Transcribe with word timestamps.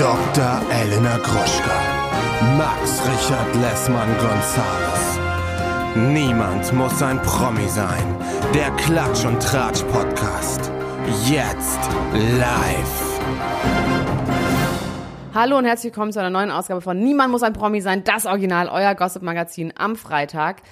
Dr. 0.00 0.62
Elena 0.72 1.18
Gruschka. 1.18 1.78
Max 2.56 3.02
Richard 3.06 3.54
Lessmann 3.56 4.08
Gonzales. 4.16 5.18
Niemand 5.94 6.72
muss 6.72 7.02
ein 7.02 7.20
Promi 7.20 7.68
sein. 7.68 8.16
Der 8.54 8.70
Klatsch 8.76 9.26
und 9.26 9.42
Tratsch 9.42 9.82
Podcast. 9.92 10.72
Jetzt 11.28 11.80
live. 12.14 13.20
Hallo 15.34 15.58
und 15.58 15.66
herzlich 15.66 15.92
willkommen 15.92 16.12
zu 16.14 16.20
einer 16.20 16.30
neuen 16.30 16.50
Ausgabe 16.50 16.80
von 16.80 16.98
Niemand 16.98 17.30
muss 17.30 17.42
ein 17.42 17.52
Promi 17.52 17.82
sein, 17.82 18.02
das 18.02 18.24
Original, 18.24 18.70
euer 18.70 18.94
Gossip-Magazin 18.94 19.74
am 19.76 19.96
Freitag. 19.96 20.62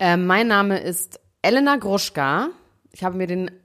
Äh, 0.00 0.16
mein 0.16 0.48
Name 0.48 0.80
ist 0.80 1.20
Elena 1.40 1.76
Gruschka. 1.76 2.48
Ich 2.90 3.04
habe 3.04 3.16
mir 3.16 3.28
den 3.28 3.61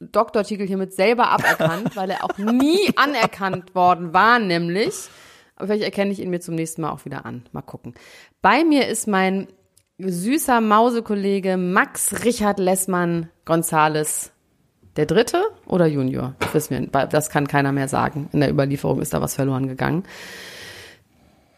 Doktortitel 0.00 0.66
hiermit 0.66 0.92
selber 0.92 1.28
aberkannt, 1.28 1.96
weil 1.96 2.10
er 2.10 2.24
auch 2.24 2.38
nie 2.38 2.90
anerkannt 2.96 3.74
worden 3.74 4.12
war, 4.12 4.38
nämlich. 4.38 4.94
Aber 5.56 5.66
vielleicht 5.66 5.84
erkenne 5.84 6.12
ich 6.12 6.20
ihn 6.20 6.30
mir 6.30 6.40
zum 6.40 6.54
nächsten 6.54 6.82
Mal 6.82 6.90
auch 6.90 7.04
wieder 7.04 7.26
an. 7.26 7.44
Mal 7.52 7.62
gucken. 7.62 7.94
Bei 8.40 8.64
mir 8.64 8.86
ist 8.86 9.08
mein 9.08 9.48
süßer 9.98 10.60
Mausekollege 10.60 11.56
Max 11.56 12.24
Richard 12.24 12.60
Lessmann 12.60 13.28
Gonzales. 13.44 14.32
Der 14.96 15.06
dritte 15.06 15.42
oder 15.66 15.86
Junior? 15.86 16.34
Das, 16.40 16.54
wissen 16.54 16.90
wir, 16.92 17.06
das 17.06 17.30
kann 17.30 17.46
keiner 17.46 17.72
mehr 17.72 17.88
sagen. 17.88 18.28
In 18.32 18.40
der 18.40 18.50
Überlieferung 18.50 19.00
ist 19.00 19.14
da 19.14 19.20
was 19.20 19.34
verloren 19.34 19.68
gegangen. 19.68 20.04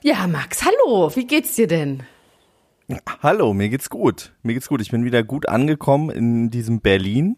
Ja, 0.03 0.27
Max, 0.27 0.65
hallo, 0.65 1.15
wie 1.15 1.27
geht's 1.27 1.55
dir 1.55 1.67
denn? 1.67 2.03
Hallo, 3.23 3.55
mir 3.55 3.69
geht's 3.69 3.91
gut. 3.91 4.33
Mir 4.43 4.55
geht's 4.55 4.69
gut. 4.69 4.81
Ich 4.81 4.91
bin 4.91 5.05
wieder 5.05 5.23
gut 5.23 5.49
angekommen 5.49 6.11
in 6.11 6.51
diesem 6.51 6.81
Berlin, 6.81 7.37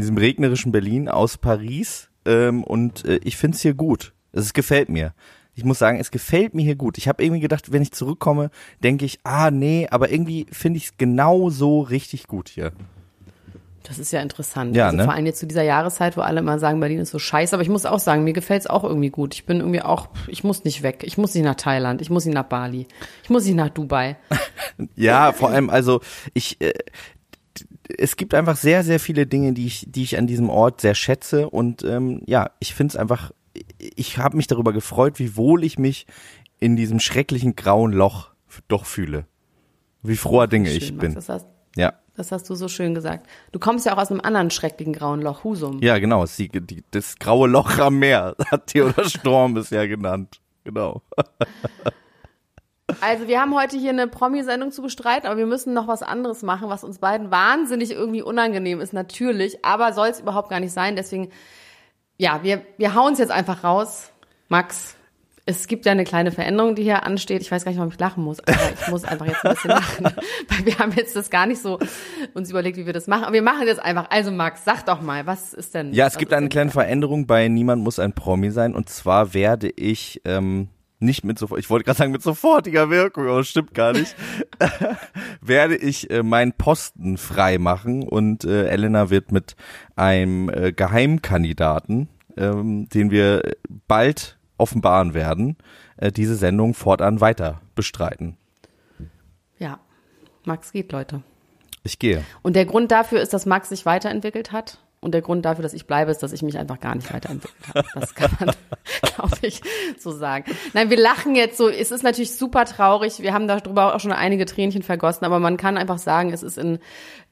in 0.00 0.02
diesem 0.02 0.16
regnerischen 0.16 0.72
Berlin 0.72 1.08
aus 1.08 1.36
Paris. 1.36 2.08
Ähm, 2.24 2.64
und 2.64 3.04
äh, 3.04 3.20
ich 3.22 3.36
find's 3.36 3.60
hier 3.60 3.74
gut. 3.74 4.14
Es 4.32 4.54
gefällt 4.54 4.88
mir. 4.88 5.12
Ich 5.54 5.64
muss 5.64 5.78
sagen, 5.78 6.00
es 6.00 6.10
gefällt 6.10 6.54
mir 6.54 6.62
hier 6.62 6.76
gut. 6.76 6.96
Ich 6.96 7.06
habe 7.06 7.22
irgendwie 7.22 7.40
gedacht, 7.40 7.70
wenn 7.70 7.82
ich 7.82 7.92
zurückkomme, 7.92 8.50
denke 8.82 9.04
ich, 9.04 9.18
ah 9.24 9.50
nee, 9.50 9.88
aber 9.90 10.10
irgendwie 10.10 10.46
finde 10.50 10.78
ich 10.78 10.84
es 10.84 10.96
genau 10.96 11.50
so 11.50 11.80
richtig 11.80 12.28
gut 12.28 12.48
hier. 12.48 12.72
Das 13.82 13.98
ist 13.98 14.12
ja 14.12 14.22
interessant. 14.22 14.74
Ja, 14.74 14.86
also 14.86 14.96
ne? 14.96 15.04
Vor 15.04 15.12
allem 15.12 15.26
jetzt 15.26 15.40
zu 15.40 15.46
dieser 15.46 15.62
Jahreszeit, 15.62 16.16
wo 16.16 16.22
alle 16.22 16.40
immer 16.40 16.58
sagen, 16.58 16.80
Berlin 16.80 17.00
ist 17.00 17.10
so 17.10 17.18
scheiße. 17.18 17.54
Aber 17.54 17.62
ich 17.62 17.68
muss 17.68 17.84
auch 17.84 17.98
sagen, 17.98 18.24
mir 18.24 18.32
gefällt's 18.32 18.66
auch 18.66 18.84
irgendwie 18.84 19.10
gut. 19.10 19.34
Ich 19.34 19.44
bin 19.44 19.58
irgendwie 19.58 19.82
auch, 19.82 20.08
ich 20.28 20.44
muss 20.44 20.64
nicht 20.64 20.82
weg. 20.82 21.02
Ich 21.02 21.18
muss 21.18 21.34
nicht 21.34 21.44
nach 21.44 21.56
Thailand. 21.56 22.00
Ich 22.00 22.08
muss 22.08 22.24
nicht 22.24 22.34
nach 22.34 22.44
Bali. 22.44 22.86
Ich 23.22 23.30
muss 23.30 23.44
nicht 23.44 23.56
nach 23.56 23.70
Dubai. 23.70 24.16
Ja, 24.96 25.32
vor 25.32 25.50
allem, 25.50 25.68
also 25.68 26.00
ich, 26.32 26.58
äh, 26.62 26.72
es 27.98 28.16
gibt 28.16 28.34
einfach 28.34 28.56
sehr, 28.56 28.82
sehr 28.84 29.00
viele 29.00 29.26
Dinge, 29.26 29.52
die 29.52 29.66
ich, 29.66 29.86
die 29.88 30.02
ich 30.02 30.18
an 30.18 30.26
diesem 30.26 30.50
Ort 30.50 30.80
sehr 30.80 30.94
schätze 30.94 31.48
und 31.50 31.82
ähm, 31.84 32.22
ja, 32.26 32.50
ich 32.58 32.74
finde 32.74 32.92
es 32.92 32.96
einfach, 32.96 33.32
ich 33.78 34.18
habe 34.18 34.36
mich 34.36 34.46
darüber 34.46 34.72
gefreut, 34.72 35.18
wie 35.18 35.36
wohl 35.36 35.64
ich 35.64 35.78
mich 35.78 36.06
in 36.58 36.76
diesem 36.76 37.00
schrecklichen 37.00 37.56
grauen 37.56 37.92
Loch 37.92 38.30
doch 38.68 38.84
fühle. 38.84 39.26
Wie 40.02 40.16
froher 40.16 40.46
Dinge 40.48 40.68
Schön, 40.68 40.76
ich 40.78 40.92
Max, 40.92 41.00
bin. 41.00 41.14
Das 41.14 41.28
hast, 41.28 41.46
Ja. 41.76 41.92
das 42.16 42.32
hast 42.32 42.48
du 42.48 42.54
so 42.54 42.68
schön 42.68 42.94
gesagt. 42.94 43.26
Du 43.52 43.58
kommst 43.58 43.86
ja 43.86 43.94
auch 43.94 43.98
aus 43.98 44.10
einem 44.10 44.20
anderen 44.20 44.50
schrecklichen 44.50 44.92
grauen 44.92 45.20
Loch, 45.22 45.44
Husum. 45.44 45.80
Ja, 45.82 45.98
genau, 45.98 46.24
die, 46.26 46.48
die, 46.48 46.84
das 46.90 47.16
graue 47.18 47.48
Loch 47.48 47.78
am 47.78 47.98
Meer, 47.98 48.34
hat 48.50 48.68
Theodor 48.68 49.04
Storm 49.04 49.56
es 49.56 49.70
ja 49.70 49.86
genannt. 49.86 50.40
Genau. 50.64 51.02
Also 53.00 53.28
wir 53.28 53.40
haben 53.40 53.54
heute 53.54 53.76
hier 53.76 53.90
eine 53.90 54.08
Promi-Sendung 54.08 54.72
zu 54.72 54.82
bestreiten, 54.82 55.26
aber 55.26 55.36
wir 55.36 55.46
müssen 55.46 55.72
noch 55.74 55.88
was 55.88 56.02
anderes 56.02 56.42
machen, 56.42 56.68
was 56.68 56.84
uns 56.84 56.98
beiden 56.98 57.30
wahnsinnig 57.30 57.90
irgendwie 57.90 58.22
unangenehm 58.22 58.80
ist, 58.80 58.92
natürlich, 58.92 59.64
aber 59.64 59.92
soll 59.92 60.08
es 60.08 60.20
überhaupt 60.20 60.50
gar 60.50 60.60
nicht 60.60 60.72
sein. 60.72 60.96
Deswegen, 60.96 61.30
ja, 62.18 62.42
wir, 62.42 62.62
wir 62.78 62.94
hauen 62.94 63.12
es 63.14 63.18
jetzt 63.18 63.32
einfach 63.32 63.64
raus. 63.64 64.10
Max, 64.48 64.96
es 65.46 65.66
gibt 65.66 65.86
ja 65.86 65.92
eine 65.92 66.04
kleine 66.04 66.32
Veränderung, 66.32 66.74
die 66.74 66.82
hier 66.82 67.04
ansteht. 67.04 67.42
Ich 67.42 67.50
weiß 67.50 67.64
gar 67.64 67.70
nicht, 67.70 67.78
warum 67.78 67.92
ich 67.92 67.98
lachen 67.98 68.22
muss, 68.22 68.40
aber 68.40 68.56
ich 68.80 68.88
muss 68.88 69.04
einfach 69.04 69.26
jetzt 69.26 69.44
ein 69.44 69.54
bisschen 69.54 69.70
lachen, 69.70 70.04
weil 70.48 70.66
wir 70.66 70.78
haben 70.78 70.92
jetzt 70.92 71.16
das 71.16 71.30
gar 71.30 71.46
nicht 71.46 71.60
so 71.60 71.78
uns 72.34 72.50
überlegt, 72.50 72.76
wie 72.76 72.86
wir 72.86 72.92
das 72.92 73.06
machen. 73.06 73.24
Aber 73.24 73.32
wir 73.32 73.42
machen 73.42 73.66
jetzt 73.66 73.82
einfach. 73.82 74.10
Also 74.10 74.30
Max, 74.30 74.64
sag 74.64 74.86
doch 74.86 75.00
mal, 75.00 75.26
was 75.26 75.54
ist 75.54 75.74
denn? 75.74 75.92
Ja, 75.92 76.06
es 76.06 76.18
gibt 76.18 76.32
ist 76.32 76.38
eine 76.38 76.48
kleine 76.48 76.70
Veränderung 76.70 77.26
bei 77.26 77.48
Niemand 77.48 77.82
muss 77.82 77.98
ein 77.98 78.12
Promi 78.12 78.50
sein 78.50 78.74
und 78.74 78.88
zwar 78.88 79.34
werde 79.34 79.68
ich 79.68 80.20
ähm, 80.24 80.68
nicht 81.00 81.24
mit 81.24 81.38
sofort, 81.38 81.58
ich 81.60 81.70
wollte 81.70 81.84
gerade 81.84 81.98
sagen 81.98 82.12
mit 82.12 82.22
sofortiger 82.22 82.90
Wirkung, 82.90 83.26
aber 83.26 83.38
das 83.38 83.48
stimmt 83.48 83.74
gar 83.74 83.92
nicht, 83.92 84.14
werde 85.40 85.76
ich 85.76 86.10
äh, 86.10 86.22
meinen 86.22 86.52
Posten 86.52 87.16
frei 87.16 87.58
machen 87.58 88.02
und 88.02 88.44
äh, 88.44 88.68
Elena 88.68 89.10
wird 89.10 89.32
mit 89.32 89.56
einem 89.96 90.48
äh, 90.48 90.72
Geheimkandidaten, 90.72 92.08
ähm, 92.36 92.88
den 92.88 93.10
wir 93.10 93.42
bald 93.88 94.38
offenbaren 94.58 95.14
werden, 95.14 95.56
äh, 95.96 96.12
diese 96.12 96.36
Sendung 96.36 96.74
fortan 96.74 97.20
weiter 97.20 97.60
bestreiten. 97.74 98.36
Ja, 99.58 99.80
Max 100.44 100.72
geht, 100.72 100.92
Leute. 100.92 101.22
Ich 101.82 101.98
gehe. 101.98 102.24
Und 102.42 102.56
der 102.56 102.66
Grund 102.66 102.90
dafür 102.90 103.20
ist, 103.20 103.32
dass 103.32 103.46
Max 103.46 103.70
sich 103.70 103.86
weiterentwickelt 103.86 104.52
hat. 104.52 104.78
Und 105.02 105.12
der 105.12 105.22
Grund 105.22 105.46
dafür, 105.46 105.62
dass 105.62 105.72
ich 105.72 105.86
bleibe, 105.86 106.10
ist, 106.10 106.22
dass 106.22 106.32
ich 106.32 106.42
mich 106.42 106.58
einfach 106.58 106.78
gar 106.78 106.94
nicht 106.94 107.12
weiterentwickelt 107.12 107.74
habe. 107.74 107.88
Das 107.94 108.14
kann 108.14 108.30
man, 108.38 108.54
glaube 109.14 109.36
ich, 109.40 109.62
so 109.98 110.10
sagen. 110.12 110.44
Nein, 110.74 110.90
wir 110.90 110.98
lachen 110.98 111.34
jetzt 111.34 111.56
so. 111.56 111.70
Es 111.70 111.90
ist 111.90 112.02
natürlich 112.02 112.36
super 112.36 112.66
traurig. 112.66 113.20
Wir 113.20 113.32
haben 113.32 113.48
darüber 113.48 113.94
auch 113.94 114.00
schon 114.00 114.12
einige 114.12 114.44
Tränchen 114.44 114.82
vergossen, 114.82 115.24
aber 115.24 115.38
man 115.38 115.56
kann 115.56 115.78
einfach 115.78 115.98
sagen, 115.98 116.34
es 116.34 116.42
ist 116.42 116.58
in, 116.58 116.80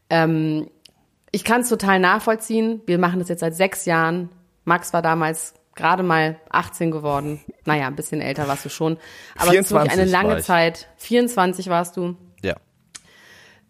ähm, 0.09 0.71
ich 1.31 1.45
kann 1.45 1.61
es 1.61 1.69
total 1.69 2.01
nachvollziehen. 2.01 2.81
Wir 2.87 2.99
machen 2.99 3.19
das 3.19 3.29
jetzt 3.29 3.41
seit 3.41 3.55
sechs 3.55 3.85
Jahren. 3.85 4.31
Max 4.65 4.95
war 4.95 5.03
damals 5.03 5.55
gerade 5.75 6.03
mal 6.03 6.41
18 6.51 6.91
geworden. 6.91 7.41
Naja, 7.67 7.87
ein 7.87 7.97
bisschen 7.97 8.21
älter 8.21 8.49
warst 8.49 8.65
du 8.65 8.71
schon. 8.71 8.99
Aber 9.37 9.53
es 9.55 9.67
ist 9.67 9.71
wirklich 9.73 9.93
24 9.93 9.93
eine 9.93 10.11
lange. 10.11 10.43
Zeit. 10.43 10.89
24 10.97 11.69
warst 11.69 11.97
du. 11.97 12.17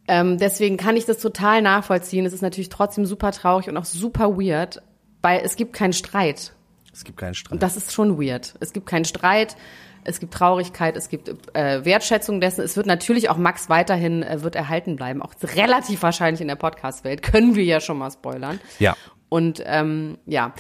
Ähm, 0.09 0.39
deswegen 0.39 0.79
kann 0.79 0.97
ich 0.97 1.05
das 1.05 1.19
total 1.19 1.61
nachvollziehen. 1.61 2.25
Es 2.25 2.33
ist 2.33 2.43
natürlich 2.43 2.71
trotzdem 2.71 3.05
super 3.05 3.31
traurig 3.31 3.69
und 3.69 3.77
auch 3.77 3.85
super 3.85 4.39
weird, 4.39 4.83
weil 5.21 5.43
es 5.45 5.55
gibt 5.55 5.75
keinen 5.75 5.93
Streit. 5.93 6.53
Es 6.93 7.05
gibt 7.05 7.19
keinen 7.19 7.35
Streit. 7.35 7.53
Und 7.53 7.63
das 7.63 7.77
ist 7.77 7.93
schon 7.93 8.21
weird. 8.21 8.55
Es 8.61 8.73
gibt 8.73 8.87
keinen 8.87 9.05
Streit, 9.05 9.57
es 10.05 10.19
gibt 10.19 10.33
Traurigkeit, 10.33 10.97
es 10.97 11.11
gibt 11.11 11.31
äh, 11.55 11.85
Wertschätzung 11.85 12.41
dessen. 12.41 12.63
Es 12.65 12.77
wird 12.77 12.87
natürlich 12.87 13.29
auch 13.29 13.37
Max 13.37 13.69
weiterhin 13.69 14.23
äh, 14.23 14.43
wird 14.43 14.57
erhalten 14.57 14.97
bleiben, 14.97 15.21
auch 15.21 15.35
relativ 15.55 16.03
wahrscheinlich 16.03 16.41
in 16.41 16.49
der 16.49 16.57
Podcast-Welt. 16.57 17.23
Können 17.23 17.55
wir 17.55 17.65
ja 17.65 17.81
schon 17.81 17.99
mal 17.99 18.11
spoilern. 18.11 18.59
Ja. 18.79 18.97
Und 19.29 19.63
ähm, 19.67 20.17
ja. 20.25 20.55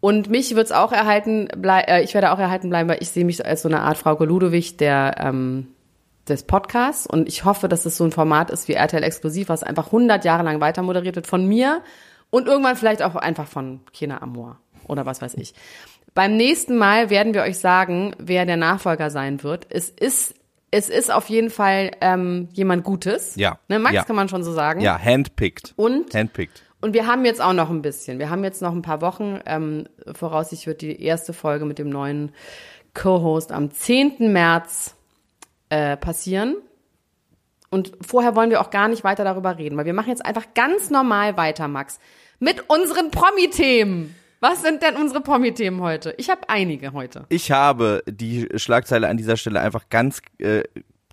Und 0.00 0.30
mich 0.30 0.54
wird's 0.54 0.72
auch 0.72 0.92
erhalten, 0.92 1.48
blei 1.56 1.80
äh, 1.80 2.02
ich 2.02 2.14
werde 2.14 2.32
auch 2.32 2.38
erhalten 2.38 2.70
bleiben, 2.70 2.88
weil 2.88 3.02
ich 3.02 3.10
sehe 3.10 3.24
mich 3.24 3.44
als 3.44 3.62
so 3.62 3.68
eine 3.68 3.80
Art 3.80 3.98
Frau 3.98 4.16
Ludowig 4.24 4.78
der 4.78 5.16
ähm, 5.18 5.68
des 6.28 6.42
Podcasts 6.44 7.06
und 7.06 7.28
ich 7.28 7.44
hoffe, 7.44 7.68
dass 7.68 7.86
es 7.86 7.96
so 7.96 8.04
ein 8.04 8.12
Format 8.12 8.50
ist 8.50 8.68
wie 8.68 8.72
RTL 8.74 9.02
Exklusiv, 9.02 9.48
was 9.48 9.62
einfach 9.62 9.86
100 9.86 10.24
Jahre 10.24 10.42
lang 10.42 10.60
weiter 10.60 10.82
moderiert 10.82 11.16
wird 11.16 11.26
von 11.26 11.46
mir 11.46 11.82
und 12.30 12.46
irgendwann 12.48 12.76
vielleicht 12.76 13.02
auch 13.02 13.14
einfach 13.16 13.46
von 13.46 13.80
Kena 13.92 14.20
Amor 14.22 14.58
oder 14.88 15.06
was 15.06 15.22
weiß 15.22 15.34
ich. 15.34 15.54
Beim 16.14 16.36
nächsten 16.36 16.76
Mal 16.76 17.10
werden 17.10 17.34
wir 17.34 17.42
euch 17.42 17.58
sagen, 17.58 18.14
wer 18.18 18.46
der 18.46 18.56
Nachfolger 18.56 19.10
sein 19.10 19.42
wird. 19.42 19.66
Es 19.70 19.90
ist 19.90 20.34
es 20.72 20.88
ist 20.88 21.12
auf 21.12 21.28
jeden 21.28 21.48
Fall 21.48 21.92
ähm, 22.00 22.48
jemand 22.52 22.82
Gutes. 22.84 23.36
Ja. 23.36 23.58
Ne, 23.68 23.78
Max 23.78 23.94
Ja. 23.94 24.02
kann 24.04 24.16
man 24.16 24.28
schon 24.28 24.42
so 24.42 24.52
sagen. 24.52 24.80
Ja, 24.80 24.98
handpicked. 24.98 25.74
Und 25.76 26.12
Handpicked. 26.12 26.60
und 26.80 26.92
wir 26.92 27.06
haben 27.06 27.24
jetzt 27.24 27.40
auch 27.40 27.52
noch 27.52 27.70
ein 27.70 27.82
bisschen. 27.82 28.18
Wir 28.18 28.30
haben 28.30 28.42
jetzt 28.42 28.60
noch 28.62 28.72
ein 28.72 28.82
paar 28.82 29.00
Wochen. 29.00 29.38
Ähm, 29.46 29.84
voraussichtlich 30.12 30.66
wird 30.66 30.82
die 30.82 31.00
erste 31.02 31.32
Folge 31.32 31.64
mit 31.66 31.78
dem 31.78 31.88
neuen 31.88 32.32
Co-Host 32.94 33.52
am 33.52 33.70
10. 33.70 34.32
März 34.32 34.95
äh, 35.68 35.96
passieren. 35.96 36.56
Und 37.70 37.92
vorher 38.00 38.36
wollen 38.36 38.50
wir 38.50 38.60
auch 38.60 38.70
gar 38.70 38.88
nicht 38.88 39.04
weiter 39.04 39.24
darüber 39.24 39.58
reden, 39.58 39.76
weil 39.76 39.86
wir 39.86 39.92
machen 39.92 40.10
jetzt 40.10 40.24
einfach 40.24 40.46
ganz 40.54 40.90
normal 40.90 41.36
weiter, 41.36 41.68
Max, 41.68 41.98
mit 42.38 42.70
unseren 42.70 43.10
Promi-Themen. 43.10 44.14
Was 44.40 44.62
sind 44.62 44.82
denn 44.82 44.96
unsere 44.96 45.20
Promi-Themen 45.20 45.80
heute? 45.80 46.14
Ich 46.18 46.30
habe 46.30 46.48
einige 46.48 46.92
heute. 46.92 47.26
Ich 47.30 47.50
habe 47.50 48.02
die 48.06 48.48
Schlagzeile 48.56 49.08
an 49.08 49.16
dieser 49.16 49.36
Stelle 49.36 49.60
einfach 49.60 49.88
ganz 49.88 50.20
äh, 50.38 50.62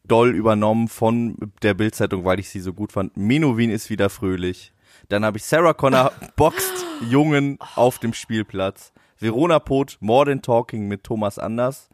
doll 0.05 0.35
übernommen 0.35 0.89
von 0.89 1.37
der 1.61 1.73
Bildzeitung, 1.73 2.25
weil 2.25 2.39
ich 2.39 2.49
sie 2.49 2.59
so 2.59 2.73
gut 2.73 2.91
fand. 2.91 3.15
Menowin 3.15 3.69
ist 3.69 3.89
wieder 3.89 4.09
fröhlich. 4.09 4.73
Dann 5.09 5.25
habe 5.25 5.37
ich 5.37 5.45
Sarah 5.45 5.73
Connor 5.73 6.11
boxt 6.35 6.85
Jungen 7.09 7.57
auf 7.75 7.99
dem 7.99 8.13
Spielplatz. 8.13 8.91
Verona 9.17 9.59
Poth, 9.59 9.97
More 10.01 10.25
Than 10.25 10.41
Talking 10.41 10.87
mit 10.87 11.03
Thomas 11.03 11.39
Anders. 11.39 11.89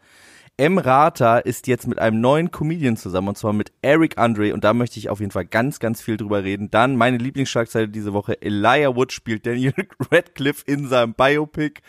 M. 0.59 0.77
Rata 0.77 1.37
ist 1.37 1.67
jetzt 1.67 1.87
mit 1.87 1.99
einem 1.99 2.19
neuen 2.19 2.51
Comedian 2.51 2.97
zusammen, 2.97 3.29
und 3.29 3.37
zwar 3.37 3.53
mit 3.53 3.71
Eric 3.81 4.17
Andre, 4.17 4.53
und 4.53 4.65
da 4.65 4.73
möchte 4.73 4.99
ich 4.99 5.09
auf 5.09 5.21
jeden 5.21 5.31
Fall 5.31 5.45
ganz, 5.45 5.79
ganz 5.79 6.01
viel 6.01 6.17
drüber 6.17 6.43
reden. 6.43 6.69
Dann 6.69 6.97
meine 6.97 7.15
Lieblingsschlagzeile 7.15 7.87
diese 7.87 8.11
Woche, 8.11 8.41
Elijah 8.41 8.93
Wood 8.93 9.13
spielt 9.13 9.45
Daniel 9.45 9.73
Radcliffe 10.11 10.65
in 10.67 10.89
seinem 10.89 11.13
Biopic. 11.13 11.79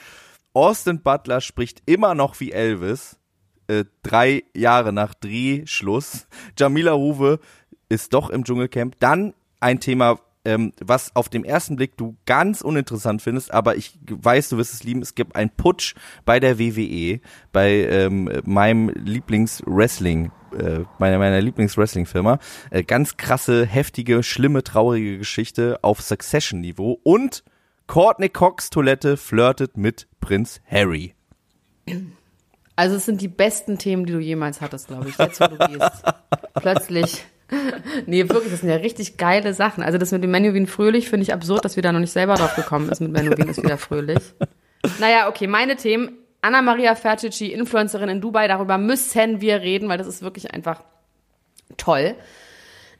Austin 0.52 1.02
Butler 1.02 1.40
spricht 1.40 1.82
immer 1.87 2.14
noch 2.14 2.38
wie 2.38 2.52
Elvis, 2.52 3.19
äh, 3.67 3.87
drei 4.05 4.44
Jahre 4.55 4.93
nach 4.93 5.14
Drehschluss. 5.14 6.28
Jamila 6.56 6.93
Huwe 6.93 7.40
ist 7.88 8.14
doch 8.14 8.31
im 8.31 8.44
Dschungelcamp. 8.44 9.00
Dann 9.00 9.34
ein 9.58 9.81
Thema, 9.81 10.20
ähm, 10.45 10.73
was 10.81 11.15
auf 11.15 11.29
dem 11.29 11.45
ersten 11.45 11.77
Blick 11.77 11.97
du 11.97 12.17
ganz 12.27 12.61
uninteressant 12.63 13.23
findest, 13.23 13.53
aber 13.53 13.77
ich 13.77 13.99
weiß, 14.09 14.49
du 14.51 14.57
wirst 14.57 14.75
es 14.75 14.85
lieben, 14.85 15.03
es 15.03 15.15
gibt 15.15 15.37
einen 15.37 15.51
Putsch 15.51 15.95
bei 16.25 16.41
der 16.41 16.59
WWE, 16.59 17.21
bei 17.53 17.71
ähm, 17.71 18.31
meinem 18.45 18.89
Lieblings-Wrestling 18.91 20.33
äh, 20.53 20.81
meiner, 20.99 21.19
meiner 21.19 21.41
Lieblings-Wrestling-Firma. 21.41 22.39
Äh, 22.71 22.83
ganz 22.83 23.17
krasse, 23.17 23.67
heftige, 23.67 24.23
schlimme, 24.23 24.65
traurige 24.65 25.19
Geschichte 25.19 25.79
auf 25.83 26.01
Succession-Niveau. 26.01 26.99
Und 27.03 27.45
Courtney 27.87 28.29
Cox 28.29 28.71
Toilette 28.71 29.17
flirtet 29.17 29.77
mit 29.77 30.09
Prinz 30.21 30.61
Harry. 30.69 31.15
Also 32.77 32.97
es 32.97 33.05
sind 33.05 33.21
die 33.21 33.29
besten 33.29 33.79
Themen, 33.79 34.07
die 34.07 34.13
du 34.13 34.21
jemals 34.21 34.61
hattest, 34.61 34.89
glaube 34.89 35.09
ich. 35.09 35.19
Jetzt, 35.19 35.41
wo 35.41 35.47
du 35.47 35.57
gehst. 35.57 36.03
Plötzlich. 36.55 37.25
Nee, 38.06 38.29
wirklich, 38.29 38.50
das 38.50 38.61
sind 38.61 38.69
ja 38.69 38.76
richtig 38.76 39.17
geile 39.17 39.55
Sachen. 39.55 39.82
Also 39.82 39.99
das 39.99 40.12
mit 40.12 40.23
dem 40.23 40.31
Menüwin 40.31 40.67
Fröhlich 40.67 41.08
finde 41.08 41.23
ich 41.25 41.32
absurd, 41.32 41.64
dass 41.64 41.76
wir 41.76 41.82
da 41.82 41.93
noch 41.93 42.00
nicht 42.00 42.12
selber 42.12 42.35
drauf 42.35 42.55
gekommen 42.55 42.88
ist. 42.88 43.00
Mit 43.00 43.12
Menüwin 43.12 43.49
ist 43.49 43.62
wieder 43.62 43.79
fröhlich. 43.79 44.19
Naja, 44.99 45.29
okay, 45.29 45.47
meine 45.47 45.76
Themen. 45.76 46.17
Anna 46.43 46.62
Maria 46.62 46.94
Fertici, 46.94 47.49
Influencerin 47.49 48.08
in 48.08 48.20
Dubai, 48.23 48.49
darüber 48.49 48.79
müssen 48.79 49.43
wir 49.43 49.61
reden, 49.61 49.91
weil 49.91 49.99
das 49.99 50.06
ist 50.06 50.23
wirklich 50.23 50.55
einfach 50.55 50.82
toll. 51.76 52.14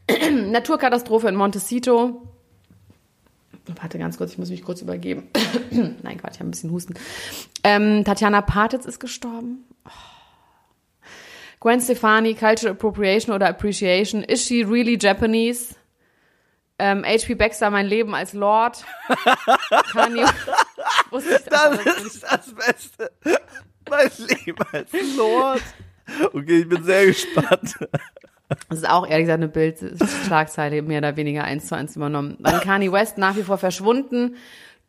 Naturkatastrophe 0.31 1.29
in 1.29 1.37
Montecito. 1.37 2.23
Warte 3.81 3.99
ganz 3.99 4.19
kurz, 4.19 4.32
ich 4.32 4.38
muss 4.38 4.50
mich 4.50 4.62
kurz 4.62 4.82
übergeben. 4.82 5.29
Nein, 6.03 6.19
Quatsch, 6.19 6.35
ich 6.35 6.41
habe 6.41 6.49
ein 6.49 6.50
bisschen 6.50 6.70
Husten. 6.70 6.94
Ähm, 7.64 8.05
Tatjana 8.05 8.43
Patitz 8.43 8.85
ist 8.85 9.00
gestorben. 9.00 9.64
Oh. 9.87 10.19
Gwen 11.61 11.81
Stefani, 11.81 12.35
Cultural 12.35 12.73
Appropriation 12.73 13.35
oder 13.35 13.49
Appreciation. 13.49 14.23
Is 14.25 14.47
she 14.47 14.62
really 14.62 14.97
Japanese? 14.99 15.75
Ähm, 16.79 17.05
H.P. 17.05 17.35
Baxter, 17.35 17.69
mein 17.71 17.87
Leben 17.87 18.15
als 18.15 18.33
Lord. 18.33 18.83
Kanye. 19.93 20.25
Das 21.11 21.27
ist 21.27 22.23
das 22.23 22.55
Beste. 22.55 23.11
Mein 23.91 24.11
Leben 24.19 24.65
als 24.73 24.91
Lord. 25.17 25.62
Okay, 26.33 26.62
ich 26.62 26.69
bin 26.69 26.83
sehr 26.83 27.07
gespannt. 27.07 27.77
Das 28.69 28.79
ist 28.79 28.89
auch 28.89 29.06
ehrlich 29.06 29.27
gesagt 29.27 29.43
eine 29.45 29.49
Bildschlagzeile 29.49 30.83
mehr 30.83 30.99
oder 30.99 31.17
weniger 31.17 31.45
eins 31.45 31.69
zu 31.69 31.77
eins 31.77 31.95
übernommen. 31.95 32.37
Dann 32.41 32.61
Kanye 32.63 32.91
West 32.91 33.17
nach 33.17 33.37
wie 33.37 33.45
vor 33.45 33.59
verschwunden. 33.59 34.35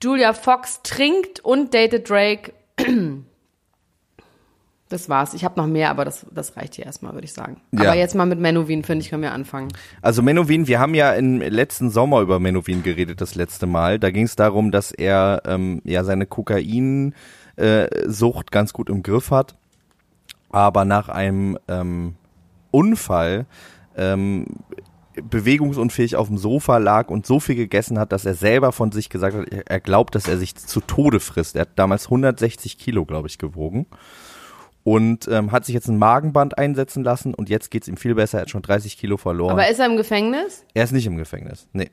Julia 0.01 0.33
Fox 0.33 0.81
trinkt 0.81 1.39
und 1.41 1.75
datet 1.75 2.09
Drake. 2.09 2.53
Das 4.91 5.07
war's. 5.07 5.33
Ich 5.33 5.45
habe 5.45 5.57
noch 5.57 5.67
mehr, 5.67 5.89
aber 5.89 6.03
das, 6.03 6.25
das 6.31 6.57
reicht 6.57 6.75
hier 6.75 6.85
erstmal, 6.85 7.13
würde 7.13 7.23
ich 7.23 7.31
sagen. 7.31 7.61
Ja. 7.71 7.83
Aber 7.83 7.95
jetzt 7.95 8.13
mal 8.13 8.25
mit 8.25 8.39
Menowin, 8.39 8.83
finde 8.83 9.03
ich, 9.03 9.09
können 9.09 9.23
wir 9.23 9.31
anfangen. 9.31 9.69
Also 10.01 10.21
Menowin, 10.21 10.67
wir 10.67 10.81
haben 10.81 10.95
ja 10.95 11.13
im 11.13 11.39
letzten 11.39 11.89
Sommer 11.89 12.19
über 12.19 12.41
Menowin 12.41 12.83
geredet, 12.83 13.21
das 13.21 13.35
letzte 13.35 13.67
Mal. 13.67 13.99
Da 13.99 14.11
ging 14.11 14.25
es 14.25 14.35
darum, 14.35 14.69
dass 14.69 14.91
er 14.91 15.43
ähm, 15.45 15.81
ja 15.85 16.03
seine 16.03 16.25
Kokainsucht 16.25 17.15
äh, 17.55 18.51
ganz 18.51 18.73
gut 18.73 18.89
im 18.89 19.01
Griff 19.01 19.31
hat, 19.31 19.55
aber 20.49 20.83
nach 20.83 21.07
einem 21.07 21.57
ähm, 21.69 22.15
Unfall 22.71 23.45
ähm, 23.95 24.45
bewegungsunfähig 25.23 26.17
auf 26.17 26.27
dem 26.27 26.37
Sofa 26.37 26.79
lag 26.79 27.07
und 27.07 27.25
so 27.25 27.39
viel 27.39 27.55
gegessen 27.55 27.97
hat, 27.97 28.11
dass 28.11 28.25
er 28.25 28.33
selber 28.33 28.73
von 28.73 28.91
sich 28.91 29.09
gesagt 29.09 29.37
hat, 29.37 29.45
er 29.67 29.79
glaubt, 29.79 30.15
dass 30.15 30.27
er 30.27 30.37
sich 30.37 30.53
zu 30.57 30.81
Tode 30.81 31.21
frisst. 31.21 31.55
Er 31.55 31.61
hat 31.61 31.69
damals 31.77 32.07
160 32.07 32.77
Kilo, 32.77 33.05
glaube 33.05 33.29
ich, 33.29 33.37
gewogen 33.37 33.85
und 34.83 35.27
ähm, 35.27 35.51
hat 35.51 35.65
sich 35.65 35.75
jetzt 35.75 35.87
ein 35.87 35.97
Magenband 35.97 36.57
einsetzen 36.57 37.03
lassen 37.03 37.33
und 37.33 37.49
jetzt 37.49 37.69
geht's 37.71 37.87
ihm 37.87 37.97
viel 37.97 38.15
besser. 38.15 38.39
Er 38.39 38.41
hat 38.43 38.49
schon 38.49 38.61
30 38.63 38.97
Kilo 38.97 39.17
verloren. 39.17 39.51
Aber 39.51 39.69
ist 39.69 39.79
er 39.79 39.85
im 39.85 39.97
Gefängnis? 39.97 40.65
er 40.73 40.83
ist 40.83 40.91
nicht 40.91 41.05
im 41.05 41.17
Gefängnis. 41.17 41.67
Nee, 41.73 41.91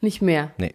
Nicht 0.00 0.22
mehr. 0.22 0.50
nee. 0.58 0.74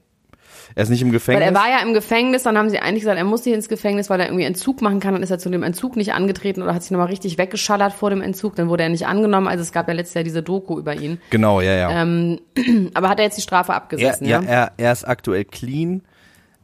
Er 0.73 0.83
ist 0.83 0.89
nicht 0.89 1.01
im 1.01 1.09
Weil 1.09 1.13
Gefängnis. 1.13 1.47
er 1.47 1.53
war 1.53 1.69
ja 1.69 1.79
im 1.85 1.93
Gefängnis, 1.93 2.43
dann 2.43 2.57
haben 2.57 2.69
sie 2.69 2.79
eigentlich 2.79 3.01
gesagt, 3.01 3.17
er 3.17 3.23
muss 3.23 3.45
nicht 3.45 3.53
ins 3.53 3.69
Gefängnis, 3.69 4.09
weil 4.09 4.19
er 4.19 4.27
irgendwie 4.27 4.45
Entzug 4.45 4.81
machen 4.81 4.99
kann. 4.99 5.13
Dann 5.13 5.21
ist 5.21 5.29
er 5.29 5.37
zu 5.37 5.49
dem 5.49 5.61
Entzug 5.63 5.95
nicht 5.95 6.13
angetreten 6.13 6.61
oder 6.63 6.73
hat 6.73 6.81
sich 6.81 6.91
nochmal 6.91 7.07
richtig 7.07 7.37
weggeschallert 7.37 7.93
vor 7.93 8.09
dem 8.09 8.21
Entzug. 8.21 8.55
Dann 8.55 8.67
wurde 8.67 8.83
er 8.83 8.89
nicht 8.89 9.05
angenommen. 9.05 9.47
Also 9.47 9.61
es 9.61 9.71
gab 9.71 9.87
ja 9.87 9.93
letztes 9.93 10.15
Jahr 10.15 10.23
diese 10.23 10.41
Doku 10.41 10.79
über 10.79 10.95
ihn. 10.95 11.19
genau, 11.29 11.61
ja, 11.61 11.73
ja. 11.73 12.01
Ähm, 12.01 12.39
aber 12.95 13.09
hat 13.09 13.19
er 13.19 13.25
jetzt 13.25 13.37
die 13.37 13.41
Strafe 13.43 13.73
er, 13.73 13.75
abgesessen, 13.75 14.25
ja, 14.27 14.41
ja? 14.41 14.47
er, 14.47 14.71
er 14.77 14.91
ist 14.91 15.03
aktuell 15.03 15.45
clean 15.45 16.01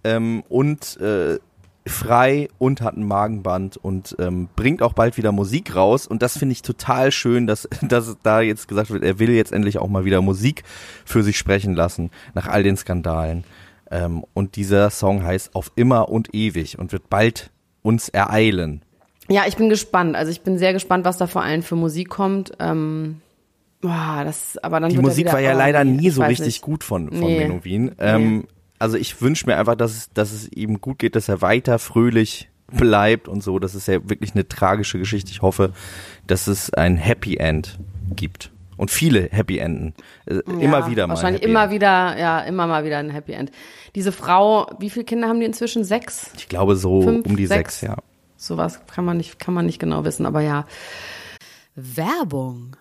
ähm, 0.03 0.43
und 0.49 0.99
äh, 0.99 1.37
frei 1.85 2.47
und 2.57 2.81
hat 2.81 2.95
ein 2.95 3.07
Magenband 3.07 3.77
und 3.77 4.15
ähm, 4.19 4.49
bringt 4.55 4.81
auch 4.81 4.93
bald 4.93 5.17
wieder 5.17 5.31
Musik 5.31 5.75
raus. 5.75 6.05
Und 6.07 6.21
das 6.21 6.37
finde 6.37 6.53
ich 6.53 6.61
total 6.61 7.11
schön, 7.11 7.47
dass, 7.47 7.67
dass 7.81 8.17
da 8.23 8.41
jetzt 8.41 8.67
gesagt 8.67 8.91
wird, 8.91 9.03
er 9.03 9.19
will 9.19 9.31
jetzt 9.31 9.51
endlich 9.51 9.79
auch 9.79 9.87
mal 9.87 10.05
wieder 10.05 10.21
Musik 10.21 10.63
für 11.05 11.23
sich 11.23 11.37
sprechen 11.37 11.73
lassen, 11.73 12.11
nach 12.33 12.47
all 12.47 12.63
den 12.63 12.77
Skandalen. 12.77 13.43
Ähm, 13.89 14.23
und 14.33 14.55
dieser 14.55 14.89
Song 14.89 15.23
heißt 15.23 15.55
Auf 15.55 15.71
immer 15.75 16.09
und 16.09 16.33
ewig 16.33 16.79
und 16.79 16.91
wird 16.91 17.09
bald 17.09 17.49
uns 17.81 18.09
ereilen. 18.09 18.83
Ja, 19.27 19.43
ich 19.47 19.55
bin 19.55 19.69
gespannt. 19.69 20.15
Also 20.15 20.31
ich 20.31 20.41
bin 20.41 20.57
sehr 20.57 20.73
gespannt, 20.73 21.05
was 21.05 21.17
da 21.17 21.27
vor 21.27 21.41
allem 21.41 21.63
für 21.63 21.75
Musik 21.75 22.09
kommt. 22.09 22.51
Ähm, 22.59 23.21
boah, 23.81 24.21
das, 24.23 24.57
aber 24.59 24.79
dann 24.79 24.91
Die 24.91 24.97
Musik 24.97 25.31
war 25.31 25.39
ja 25.39 25.53
leider 25.53 25.83
nee, 25.83 25.97
nie 25.97 26.09
so 26.09 26.21
richtig 26.21 26.45
nicht. 26.45 26.61
gut 26.61 26.83
von, 26.83 27.09
von 27.09 27.19
Nee. 27.19 27.39
Menowin. 27.39 27.91
Ähm, 27.99 28.47
Also 28.81 28.97
ich 28.97 29.21
wünsche 29.21 29.45
mir 29.45 29.57
einfach, 29.57 29.75
dass 29.75 29.91
es, 29.95 30.09
dass 30.11 30.31
es 30.31 30.51
ihm 30.51 30.81
gut 30.81 30.97
geht, 30.97 31.15
dass 31.15 31.29
er 31.29 31.41
weiter 31.41 31.77
fröhlich 31.77 32.49
bleibt 32.71 33.27
und 33.27 33.43
so. 33.43 33.59
Das 33.59 33.75
ist 33.75 33.87
ja 33.87 34.09
wirklich 34.09 34.33
eine 34.33 34.47
tragische 34.47 34.97
Geschichte. 34.97 35.29
Ich 35.29 35.43
hoffe, 35.43 35.71
dass 36.25 36.47
es 36.47 36.73
ein 36.73 36.97
Happy 36.97 37.37
End 37.37 37.77
gibt. 38.15 38.51
Und 38.77 38.89
viele 38.89 39.29
Happy 39.31 39.59
Enden. 39.59 39.93
Äh, 40.25 40.37
immer 40.59 40.79
Ja, 40.79 40.89
wieder 40.89 41.05
mal. 41.05 41.13
Wahrscheinlich 41.13 41.41
Happy 41.43 41.51
immer 41.51 41.65
End. 41.65 41.73
wieder, 41.73 42.17
ja, 42.17 42.39
immer 42.39 42.65
mal 42.65 42.83
wieder 42.83 42.97
ein 42.97 43.11
Happy 43.11 43.33
End. 43.33 43.51
Diese 43.93 44.11
Frau, 44.11 44.67
wie 44.79 44.89
viele 44.89 45.05
Kinder 45.05 45.27
haben 45.27 45.39
die 45.39 45.45
inzwischen? 45.45 45.83
Sechs? 45.83 46.31
Ich 46.35 46.49
glaube 46.49 46.75
so 46.75 47.03
Fünf, 47.03 47.27
um 47.27 47.35
die 47.37 47.45
sechs? 47.45 47.81
sechs, 47.81 47.91
ja. 47.91 47.97
Sowas 48.35 48.79
kann 48.91 49.05
man 49.05 49.17
nicht, 49.17 49.37
kann 49.37 49.53
man 49.53 49.67
nicht 49.67 49.77
genau 49.77 50.03
wissen, 50.05 50.25
aber 50.25 50.41
ja. 50.41 50.65
Werbung. 51.75 52.75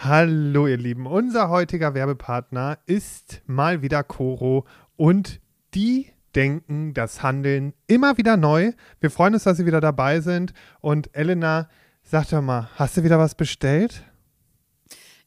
Hallo 0.00 0.68
ihr 0.68 0.76
Lieben, 0.76 1.06
unser 1.06 1.48
heutiger 1.48 1.92
Werbepartner 1.92 2.78
ist 2.86 3.42
mal 3.46 3.82
wieder 3.82 4.04
Coro 4.04 4.64
und 4.94 5.40
die 5.74 6.12
denken 6.36 6.94
das 6.94 7.24
Handeln 7.24 7.74
immer 7.88 8.16
wieder 8.16 8.36
neu. 8.36 8.74
Wir 9.00 9.10
freuen 9.10 9.34
uns, 9.34 9.42
dass 9.42 9.56
Sie 9.56 9.66
wieder 9.66 9.80
dabei 9.80 10.20
sind 10.20 10.52
und 10.80 11.12
Elena, 11.16 11.68
sag 12.04 12.28
doch 12.28 12.40
mal, 12.40 12.70
hast 12.76 12.96
du 12.96 13.02
wieder 13.02 13.18
was 13.18 13.34
bestellt? 13.34 14.04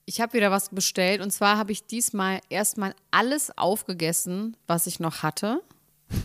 Ich 0.05 0.21
habe 0.21 0.31
wieder 0.31 0.51
was 0.51 0.69
bestellt 0.69 1.19
und 1.19 1.31
zwar 1.31 1.57
habe 1.57 1.73
ich 1.73 1.85
diesmal 1.85 2.39
erstmal 2.49 2.95
alles 3.11 3.51
aufgegessen, 3.57 4.55
was 4.67 4.87
ich 4.87 5.01
noch 5.01 5.21
hatte. 5.21 5.61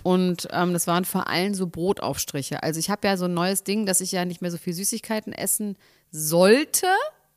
Und 0.04 0.46
ähm, 0.52 0.72
das 0.72 0.86
waren 0.86 1.04
vor 1.04 1.28
allem 1.28 1.52
so 1.52 1.66
Brotaufstriche. 1.66 2.62
Also 2.62 2.78
ich 2.78 2.90
habe 2.90 3.08
ja 3.08 3.16
so 3.16 3.24
ein 3.24 3.34
neues 3.34 3.64
Ding, 3.64 3.86
dass 3.86 4.00
ich 4.00 4.12
ja 4.12 4.24
nicht 4.24 4.40
mehr 4.40 4.52
so 4.52 4.58
viel 4.58 4.72
Süßigkeiten 4.72 5.32
essen 5.32 5.76
sollte. 6.12 6.86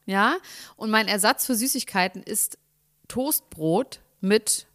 Ja. 0.10 0.38
Und 0.76 0.90
mein 0.90 1.08
Ersatz 1.08 1.46
für 1.46 1.54
Süßigkeiten 1.54 2.24
ist 2.24 2.58
Toastbrot 3.08 4.00
mit 4.22 4.66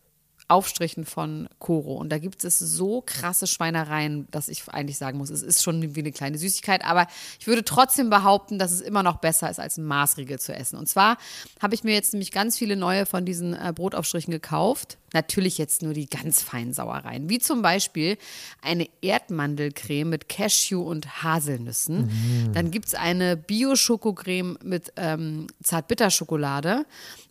Aufstrichen 0.48 1.06
von 1.06 1.48
Koro. 1.58 1.94
Und 1.94 2.10
da 2.10 2.18
gibt 2.18 2.44
es 2.44 2.58
so 2.58 3.02
krasse 3.04 3.46
Schweinereien, 3.46 4.28
dass 4.30 4.48
ich 4.48 4.68
eigentlich 4.68 4.98
sagen 4.98 5.18
muss, 5.18 5.30
es 5.30 5.42
ist 5.42 5.62
schon 5.62 5.94
wie 5.94 6.00
eine 6.00 6.12
kleine 6.12 6.36
Süßigkeit. 6.38 6.84
Aber 6.84 7.06
ich 7.40 7.46
würde 7.46 7.64
trotzdem 7.64 8.10
behaupten, 8.10 8.58
dass 8.58 8.70
es 8.70 8.80
immer 8.80 9.02
noch 9.02 9.16
besser 9.16 9.50
ist, 9.50 9.58
als 9.58 9.78
ein 9.78 9.84
Maßriegel 9.84 10.38
zu 10.38 10.54
essen. 10.54 10.78
Und 10.78 10.88
zwar 10.88 11.16
habe 11.62 11.74
ich 11.74 11.84
mir 11.84 11.94
jetzt 11.94 12.12
nämlich 12.12 12.30
ganz 12.30 12.58
viele 12.58 12.76
neue 12.76 13.06
von 13.06 13.24
diesen 13.24 13.54
äh, 13.54 13.72
Brotaufstrichen 13.74 14.32
gekauft. 14.32 14.98
Natürlich 15.14 15.58
jetzt 15.58 15.82
nur 15.82 15.94
die 15.94 16.06
ganz 16.06 16.42
feinen 16.42 16.72
Sauereien. 16.72 17.28
Wie 17.28 17.38
zum 17.38 17.62
Beispiel 17.62 18.18
eine 18.60 18.88
Erdmandelcreme 19.00 20.10
mit 20.10 20.28
Cashew 20.28 20.82
und 20.82 21.22
Haselnüssen. 21.22 22.10
Dann 22.52 22.72
gibt 22.72 22.86
es 22.86 22.94
eine 22.94 23.36
Bio-Schokocreme 23.36 24.58
mit 24.64 24.92
ähm, 24.96 25.46
Zartbitterschokolade. 25.62 26.84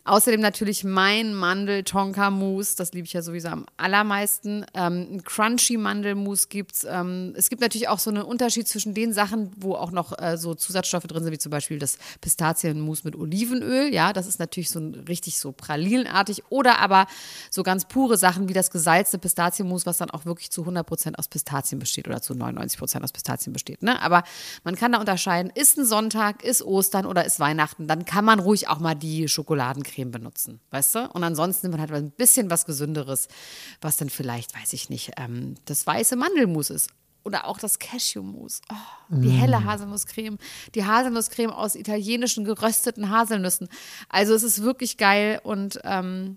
Außerdem 0.06 0.40
natürlich 0.40 0.84
mein 0.84 1.34
Mandel-Tonka-Mousse, 1.34 2.76
das 2.76 2.92
liebe 2.92 3.06
ich 3.06 3.14
ja 3.14 3.22
sowieso 3.22 3.48
am 3.48 3.64
allermeisten. 3.78 4.66
Ähm, 4.74 5.08
ein 5.10 5.24
Crunchy-Mandelmousse 5.24 6.48
gibt's. 6.50 6.86
Ähm, 6.86 7.32
es 7.38 7.48
gibt 7.48 7.62
natürlich 7.62 7.88
auch 7.88 7.98
so 7.98 8.10
einen 8.10 8.22
Unterschied 8.22 8.68
zwischen 8.68 8.92
den 8.92 9.14
Sachen, 9.14 9.50
wo 9.56 9.74
auch 9.74 9.92
noch 9.92 10.18
äh, 10.18 10.36
so 10.36 10.54
Zusatzstoffe 10.54 11.04
drin 11.04 11.24
sind, 11.24 11.32
wie 11.32 11.38
zum 11.38 11.48
Beispiel 11.48 11.78
das 11.78 11.96
Pistazienmousse 12.20 13.02
mit 13.04 13.16
Olivenöl. 13.16 13.94
Ja, 13.94 14.12
das 14.12 14.26
ist 14.26 14.38
natürlich 14.38 14.68
so 14.68 14.78
ein, 14.78 14.94
richtig 15.08 15.38
so 15.38 15.52
pralinenartig. 15.52 16.42
Oder 16.50 16.80
aber 16.80 17.06
so 17.48 17.62
ganz 17.62 17.86
pure 17.86 18.18
Sachen 18.18 18.46
wie 18.50 18.52
das 18.52 18.70
gesalzte 18.70 19.18
Pistazienmousse, 19.18 19.86
was 19.86 19.96
dann 19.96 20.10
auch 20.10 20.26
wirklich 20.26 20.50
zu 20.50 20.64
100% 20.64 21.14
aus 21.14 21.28
Pistazien 21.28 21.78
besteht 21.78 22.08
oder 22.08 22.20
zu 22.20 22.34
99% 22.34 23.02
aus 23.02 23.12
Pistazien 23.12 23.54
besteht. 23.54 23.82
Ne? 23.82 24.02
Aber 24.02 24.22
man 24.64 24.76
kann 24.76 24.92
da 24.92 25.00
unterscheiden, 25.00 25.50
ist 25.54 25.78
ein 25.78 25.86
Sonntag, 25.86 26.44
ist 26.44 26.62
Ostern 26.62 27.06
oder 27.06 27.24
ist 27.24 27.40
Weihnachten, 27.40 27.88
dann 27.88 28.04
kann 28.04 28.26
man 28.26 28.38
ruhig 28.38 28.68
auch 28.68 28.80
mal 28.80 28.94
die 28.94 29.28
Schokoladencreme 29.94 30.10
benutzen, 30.10 30.60
weißt 30.70 30.94
du? 30.94 31.10
Und 31.12 31.24
ansonsten 31.24 31.66
nimmt 31.66 31.78
man 31.78 31.88
halt 31.88 31.92
ein 31.92 32.10
bisschen 32.10 32.50
was 32.50 32.66
Gesünderes, 32.66 33.28
was 33.80 33.96
dann 33.96 34.10
vielleicht, 34.10 34.54
weiß 34.54 34.72
ich 34.72 34.90
nicht, 34.90 35.12
ähm, 35.16 35.54
das 35.64 35.86
weiße 35.86 36.16
Mandelmus 36.16 36.70
ist. 36.70 36.90
Oder 37.24 37.46
auch 37.46 37.58
das 37.58 37.78
Cashewmus. 37.78 38.60
Oh, 38.70 38.74
die 39.08 39.30
helle 39.30 39.64
Haselnusscreme. 39.64 40.36
Die 40.74 40.84
Haselnusscreme 40.84 41.52
aus 41.52 41.74
italienischen 41.74 42.44
gerösteten 42.44 43.08
Haselnüssen. 43.08 43.68
Also 44.10 44.34
es 44.34 44.42
ist 44.42 44.62
wirklich 44.62 44.98
geil 44.98 45.40
und 45.42 45.80
ähm, 45.84 46.36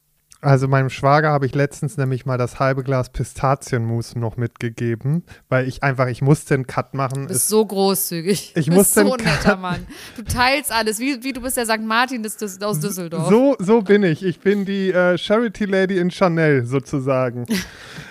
Also 0.43 0.67
meinem 0.67 0.89
Schwager 0.89 1.29
habe 1.29 1.45
ich 1.45 1.53
letztens 1.53 1.97
nämlich 1.97 2.25
mal 2.25 2.39
das 2.39 2.59
halbe 2.59 2.83
Glas 2.83 3.11
Pistazienmus 3.11 4.15
noch 4.15 4.37
mitgegeben, 4.37 5.23
weil 5.49 5.67
ich 5.67 5.83
einfach, 5.83 6.07
ich 6.07 6.23
musste 6.23 6.55
einen 6.55 6.65
Cut 6.65 6.95
machen. 6.95 7.23
Du 7.23 7.27
bist 7.27 7.47
so 7.47 7.63
großzügig. 7.63 8.53
Ich 8.55 8.65
du 8.65 8.75
bist 8.75 8.95
so 8.95 9.01
ein 9.13 9.23
netter 9.23 9.55
Mann. 9.55 9.85
Du 10.15 10.23
teilst 10.23 10.71
alles, 10.71 10.99
wie, 10.99 11.23
wie 11.23 11.33
du 11.33 11.41
bist 11.41 11.57
der 11.57 11.65
St. 11.67 11.81
Martin 11.81 12.23
des, 12.23 12.37
des, 12.37 12.59
aus 12.59 12.79
Düsseldorf. 12.79 13.29
So, 13.29 13.55
so 13.59 13.83
bin 13.83 14.01
ich. 14.01 14.23
Ich 14.23 14.39
bin 14.39 14.65
die 14.65 14.91
äh, 14.91 15.15
Charity 15.15 15.65
Lady 15.65 15.99
in 15.99 16.09
Chanel 16.09 16.65
sozusagen. 16.65 17.45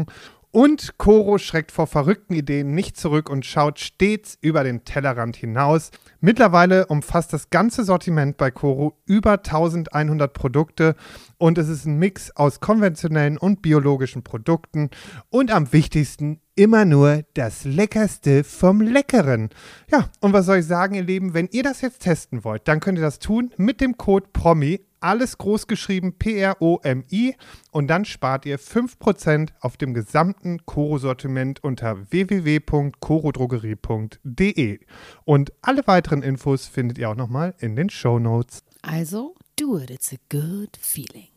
Und 0.53 0.97
Coro 0.97 1.37
schreckt 1.37 1.71
vor 1.71 1.87
verrückten 1.87 2.33
Ideen 2.33 2.75
nicht 2.75 2.97
zurück 2.97 3.29
und 3.29 3.45
schaut 3.45 3.79
stets 3.79 4.37
über 4.41 4.65
den 4.65 4.83
Tellerrand 4.83 5.37
hinaus. 5.37 5.91
Mittlerweile 6.19 6.87
umfasst 6.87 7.31
das 7.31 7.49
ganze 7.51 7.85
Sortiment 7.85 8.35
bei 8.35 8.51
Coro 8.51 8.97
über 9.05 9.31
1100 9.31 10.33
Produkte 10.33 10.95
und 11.37 11.57
es 11.57 11.69
ist 11.69 11.85
ein 11.85 11.99
Mix 11.99 12.35
aus 12.35 12.59
konventionellen 12.59 13.37
und 13.37 13.61
biologischen 13.61 14.23
Produkten 14.23 14.89
und 15.29 15.51
am 15.51 15.71
wichtigsten 15.71 16.41
immer 16.55 16.83
nur 16.83 17.23
das 17.33 17.63
Leckerste 17.63 18.43
vom 18.43 18.81
Leckeren. 18.81 19.51
Ja, 19.89 20.09
und 20.19 20.33
was 20.33 20.47
soll 20.47 20.57
ich 20.57 20.65
sagen, 20.65 20.95
ihr 20.95 21.03
Lieben, 21.03 21.33
wenn 21.33 21.47
ihr 21.53 21.63
das 21.63 21.79
jetzt 21.79 22.01
testen 22.01 22.43
wollt, 22.43 22.67
dann 22.67 22.81
könnt 22.81 22.97
ihr 22.97 23.05
das 23.05 23.19
tun 23.19 23.51
mit 23.55 23.79
dem 23.79 23.97
Code 23.97 24.27
PROMI 24.33 24.81
alles 25.01 25.37
groß 25.37 25.67
geschrieben, 25.67 26.17
P-R-O-M-I. 26.17 27.35
Und 27.71 27.87
dann 27.87 28.05
spart 28.05 28.45
ihr 28.45 28.57
5% 28.59 29.49
auf 29.59 29.75
dem 29.77 29.93
gesamten 29.93 30.65
Koro-Sortiment 30.65 31.63
unter 31.63 32.11
www.korodrogerie.de. 32.11 34.79
Und 35.25 35.53
alle 35.61 35.85
weiteren 35.87 36.23
Infos 36.23 36.67
findet 36.67 36.97
ihr 36.97 37.09
auch 37.09 37.15
nochmal 37.15 37.53
in 37.59 37.75
den 37.75 37.89
Show 37.89 38.19
Notes. 38.19 38.63
Also, 38.81 39.35
do 39.59 39.77
it, 39.77 39.89
it's 39.89 40.13
a 40.13 40.17
good 40.29 40.77
feeling. 40.79 41.27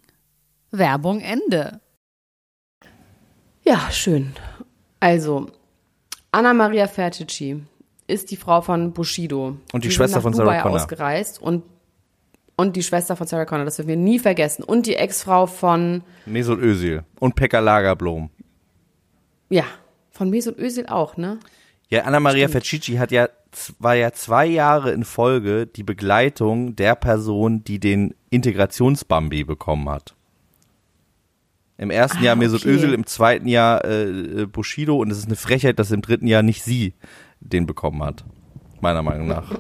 Werbung 0.71 1.21
Ende. 1.21 1.81
Ja, 3.65 3.91
schön. 3.91 4.35
Also, 5.01 5.51
Anna 6.33 6.53
Maria 6.53 6.87
Fertici 6.87 7.63
ist 8.07 8.31
die 8.31 8.37
Frau 8.37 8.61
von 8.61 8.93
Bushido. 8.93 9.57
Und 9.73 9.85
die 9.85 9.89
sind 9.89 9.93
Schwester 9.93 10.17
nach 10.17 10.23
von 10.23 10.33
Dubai 10.33 10.45
Sarah 10.45 10.63
Connor. 10.63 10.81
ausgereist 10.81 11.41
und 11.41 11.63
und 12.57 12.77
die 12.77 12.83
Schwester 12.83 13.17
von 13.17 13.27
Sarah 13.27 13.45
Connor, 13.45 13.65
das 13.65 13.77
dürfen 13.77 13.89
wir 13.89 13.97
nie 13.97 14.19
vergessen. 14.19 14.63
Und 14.63 14.87
die 14.87 14.97
Ex-Frau 14.97 15.47
von, 15.47 16.03
Mesut 16.27 16.61
Özil 16.61 17.03
und 17.21 17.35
Pekka 17.35 17.59
Lagerblom. 17.61 18.31
ja, 19.51 19.65
von 20.11 20.31
Mesut 20.31 20.59
Özil 20.59 20.87
auch, 20.87 21.17
ne? 21.17 21.39
Ja, 21.89 22.03
Anna-Maria 22.03 22.49
Fercici 22.49 22.95
hat 22.95 23.11
ja, 23.11 23.29
war 23.79 23.95
ja 23.95 24.13
zwei 24.13 24.47
Jahre 24.47 24.93
in 24.93 25.05
Folge 25.05 25.67
die 25.67 25.83
Begleitung 25.83 26.77
der 26.77 26.95
Person, 26.95 27.63
die 27.65 27.79
den 27.79 28.15
Integrationsbambi 28.31 29.45
bekommen 29.45 29.89
hat. 29.89 30.15
Im 31.77 31.91
ersten 31.91 32.19
Ah, 32.19 32.23
Jahr 32.23 32.37
Mesut 32.37 32.61
okay. 32.63 32.71
Özil, 32.71 32.95
im 32.95 33.07
zweiten 33.07 33.49
Jahr 33.49 33.85
äh, 33.85 34.43
äh, 34.43 34.47
Bushido 34.47 34.97
und 34.97 35.11
es 35.11 35.19
ist 35.19 35.27
eine 35.27 35.37
Frechheit, 35.37 35.79
dass 35.81 35.91
im 35.91 36.03
dritten 36.03 36.29
Jahr 36.29 36.43
nicht 36.43 36.63
sie 36.63 36.95
den 37.41 37.67
bekommen 37.67 38.03
hat. 38.03 38.25
Meiner 38.85 39.03
Meinung 39.03 39.29
nach. 39.29 39.51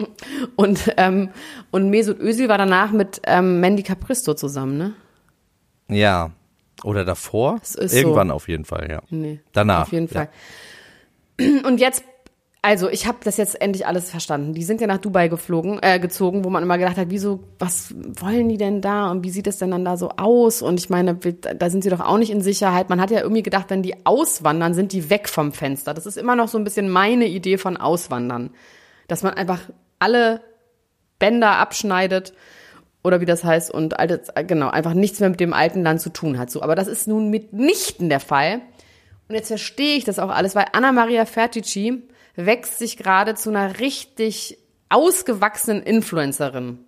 Und, 0.56 0.94
ähm, 0.96 1.28
und 1.70 1.90
Mesut 1.90 2.18
Özil 2.18 2.48
war 2.48 2.56
danach 2.56 2.92
mit 2.92 3.20
ähm, 3.26 3.60
Mandy 3.60 3.82
Capristo 3.82 4.32
zusammen, 4.32 4.78
ne? 4.78 4.94
Ja. 5.88 6.30
Oder 6.82 7.04
davor? 7.04 7.60
Irgendwann 7.76 8.28
so. 8.28 8.34
auf 8.34 8.48
jeden 8.48 8.64
Fall, 8.64 8.88
ja. 8.90 9.02
Nee. 9.10 9.40
Danach. 9.52 9.82
Auf 9.82 9.92
jeden 9.92 10.06
ja. 10.06 10.12
Fall. 10.14 10.28
Und 11.66 11.78
jetzt, 11.78 12.04
also 12.62 12.90
ich 12.90 13.06
habe 13.06 13.18
das 13.24 13.38
jetzt 13.38 13.60
endlich 13.60 13.86
alles 13.86 14.10
verstanden. 14.10 14.52
Die 14.52 14.64
sind 14.64 14.82
ja 14.82 14.86
nach 14.86 14.98
Dubai 14.98 15.28
geflogen, 15.28 15.78
äh, 15.82 15.98
gezogen, 15.98 16.44
wo 16.44 16.50
man 16.50 16.62
immer 16.62 16.76
gedacht 16.76 16.98
hat, 16.98 17.08
wieso, 17.08 17.44
was 17.58 17.94
wollen 17.96 18.50
die 18.50 18.58
denn 18.58 18.82
da 18.82 19.10
und 19.10 19.24
wie 19.24 19.30
sieht 19.30 19.46
es 19.46 19.58
denn 19.58 19.70
dann 19.70 19.84
da 19.84 19.96
so 19.96 20.10
aus? 20.10 20.60
Und 20.60 20.78
ich 20.78 20.90
meine, 20.90 21.14
da 21.14 21.70
sind 21.70 21.82
sie 21.82 21.90
doch 21.90 22.00
auch 22.00 22.18
nicht 22.18 22.30
in 22.30 22.42
Sicherheit. 22.42 22.90
Man 22.90 23.00
hat 23.00 23.10
ja 23.10 23.20
irgendwie 23.20 23.42
gedacht, 23.42 23.70
wenn 23.70 23.82
die 23.82 24.04
auswandern, 24.04 24.74
sind 24.74 24.92
die 24.92 25.08
weg 25.08 25.28
vom 25.28 25.52
Fenster. 25.52 25.94
Das 25.94 26.04
ist 26.04 26.18
immer 26.18 26.36
noch 26.36 26.48
so 26.48 26.58
ein 26.58 26.64
bisschen 26.64 26.90
meine 26.90 27.26
Idee 27.26 27.56
von 27.56 27.78
Auswandern. 27.78 28.50
Dass 29.08 29.22
man 29.22 29.32
einfach 29.34 29.60
alle 29.98 30.42
Bänder 31.18 31.56
abschneidet 31.56 32.34
oder 33.02 33.22
wie 33.22 33.26
das 33.26 33.42
heißt 33.42 33.70
und 33.70 33.98
altes, 33.98 34.28
genau, 34.46 34.68
einfach 34.68 34.92
nichts 34.92 35.18
mehr 35.20 35.30
mit 35.30 35.40
dem 35.40 35.54
alten 35.54 35.82
Land 35.82 36.02
zu 36.02 36.10
tun 36.10 36.38
hat. 36.38 36.50
So, 36.50 36.62
aber 36.62 36.74
das 36.74 36.88
ist 36.88 37.08
nun 37.08 37.30
mitnichten 37.30 38.10
der 38.10 38.20
Fall. 38.20 38.60
Und 39.28 39.34
jetzt 39.34 39.48
verstehe 39.48 39.96
ich 39.96 40.04
das 40.04 40.18
auch 40.18 40.28
alles, 40.28 40.54
weil 40.54 40.66
Anna 40.72 40.92
Maria 40.92 41.24
Fertici 41.24 42.02
wächst 42.46 42.78
sich 42.78 42.96
gerade 42.96 43.34
zu 43.34 43.50
einer 43.50 43.78
richtig 43.80 44.58
ausgewachsenen 44.88 45.82
Influencerin. 45.82 46.80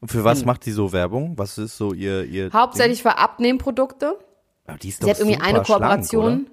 Und 0.00 0.08
für 0.10 0.24
was 0.24 0.44
macht 0.44 0.64
sie 0.64 0.72
so 0.72 0.92
Werbung? 0.92 1.38
Was 1.38 1.58
ist 1.58 1.76
so 1.76 1.92
ihr 1.92 2.24
ihr 2.24 2.46
Hm. 2.46 2.52
Hauptsächlich 2.52 3.02
für 3.02 3.18
Abnehmprodukte. 3.18 4.16
Ding? 4.18 4.26
Aber 4.66 4.78
die 4.78 4.88
ist 4.88 4.96
Sie 4.96 5.02
doch 5.02 5.10
hat 5.10 5.18
irgendwie 5.20 5.40
eine 5.40 5.64
schlank, 5.64 5.66
Kooperation. 5.66 6.24
oder? 6.42 6.50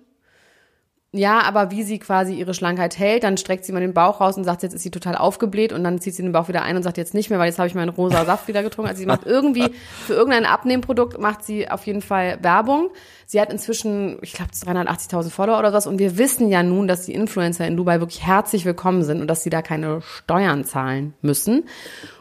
Ja, 1.11 1.41
aber 1.41 1.71
wie 1.71 1.81
sie 1.81 1.97
quasi 1.97 2.35
ihre 2.35 2.53
Schlankheit 2.53 2.99
hält, 2.99 3.23
dann 3.23 3.37
streckt 3.37 3.65
sie 3.65 3.71
mal 3.71 3.79
den 3.79 3.95
Bauch 3.95 4.21
raus 4.21 4.37
und 4.37 4.43
sagt, 4.43 4.61
jetzt 4.61 4.75
ist 4.75 4.83
sie 4.83 4.91
total 4.91 5.15
aufgebläht 5.15 5.73
und 5.73 5.83
dann 5.83 5.99
zieht 5.99 6.13
sie 6.13 6.21
den 6.21 6.33
Bauch 6.33 6.49
wieder 6.49 6.61
ein 6.61 6.75
und 6.75 6.83
sagt 6.83 6.97
jetzt 6.97 7.15
nicht 7.15 7.31
mehr, 7.31 7.39
weil 7.39 7.47
jetzt 7.47 7.57
habe 7.57 7.67
ich 7.67 7.73
meinen 7.73 7.89
rosa 7.89 8.25
Saft 8.25 8.47
wieder 8.47 8.61
getrunken. 8.61 8.89
Also 8.89 8.99
sie 8.99 9.07
macht 9.07 9.25
irgendwie 9.25 9.71
für 10.05 10.13
irgendein 10.13 10.45
Abnehmprodukt 10.45 11.19
macht 11.19 11.43
sie 11.43 11.67
auf 11.67 11.87
jeden 11.87 12.03
Fall 12.03 12.37
Werbung. 12.43 12.91
Sie 13.25 13.41
hat 13.41 13.51
inzwischen, 13.51 14.19
ich 14.21 14.33
glaube, 14.33 14.51
380.000 14.51 15.31
Follower 15.31 15.57
oder 15.57 15.73
was 15.73 15.87
und 15.87 15.97
wir 15.97 16.19
wissen 16.19 16.47
ja 16.47 16.61
nun, 16.61 16.87
dass 16.87 17.07
die 17.07 17.15
Influencer 17.15 17.65
in 17.65 17.75
Dubai 17.75 17.99
wirklich 17.99 18.23
herzlich 18.23 18.65
willkommen 18.65 19.03
sind 19.03 19.19
und 19.19 19.27
dass 19.27 19.41
sie 19.41 19.49
da 19.49 19.63
keine 19.63 20.01
Steuern 20.01 20.63
zahlen 20.63 21.15
müssen 21.23 21.63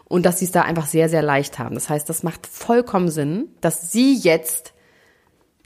und 0.07 0.25
dass 0.25 0.39
sie 0.39 0.47
es 0.47 0.51
da 0.51 0.63
einfach 0.63 0.87
sehr, 0.87 1.11
sehr 1.11 1.23
leicht 1.23 1.59
haben. 1.59 1.75
Das 1.75 1.91
heißt, 1.91 2.09
das 2.09 2.23
macht 2.23 2.47
vollkommen 2.47 3.11
Sinn, 3.11 3.49
dass 3.61 3.93
sie 3.93 4.17
jetzt 4.17 4.73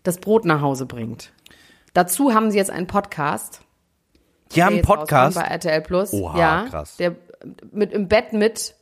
das 0.03 0.19
Brot 0.19 0.45
nach 0.45 0.61
Hause 0.61 0.87
bringt. 0.87 1.33
Dazu 1.93 2.33
haben 2.33 2.51
sie 2.51 2.59
jetzt 2.59 2.71
einen 2.71 2.87
Podcast. 2.87 3.61
Die 4.55 4.63
haben 4.63 4.75
einen 4.75 4.83
Podcast. 4.83 5.37
Bei 5.37 5.43
RTL 5.43 5.81
Plus. 5.83 6.13
Oha, 6.13 6.39
ja, 6.39 6.67
krass. 6.69 6.97
Der 6.97 7.17
mit 7.73 7.93
im 7.93 8.09
Bett 8.09 8.33
mit 8.33 8.75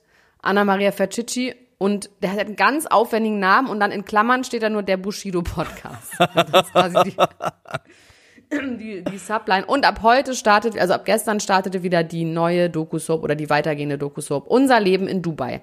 Anna 0.43 0.65
Maria 0.65 0.93
Fercici 0.93 1.55
und 1.79 2.11
der 2.23 2.33
hat 2.33 2.41
einen 2.41 2.57
ganz 2.57 2.87
aufwendigen 2.87 3.39
Namen 3.39 3.69
und 3.69 3.81
dann 3.81 3.91
in 3.91 4.05
Klammern 4.05 4.45
steht 4.45 4.63
da 4.63 4.69
nur 4.69 4.83
der 4.83 4.97
Bushido 4.97 5.43
Podcast. 5.43 6.13
Das 6.19 6.67
ist 6.67 6.73
quasi 6.73 6.99
die, 7.05 7.17
die, 8.79 9.05
die 9.05 9.19
Subline. 9.19 9.65
Und 9.65 9.87
ab 9.87 10.01
heute 10.03 10.35
startet, 10.35 10.79
also 10.79 10.95
ab 10.95 11.05
gestern 11.05 11.41
startete 11.41 11.83
wieder 11.83 12.05
die 12.05 12.25
neue 12.25 12.69
Doku-Soap 12.69 13.23
oder 13.23 13.35
die 13.35 13.49
weitergehende 13.49 13.97
Doku-Soap. 13.97 14.47
Unser 14.47 14.79
Leben 14.81 15.09
in 15.09 15.23
Dubai. 15.23 15.63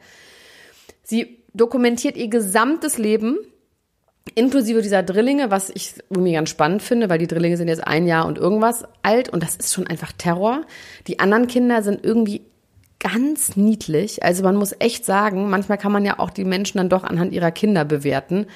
Sie 1.04 1.44
dokumentiert 1.54 2.18
ihr 2.18 2.30
gesamtes 2.30 2.98
Leben 2.98 3.38
inklusive 4.36 4.82
dieser 4.82 5.04
Drillinge, 5.04 5.52
was 5.52 5.70
ich 5.70 5.96
irgendwie 6.10 6.34
ganz 6.34 6.50
spannend 6.50 6.82
finde, 6.82 7.10
weil 7.10 7.20
die 7.20 7.28
Drillinge 7.28 7.58
sind 7.58 7.68
jetzt 7.68 7.86
ein 7.86 8.08
Jahr 8.08 8.26
und 8.26 8.38
irgendwas 8.38 8.86
alt 9.04 9.30
und 9.30 9.44
das 9.44 9.56
ist 9.56 9.74
schon 9.74 9.88
einfach 9.88 10.12
Terror. 10.12 10.62
Die 11.08 11.20
anderen 11.20 11.48
Kinder 11.48 11.84
sind 11.84 12.04
irgendwie 12.04 12.42
ganz 13.00 13.56
niedlich. 13.56 14.24
Also 14.24 14.44
man 14.44 14.56
muss 14.56 14.76
echt 14.80 15.06
sagen, 15.06 15.50
manchmal 15.50 15.78
kann 15.78 15.92
man 15.92 16.06
ja 16.06 16.20
auch 16.20 16.30
die 16.30 16.46
Menschen 16.46 16.78
dann 16.78 16.90
doch 16.90 17.04
anhand 17.04 17.34
ihrer 17.34 17.52
Kinder 17.52 17.86
bewerten. 17.86 18.48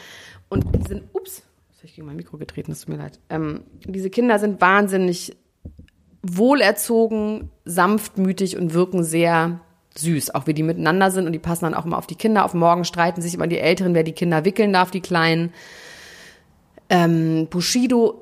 Und 0.49 0.65
die 0.75 0.87
sind, 0.87 1.03
ups, 1.13 1.43
habe 1.81 1.87
ich 1.87 1.95
gegen 1.95 2.05
mein 2.05 2.15
Mikro 2.15 2.37
getreten, 2.37 2.71
es 2.71 2.81
tut 2.81 2.89
mir 2.89 2.97
leid. 2.97 3.19
Ähm, 3.31 3.61
diese 3.85 4.11
Kinder 4.11 4.37
sind 4.37 4.61
wahnsinnig 4.61 5.35
wohlerzogen, 6.21 7.49
sanftmütig 7.65 8.55
und 8.55 8.75
wirken 8.75 9.03
sehr 9.03 9.61
süß, 9.95 10.33
auch 10.35 10.47
wie 10.47 10.53
die 10.53 10.63
miteinander 10.63 11.11
sind 11.11 11.25
und 11.25 11.33
die 11.33 11.39
passen 11.39 11.65
dann 11.65 11.73
auch 11.73 11.85
immer 11.85 11.97
auf 11.97 12.07
die 12.07 12.15
Kinder 12.15 12.45
auf. 12.45 12.53
Morgen 12.53 12.85
streiten 12.85 13.21
sich 13.21 13.33
immer 13.33 13.47
die 13.47 13.59
Älteren, 13.59 13.93
wer 13.93 14.03
die 14.03 14.13
Kinder 14.13 14.45
wickeln 14.45 14.73
darf, 14.73 14.91
die 14.91 15.01
Kleinen. 15.01 15.53
Ähm, 16.89 17.47
Bushido 17.49 18.21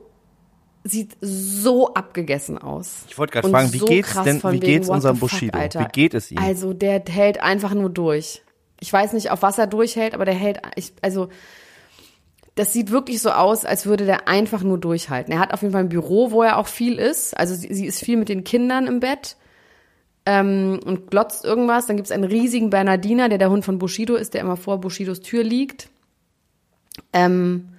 sieht 0.83 1.17
so 1.21 1.93
abgegessen 1.93 2.57
aus. 2.57 3.03
Ich 3.09 3.17
wollte 3.17 3.33
gerade 3.33 3.49
fragen, 3.49 3.73
wie 3.73 3.79
so 3.79 3.85
geht's 3.85 4.13
denn, 4.23 4.41
wie 4.41 4.51
wegen, 4.53 4.59
geht's 4.59 4.87
what 4.87 4.95
unserem 4.95 5.17
fuck, 5.17 5.29
Bushido? 5.29 5.59
Alter. 5.59 5.81
Wie 5.81 5.87
geht 5.91 6.13
es 6.13 6.31
ihm? 6.31 6.37
Also 6.37 6.73
der 6.73 7.03
hält 7.07 7.41
einfach 7.41 7.73
nur 7.73 7.89
durch. 7.89 8.41
Ich 8.79 8.91
weiß 8.91 9.13
nicht, 9.13 9.29
auf 9.31 9.41
was 9.41 9.57
er 9.57 9.67
durchhält, 9.67 10.13
aber 10.13 10.25
der 10.25 10.33
hält, 10.33 10.61
ich, 10.75 10.93
also 11.01 11.29
das 12.55 12.73
sieht 12.73 12.91
wirklich 12.91 13.21
so 13.21 13.31
aus, 13.31 13.65
als 13.65 13.85
würde 13.85 14.05
der 14.05 14.27
einfach 14.27 14.63
nur 14.63 14.77
durchhalten. 14.77 15.33
Er 15.33 15.39
hat 15.39 15.53
auf 15.53 15.61
jeden 15.61 15.71
Fall 15.71 15.83
ein 15.83 15.89
Büro, 15.89 16.31
wo 16.31 16.43
er 16.43 16.57
auch 16.57 16.67
viel 16.67 16.97
ist. 16.97 17.37
Also 17.37 17.55
sie, 17.55 17.73
sie 17.73 17.85
ist 17.85 18.03
viel 18.03 18.17
mit 18.17 18.29
den 18.29 18.43
Kindern 18.43 18.87
im 18.87 18.99
Bett 18.99 19.37
ähm, 20.25 20.79
und 20.85 21.09
glotzt 21.11 21.45
irgendwas. 21.45 21.85
Dann 21.87 21.95
gibt's 21.97 22.11
einen 22.11 22.23
riesigen 22.23 22.69
Bernardiner, 22.69 23.29
der 23.29 23.37
der 23.37 23.49
Hund 23.49 23.65
von 23.65 23.79
Bushido 23.79 24.15
ist, 24.15 24.33
der 24.33 24.41
immer 24.41 24.57
vor 24.57 24.79
Bushidos 24.79 25.21
Tür 25.21 25.43
liegt. 25.43 25.89
Ähm, 27.13 27.69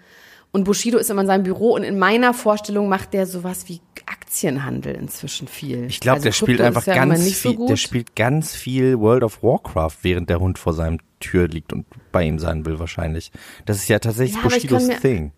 und 0.52 0.64
Bushido 0.64 0.98
ist 0.98 1.10
immer 1.10 1.20
in 1.20 1.26
seinem 1.28 1.44
Büro 1.44 1.74
und 1.74 1.84
in 1.84 1.98
meiner 1.98 2.34
Vorstellung 2.34 2.88
macht 2.88 3.12
der 3.12 3.26
sowas 3.26 3.68
wie 3.68 3.80
Aktienhandel 4.06 4.94
inzwischen 4.96 5.46
viel. 5.46 5.84
Ich 5.86 6.00
glaube, 6.00 6.16
Also 6.16 6.24
der 6.24 6.32
spielt 6.32 6.48
Krypto 6.58 6.64
einfach 6.64 6.80
ist 6.82 6.86
ja 6.88 6.94
ganz 6.94 7.20
nicht 7.24 7.38
so 7.40 7.50
viel, 7.50 7.56
gut. 7.56 7.68
der 7.70 7.76
spielt 7.76 8.16
ganz 8.16 8.54
viel 8.54 8.98
World 8.98 9.22
of 9.22 9.42
Warcraft, 9.42 9.98
während 10.02 10.28
der 10.28 10.40
Hund 10.40 10.58
vor 10.58 10.72
seinem 10.72 10.98
Tür 11.20 11.46
liegt 11.46 11.72
und 11.72 11.86
bei 12.10 12.24
ihm 12.24 12.38
sein 12.40 12.64
will 12.66 12.78
wahrscheinlich. 12.80 13.30
Das 13.66 13.76
ist 13.76 13.88
ja 13.88 13.98
tatsächlich 14.00 14.36
Ja, 14.36 14.42
Bushidos 14.42 14.88
Thing. 15.00 15.32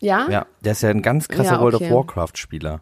ja? 0.00 0.26
Ja, 0.30 0.46
der 0.62 0.72
ist 0.72 0.82
ja 0.82 0.88
ein 0.90 1.02
ganz 1.02 1.28
krasser 1.28 1.54
Ja, 1.56 1.60
World 1.60 1.74
okay. 1.74 1.90
of 1.90 1.90
Warcraft 1.90 2.36
Spieler. 2.36 2.80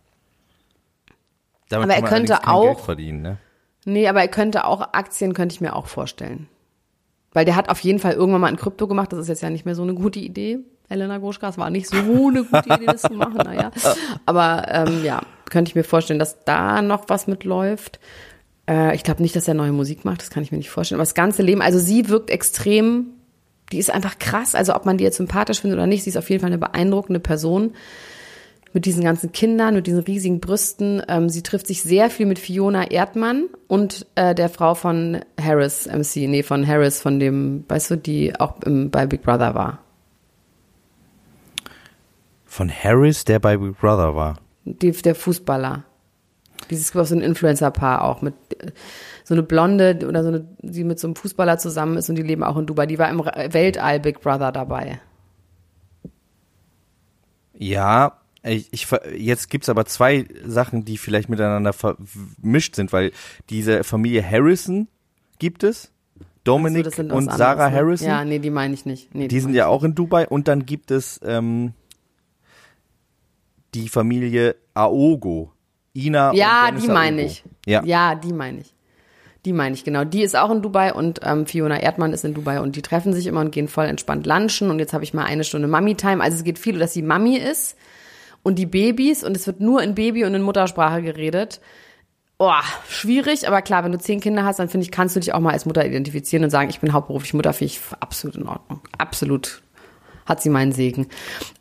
Damit 1.73 1.88
Aber 1.91 1.95
er 1.97 2.02
könnte 2.09 2.33
kein 2.35 2.43
Geld 2.43 2.76
auch- 2.76 2.81
verdienen, 2.81 3.23
ne? 3.23 3.38
Nee, 3.85 4.07
aber 4.07 4.21
er 4.21 4.29
könnte 4.29 4.64
auch 4.64 4.81
Aktien, 4.93 5.35
könnte 5.35 5.55
ich 5.55 5.61
mir 5.61 5.75
auch 5.75 5.87
vorstellen. 5.87 6.49
Weil 7.33 7.45
der 7.45 7.57
hat 7.57 7.69
auf 7.69 7.81
jeden 7.81 7.99
Fall 7.99 8.12
irgendwann 8.12 8.43
mal 8.43 8.47
ein 8.49 8.57
Krypto 8.57 8.87
gemacht. 8.87 9.12
Das 9.12 9.19
ist 9.19 9.29
jetzt 9.29 9.43
ja 9.43 9.50
nicht 9.50 9.64
mehr 9.64 9.75
so 9.75 9.83
eine 9.83 9.95
gute 9.95 10.21
Idee. 10.21 10.59
Elena 10.88 11.19
Gruschka, 11.19 11.49
es 11.49 11.59
war 11.59 11.71
nicht 11.71 11.88
so 11.88 11.97
eine 11.97 12.45
gute 12.45 12.75
Idee, 12.75 12.87
das 12.87 13.02
zu 13.02 13.14
machen. 13.14 13.38
Naja. 13.38 13.71
Aber 14.26 14.67
ähm, 14.69 15.02
ja, 15.02 15.23
könnte 15.50 15.71
ich 15.71 15.75
mir 15.75 15.83
vorstellen, 15.85 16.19
dass 16.19 16.45
da 16.45 16.83
noch 16.83 17.09
was 17.09 17.26
mitläuft. 17.26 17.99
Äh, 18.69 18.95
ich 18.95 19.02
glaube 19.02 19.23
nicht, 19.23 19.35
dass 19.35 19.49
er 19.49 19.55
neue 19.55 19.73
Musik 19.73 20.05
macht. 20.05 20.21
Das 20.21 20.31
kann 20.31 20.43
ich 20.43 20.52
mir 20.52 20.59
nicht 20.59 20.71
vorstellen. 20.71 20.99
Aber 21.00 21.05
das 21.07 21.14
ganze 21.14 21.43
Leben, 21.43 21.62
also 21.62 21.79
sie 21.79 22.09
wirkt 22.11 22.29
extrem, 22.31 23.07
die 23.73 23.79
ist 23.79 23.91
einfach 23.91 24.19
krass. 24.19 24.55
Also 24.55 24.76
ob 24.76 24.85
man 24.85 24.99
die 24.99 25.05
jetzt 25.05 25.17
sympathisch 25.17 25.61
findet 25.62 25.79
oder 25.79 25.87
nicht, 25.87 26.05
sie 26.05 26.11
ist 26.11 26.19
auf 26.19 26.29
jeden 26.31 26.43
Fall 26.43 26.50
eine 26.50 26.59
beeindruckende 26.59 27.21
Person 27.21 27.73
mit 28.73 28.87
diesen 28.87 29.05
ganzen 29.05 29.33
Kindern, 29.33 29.75
mit 29.75 29.87
diesen 29.87 30.00
riesigen 30.00 30.41
Brüsten. 30.41 31.02
Ähm, 31.09 31.29
sie 31.29 31.43
trifft 31.43 31.67
sich 31.67 31.83
sehr 31.83 32.11
viel 32.11 32.26
mit 32.26 32.38
Fiona 32.38 32.91
Erdmann 32.91 33.49
und 33.69 34.07
äh, 34.14 34.35
der 34.35 34.49
Frau 34.49 34.75
von 34.75 35.21
Harris 35.41 35.87
MC, 35.87 36.29
nee, 36.29 36.43
von 36.43 36.67
Harris, 36.67 37.00
von 37.00 37.19
dem, 37.19 37.64
weißt 37.69 37.91
du, 37.91 37.97
die 37.97 38.38
auch 38.38 38.61
im, 38.62 38.91
bei 38.91 39.07
Big 39.07 39.23
Brother 39.23 39.55
war. 39.55 39.79
Von 42.45 42.71
Harris, 42.71 43.25
der 43.25 43.38
bei 43.38 43.57
Big 43.57 43.79
Brother 43.79 44.14
war. 44.14 44.38
Die, 44.64 44.93
der 44.93 45.14
Fußballer. 45.14 45.85
Dieses 46.71 46.88
so 46.88 47.14
ein 47.14 47.21
Influencer-Paar 47.21 48.05
auch 48.05 48.23
mit 48.23 48.35
äh, 48.59 48.73
so 49.25 49.35
eine 49.35 49.43
Blonde 49.43 50.07
oder 50.07 50.23
so 50.23 50.29
eine, 50.29 50.47
die 50.61 50.85
mit 50.85 50.99
so 50.99 51.07
einem 51.07 51.17
Fußballer 51.17 51.59
zusammen 51.59 51.97
ist 51.97 52.09
und 52.09 52.17
die 52.17 52.23
leben 52.23 52.43
auch 52.43 52.57
in 52.57 52.67
Dubai. 52.67 52.87
Die 52.87 52.99
war 52.99 53.11
im 53.11 53.21
Weltall 53.21 54.00
Big 54.00 54.21
Brother 54.21 54.52
dabei. 54.52 55.00
Ja, 57.55 58.22
ich, 58.44 58.68
ich 58.72 58.87
ver- 58.87 59.14
jetzt 59.14 59.50
gibt's 59.50 59.68
aber 59.68 59.84
zwei 59.87 60.26
Sachen, 60.44 60.84
die 60.84 60.99
vielleicht 60.99 61.28
miteinander 61.28 61.72
vermischt 61.72 62.75
sind, 62.76 62.92
weil 62.92 63.12
diese 63.50 63.84
Familie 63.84 64.28
Harrison 64.28 64.88
gibt 65.38 65.62
es, 65.64 65.90
Dominic 66.44 66.92
So, 66.92 67.02
und 67.02 67.11
anderes, 67.12 67.37
Sarah 67.37 67.70
ne? 67.70 67.76
Harrison, 67.76 68.08
Ja, 68.08 68.25
nee, 68.25 68.40
die 68.40 68.50
meine 68.50 68.75
ich 68.75 68.84
nicht. 68.84 69.14
Nee, 69.14 69.28
die 69.28 69.40
sind 69.40 69.54
ja 69.54 69.68
auch 69.68 69.84
in 69.84 69.94
Dubai 69.94 70.26
und 70.26 70.49
dann 70.49 70.66
gibt 70.66 70.90
es 70.90 71.20
ähm, 71.25 71.72
die 73.75 73.88
Familie 73.88 74.56
Aogo, 74.75 75.52
Ina 75.94 76.32
Ja, 76.34 76.62
und 76.62 76.66
Dennis 76.68 76.82
die 76.82 76.88
meine 76.88 77.25
ich. 77.25 77.44
Ja. 77.66 77.84
ja, 77.84 78.14
die 78.14 78.32
meine 78.32 78.61
ich. 78.61 78.75
Die 79.44 79.52
meine 79.52 79.75
ich, 79.75 79.82
genau. 79.84 80.04
Die 80.04 80.22
ist 80.22 80.37
auch 80.37 80.50
in 80.50 80.62
Dubai 80.62 80.92
und 80.94 81.20
ähm, 81.25 81.46
Fiona 81.46 81.80
Erdmann 81.80 82.12
ist 82.12 82.25
in 82.25 82.34
Dubai 82.34 82.61
und 82.61 82.76
die 82.76 82.82
treffen 82.82 83.12
sich 83.12 83.26
immer 83.26 83.40
und 83.40 83.50
gehen 83.50 83.66
voll 83.66 83.87
entspannt 83.87 84.26
lunchen 84.26 84.70
und 84.70 84.78
jetzt 84.78 84.92
habe 84.92 85.02
ich 85.04 85.14
mal 85.14 85.25
eine 85.25 85.42
Stunde 85.44 85.66
Mummy-Time. 85.68 86.22
Also 86.22 86.37
es 86.38 86.44
geht 86.44 86.58
viel, 86.61 86.78
dass 86.78 86.92
sie 86.92 87.02
Mami 87.02 87.37
ist 87.37 87.76
und 88.42 88.58
die 88.58 88.66
Babys 88.66 89.25
und 89.25 89.37
es 89.37 89.46
wird 89.46 89.60
nur 89.60 89.82
in 89.82 89.95
Baby- 89.95 90.25
und 90.25 90.34
in 90.34 90.43
Muttersprache 90.43 91.02
geredet. 91.02 91.60
Oh, 92.38 92.50
schwierig, 92.88 93.47
aber 93.47 93.62
klar, 93.62 93.84
wenn 93.84 93.93
du 93.93 93.99
zehn 93.99 94.21
Kinder 94.21 94.45
hast, 94.45 94.58
dann 94.58 94.69
finde 94.69 94.84
ich, 94.84 94.90
kannst 94.90 95.14
du 95.14 95.21
dich 95.21 95.32
auch 95.32 95.40
mal 95.40 95.52
als 95.52 95.64
Mutter 95.64 95.86
identifizieren 95.86 96.43
und 96.45 96.50
sagen, 96.50 96.71
ich 96.71 96.80
bin 96.80 96.93
hauptberuflich 96.93 97.34
Mutter, 97.34 97.52
finde 97.52 97.73
ich 97.73 97.80
absolut 98.00 98.36
in 98.36 98.49
Ordnung. 98.49 98.80
Absolut 98.99 99.62
hat 100.26 100.43
sie 100.43 100.50
meinen 100.50 100.73
Segen. 100.73 101.08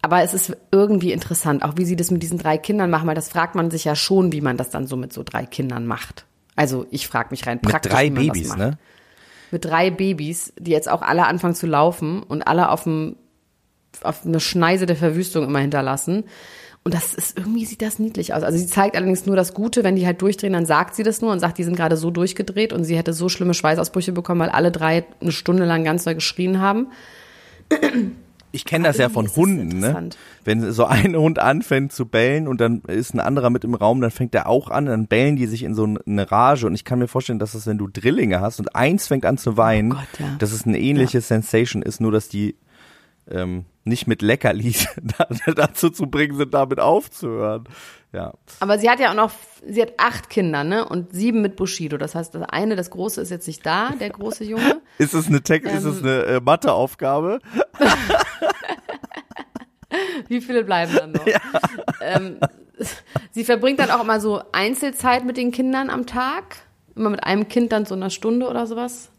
Aber 0.02 0.22
es 0.24 0.34
ist 0.34 0.56
irgendwie 0.72 1.12
interessant, 1.12 1.64
auch 1.64 1.78
wie 1.78 1.86
sie 1.86 1.96
das 1.96 2.12
mit 2.12 2.24
diesen 2.24 2.38
drei 2.38 2.58
Kindern 2.58 2.90
machen, 2.90 3.08
weil 3.08 3.16
das 3.16 3.30
fragt 3.30 3.56
man 3.56 3.72
sich 3.72 3.86
ja 3.86 3.96
schon, 3.96 4.32
wie 4.32 4.42
man 4.42 4.58
das 4.58 4.70
dann 4.70 4.88
so 4.88 4.96
mit 4.96 5.14
so 5.14 5.24
drei 5.24 5.46
Kindern 5.46 5.86
macht. 5.86 6.26
Also 6.56 6.86
ich 6.92 7.08
frage 7.08 7.30
mich 7.32 7.46
rein 7.48 7.60
Mit 7.62 7.72
praktisch, 7.72 7.92
drei 7.92 8.06
wie 8.06 8.12
man 8.12 8.26
Babys, 8.28 8.56
ne? 8.56 8.78
Mit 9.52 9.66
drei 9.66 9.92
Babys, 9.92 10.54
die 10.58 10.72
jetzt 10.72 10.90
auch 10.90 11.02
alle 11.02 11.28
anfangen 11.28 11.56
zu 11.56 11.68
laufen 11.68 12.24
und 12.24 12.44
alle 12.44 12.70
auf, 12.70 12.84
dem, 12.84 13.18
auf 14.02 14.26
eine 14.26 14.40
Schneise 14.40 14.86
der 14.86 14.96
Verwüstung 14.96 15.46
immer 15.46 15.60
hinterlassen. 15.60 16.24
Und 16.84 16.96
das 16.96 17.14
ist, 17.14 17.38
irgendwie 17.38 17.66
sieht 17.66 17.84
das 17.84 18.00
niedlich 18.00 18.34
aus. 18.34 18.42
Also 18.42 18.58
sie 18.58 18.66
zeigt 18.66 18.96
allerdings 18.96 19.28
nur 19.28 19.36
das 19.36 19.54
Gute, 19.54 19.84
wenn 19.84 19.96
die 19.96 20.06
halt 20.06 20.22
durchdrehen, 20.22 20.54
dann 20.54 20.66
sagt 20.66 20.96
sie 20.96 21.04
das 21.04 21.22
nur 21.22 21.32
und 21.32 21.40
sagt, 21.40 21.60
die 21.60 21.64
sind 21.64 21.76
gerade 21.76 21.96
so 21.96 22.10
durchgedreht 22.10 22.74
und 22.74 22.86
sie 22.86 22.98
hätte 22.98 23.14
so 23.14 23.30
schlimme 23.30 23.54
Schweißausbrüche 23.54 24.14
bekommen, 24.14 24.42
weil 24.42 24.50
alle 24.50 24.72
drei 24.72 25.06
eine 25.22 25.32
Stunde 25.32 25.66
lang 25.66 25.84
ganz 25.84 26.06
neu 26.06 26.16
geschrien 26.16 26.60
haben. 26.60 26.88
Ich 28.52 28.66
kenne 28.66 28.88
das 28.88 28.98
ja 28.98 29.10
von 29.10 29.26
das 29.26 29.38
Hunden, 29.38 29.68
ne? 29.68 29.88
interessant. 29.88 30.18
Wenn 30.44 30.72
so 30.72 30.86
ein 30.86 31.16
Hund 31.16 31.40
anfängt 31.40 31.94
zu 31.94 32.06
bellen 32.06 32.48
und 32.48 32.60
dann 32.60 32.82
ist 32.88 33.14
ein 33.14 33.20
anderer 33.20 33.50
mit 33.50 33.64
im 33.64 33.76
Raum, 33.76 34.02
dann 34.02 34.12
fängt 34.12 34.36
er 34.36 34.48
auch 34.48 34.70
an, 34.70 34.88
dann 34.88 35.08
bellen 35.08 35.36
die 35.36 35.46
sich 35.46 35.64
in 35.64 35.74
so 35.74 35.84
eine 35.86 36.32
Rage 36.32 36.68
und 36.68 36.74
ich 36.74 36.84
kann 36.84 37.00
mir 37.00 37.08
vorstellen, 37.08 37.40
dass 37.40 37.54
es, 37.54 37.68
wenn 37.68 37.78
du 37.78 37.88
Drillinge 37.88 38.42
hast 38.42 38.60
und 38.60 38.76
eins 38.76 39.08
fängt 39.08 39.26
an 39.26 39.38
zu 39.38 39.56
weinen, 39.56 39.94
Oh 39.94 39.96
Gott, 39.96 40.20
ja. 40.20 40.36
dass 40.40 40.52
es 40.52 40.66
eine 40.66 40.80
ähnliche 40.80 41.22
Sensation 41.22 41.82
ist, 41.82 42.02
nur 42.02 42.12
dass 42.12 42.28
die 42.28 42.56
ähm, 43.30 43.66
nicht 43.84 44.08
mit 44.08 44.22
Leckerlis 44.22 44.88
da- 45.18 45.28
dazu 45.54 45.90
zu 45.90 46.08
bringen 46.08 46.38
sind, 46.38 46.54
damit 46.54 46.80
aufzuhören. 46.80 47.64
Ja. 48.14 48.34
Aber 48.60 48.78
sie 48.78 48.90
hat 48.90 49.00
ja 49.00 49.12
auch 49.12 49.16
noch, 49.16 49.32
sie 49.66 49.82
hat 49.82 49.94
acht 49.98 50.30
Kinder, 50.30 50.64
ne? 50.66 50.86
Und 50.88 51.14
sieben 51.14 51.42
mit 51.42 51.56
Bushido. 51.56 51.98
Das 51.98 52.14
heißt, 52.14 52.36
das 52.36 52.44
eine, 52.44 52.76
das 52.76 52.92
große 52.92 53.22
ist 53.22 53.30
jetzt 53.32 53.48
nicht 53.48 53.66
da, 53.66 53.92
der 54.00 54.10
große 54.10 54.44
Junge. 54.44 54.82
Ist 54.98 55.14
es 55.14 55.28
eine 55.28 55.38
ist 55.38 55.50
Ähm. 55.50 55.90
es 55.92 56.04
eine 56.04 56.24
äh, 56.26 56.40
Matheaufgabe? 56.42 57.40
Wie 60.28 60.42
viele 60.42 60.64
bleiben 60.64 60.94
dann 60.96 61.12
noch? 61.14 61.26
Ähm, 62.02 62.38
sie 63.32 63.44
verbringt 63.44 63.80
dann 63.80 63.92
auch 63.92 64.04
immer 64.04 64.20
so 64.22 64.42
Einzelzeit 64.52 65.26
mit 65.26 65.38
den 65.38 65.52
Kindern 65.52 65.90
am 65.90 66.06
Tag. 66.06 66.58
Immer 66.96 67.10
mit 67.12 67.24
einem 67.24 67.48
Kind 67.48 67.72
dann 67.72 67.86
so 67.86 67.96
eine 67.96 68.10
Stunde 68.10 68.48
oder 68.48 68.68
sowas. 68.68 69.11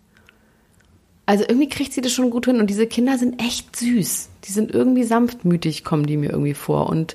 Also 1.27 1.45
irgendwie 1.47 1.69
kriegt 1.69 1.93
sie 1.93 2.01
das 2.01 2.13
schon 2.13 2.31
gut 2.31 2.47
hin. 2.47 2.59
Und 2.59 2.69
diese 2.69 2.87
Kinder 2.87 3.19
sind 3.19 3.41
echt 3.41 3.77
süß. 3.77 4.29
Die 4.45 4.53
sind 4.53 4.73
irgendwie 4.73 5.05
sanftmütig, 5.05 5.85
kommen 5.85 6.07
die 6.07 6.17
mir 6.17 6.31
irgendwie 6.31 6.55
vor. 6.55 6.89
Und 6.89 7.15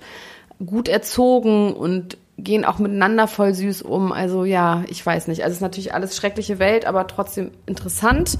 gut 0.65 0.87
erzogen 0.87 1.73
und 1.73 2.17
gehen 2.37 2.65
auch 2.65 2.79
miteinander 2.79 3.27
voll 3.27 3.53
süß 3.53 3.81
um. 3.81 4.11
Also 4.11 4.45
ja, 4.45 4.83
ich 4.89 5.05
weiß 5.05 5.27
nicht. 5.27 5.43
Also 5.43 5.51
es 5.51 5.57
ist 5.57 5.61
natürlich 5.61 5.93
alles 5.93 6.15
schreckliche 6.15 6.59
Welt, 6.59 6.85
aber 6.85 7.07
trotzdem 7.07 7.51
interessant. 7.65 8.37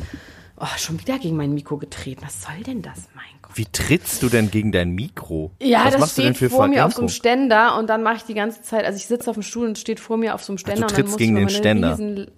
Oh, 0.60 0.66
schon 0.78 1.00
wieder 1.00 1.20
gegen 1.20 1.36
mein 1.38 1.54
Mikro 1.54 1.78
getreten. 1.78 2.22
Was 2.24 2.42
soll 2.42 2.64
denn 2.66 2.82
das, 2.82 3.08
mein 3.16 3.26
Gott? 3.44 3.52
Wie 3.56 3.66
trittst 3.66 4.24
du 4.24 4.30
denn 4.30 4.50
gegen 4.50 4.72
dein 4.72 4.90
Mikro? 4.90 5.52
Ja, 5.62 5.86
Was 5.86 5.92
das 5.92 6.00
machst 6.00 6.18
du 6.18 6.22
denn 6.24 6.34
steht 6.34 6.50
für 6.50 6.56
vor 6.56 6.68
mir 6.68 6.86
auf 6.86 6.94
so 6.94 7.02
einem? 7.02 7.10
Ständer 7.10 7.78
und 7.78 7.88
dann 7.88 8.02
mache 8.02 8.16
ich 8.18 8.24
die 8.24 8.34
ganze 8.34 8.64
Zeit, 8.64 8.86
also 8.86 8.98
ich 8.98 9.06
sitze 9.06 9.30
auf 9.30 9.36
dem 9.36 9.44
Stuhl 9.44 9.68
und 9.68 9.78
steht 9.78 10.00
vor 10.00 10.18
mir 10.18 10.34
auf 10.34 10.44
so 10.44 10.54
einem 10.54 10.58
Ständer. 10.58 10.84
und 10.84 10.92
dann 10.92 10.96
trittst 10.96 11.12
muss 11.12 11.18
gegen 11.20 11.38
ich 11.38 11.44
den 11.44 11.50
Ständer. 11.50 11.92
Riesen, 11.92 12.32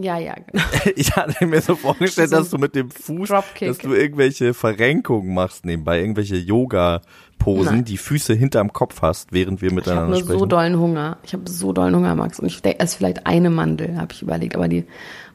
ja, 0.00 0.18
ja, 0.18 0.34
genau. 0.34 0.62
Ich 0.96 1.14
hatte 1.16 1.46
mir 1.46 1.60
so 1.60 1.76
vorgestellt, 1.76 2.30
So 2.30 2.36
dass 2.36 2.50
du 2.50 2.58
mit 2.58 2.74
dem 2.74 2.90
Fuß, 2.90 3.28
Dropkick. 3.28 3.68
dass 3.68 3.78
du 3.78 3.92
irgendwelche 3.94 4.54
Verrenkungen 4.54 5.32
machst 5.34 5.64
nebenbei, 5.64 6.00
irgendwelche 6.00 6.36
Yoga-Posen, 6.36 7.74
Nein. 7.76 7.84
die 7.84 7.96
Füße 7.96 8.34
hinterm 8.34 8.72
Kopf 8.72 9.02
hast, 9.02 9.32
während 9.32 9.60
wir 9.62 9.68
Ich 9.68 9.72
habe 9.72 9.76
miteinander 9.80 10.08
nur 10.10 10.18
sprechen. 10.20 10.38
so 10.38 10.46
dollen 10.46 10.78
Hunger. 10.78 11.18
Ich 11.24 11.32
habe 11.32 11.48
so 11.48 11.72
dollen 11.72 11.94
Hunger, 11.94 12.14
Max. 12.14 12.38
Und 12.40 12.46
ich 12.46 12.60
denke, 12.62 12.78
es 12.80 12.90
ist 12.92 12.96
vielleicht 12.96 13.26
eine 13.26 13.50
Mandel, 13.50 13.96
habe 13.96 14.12
ich 14.12 14.22
überlegt, 14.22 14.56
aber 14.56 14.68
die 14.68 14.84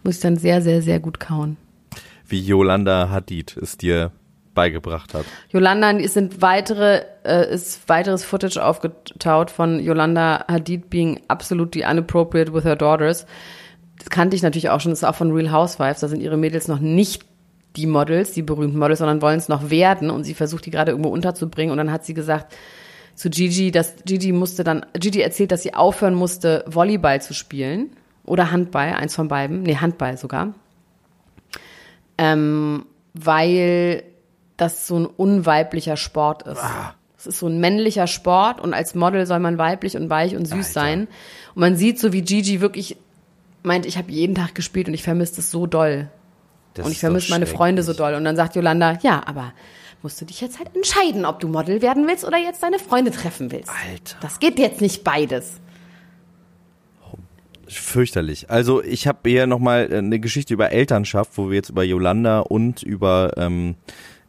muss 0.04 0.16
ich 0.16 0.22
dann 0.22 0.38
sehr, 0.38 0.62
sehr, 0.62 0.82
sehr 0.82 1.00
gut 1.00 1.20
kauen. 1.20 1.58
Wie 2.28 2.40
Yolanda 2.40 3.10
Hadid 3.10 3.58
es 3.58 3.78
dir 3.78 4.12
beigebracht 4.54 5.14
hat. 5.14 5.26
Yolanda, 5.52 5.92
es 5.94 6.14
sind 6.14 6.42
weitere, 6.42 7.04
äh, 7.24 7.54
ist 7.54 7.88
weiteres 7.88 8.24
Footage 8.26 8.58
aufgetaut 8.64 9.52
von 9.52 9.80
Yolanda 9.80 10.44
Hadid 10.50 10.90
being 10.90 11.22
absolutely 11.28 11.82
inappropriate 11.82 12.54
with 12.54 12.66
her 12.66 12.76
daughters. 12.76 13.26
Das 14.00 14.10
kannte 14.10 14.36
ich 14.36 14.42
natürlich 14.42 14.70
auch 14.70 14.82
schon, 14.82 14.92
das 14.92 15.00
ist 15.00 15.08
auch 15.08 15.16
von 15.16 15.32
Real 15.32 15.52
Housewives. 15.52 16.00
Da 16.00 16.08
sind 16.08 16.22
ihre 16.22 16.38
Mädels 16.38 16.68
noch 16.68 16.80
nicht 16.80 17.24
die 17.76 17.86
Models, 17.86 18.32
die 18.32 18.42
berühmten 18.42 18.80
Models, 18.80 19.00
sondern 19.00 19.22
wollen 19.22 19.38
es 19.38 19.48
noch 19.48 19.70
werden 19.70 20.10
und 20.10 20.24
sie 20.24 20.34
versucht 20.34 20.66
die 20.66 20.72
gerade 20.72 20.92
irgendwo 20.92 21.10
unterzubringen 21.10 21.72
und 21.72 21.78
dann 21.78 21.92
hat 21.92 22.06
sie 22.06 22.14
gesagt 22.14 22.56
zu 23.16 23.30
Gigi, 23.30 23.72
dass 23.72 23.96
Gigi 24.06 24.32
musste 24.32 24.64
dann, 24.64 24.86
Gigi 24.94 25.22
erzählt, 25.22 25.52
dass 25.52 25.62
sie 25.62 25.74
aufhören 25.74 26.16
musste, 26.16 26.64
Volleyball 26.68 27.22
zu 27.22 27.34
spielen 27.34 27.92
oder 28.26 28.52
Handball, 28.52 28.94
eins 28.94 29.14
von 29.14 29.28
beiden, 29.28 29.64
nee, 29.64 29.76
Handball 29.76 30.18
sogar, 30.18 30.54
ähm, 32.18 32.86
weil 33.14 34.04
das 34.58 34.88
so 34.88 35.00
ein 35.00 35.06
unweiblicher 35.06 35.98
Sport 35.98 36.44
ist. 36.44 36.62
Es 37.18 37.28
ist 37.28 37.40
so 37.40 37.48
ein 37.48 37.60
männlicher 37.60 38.08
Sport 38.08 38.62
und 38.62 38.74
als 38.74 38.96
Model 38.96 39.26
soll 39.26 39.40
man 39.40 39.58
weiblich 39.58 39.98
und 39.98 40.10
weich 40.10 40.38
und 40.38 40.46
süß 40.46 40.54
Alter. 40.54 40.72
sein. 40.72 41.08
Und 41.54 41.60
man 41.60 41.76
sieht 41.76 42.00
so, 42.00 42.14
wie 42.14 42.22
Gigi 42.22 42.62
wirklich 42.62 42.96
meint, 43.64 43.86
ich 43.86 43.98
habe 43.98 44.12
jeden 44.12 44.36
Tag 44.36 44.56
gespielt 44.56 44.88
und 44.88 44.94
ich 44.94 45.04
vermisse 45.04 45.42
es 45.42 45.52
so 45.52 45.68
doll. 45.68 46.10
Das 46.74 46.86
und 46.86 46.92
ich 46.92 47.00
vermisse 47.00 47.32
meine 47.32 47.46
Freunde 47.46 47.84
so 47.84 47.94
doll. 47.94 48.14
Und 48.14 48.24
dann 48.24 48.36
sagt 48.36 48.56
Yolanda, 48.56 49.00
ja, 49.02 49.22
aber 49.26 49.54
musst 50.02 50.22
du 50.22 50.26
dich 50.26 50.42
jetzt 50.42 50.60
halt 50.60 50.76
entscheiden, 50.76 51.26
ob 51.26 51.40
du 51.40 51.48
Model 51.48 51.82
werden 51.82 52.08
willst 52.08 52.26
oder 52.26 52.38
jetzt 52.38 52.64
deine 52.64 52.80
Freunde 52.80 53.12
treffen 53.12 53.52
willst. 53.52 53.70
Alter. 53.70 54.18
Das 54.22 54.40
geht 54.40 54.60
jetzt 54.60 54.82
nicht 54.82 55.04
beides. 55.04 55.60
Fürchterlich. 57.68 58.50
Also 58.50 58.84
ich 58.84 59.08
habe 59.08 59.30
hier 59.30 59.46
nochmal 59.46 59.94
eine 59.94 60.20
Geschichte 60.20 60.54
über 60.54 60.72
Elternschaft, 60.72 61.32
wo 61.36 61.50
wir 61.50 61.58
jetzt 61.58 61.70
über 61.70 61.84
Yolanda 61.84 62.40
und 62.40 62.82
über 62.82 63.34
ähm, 63.38 63.76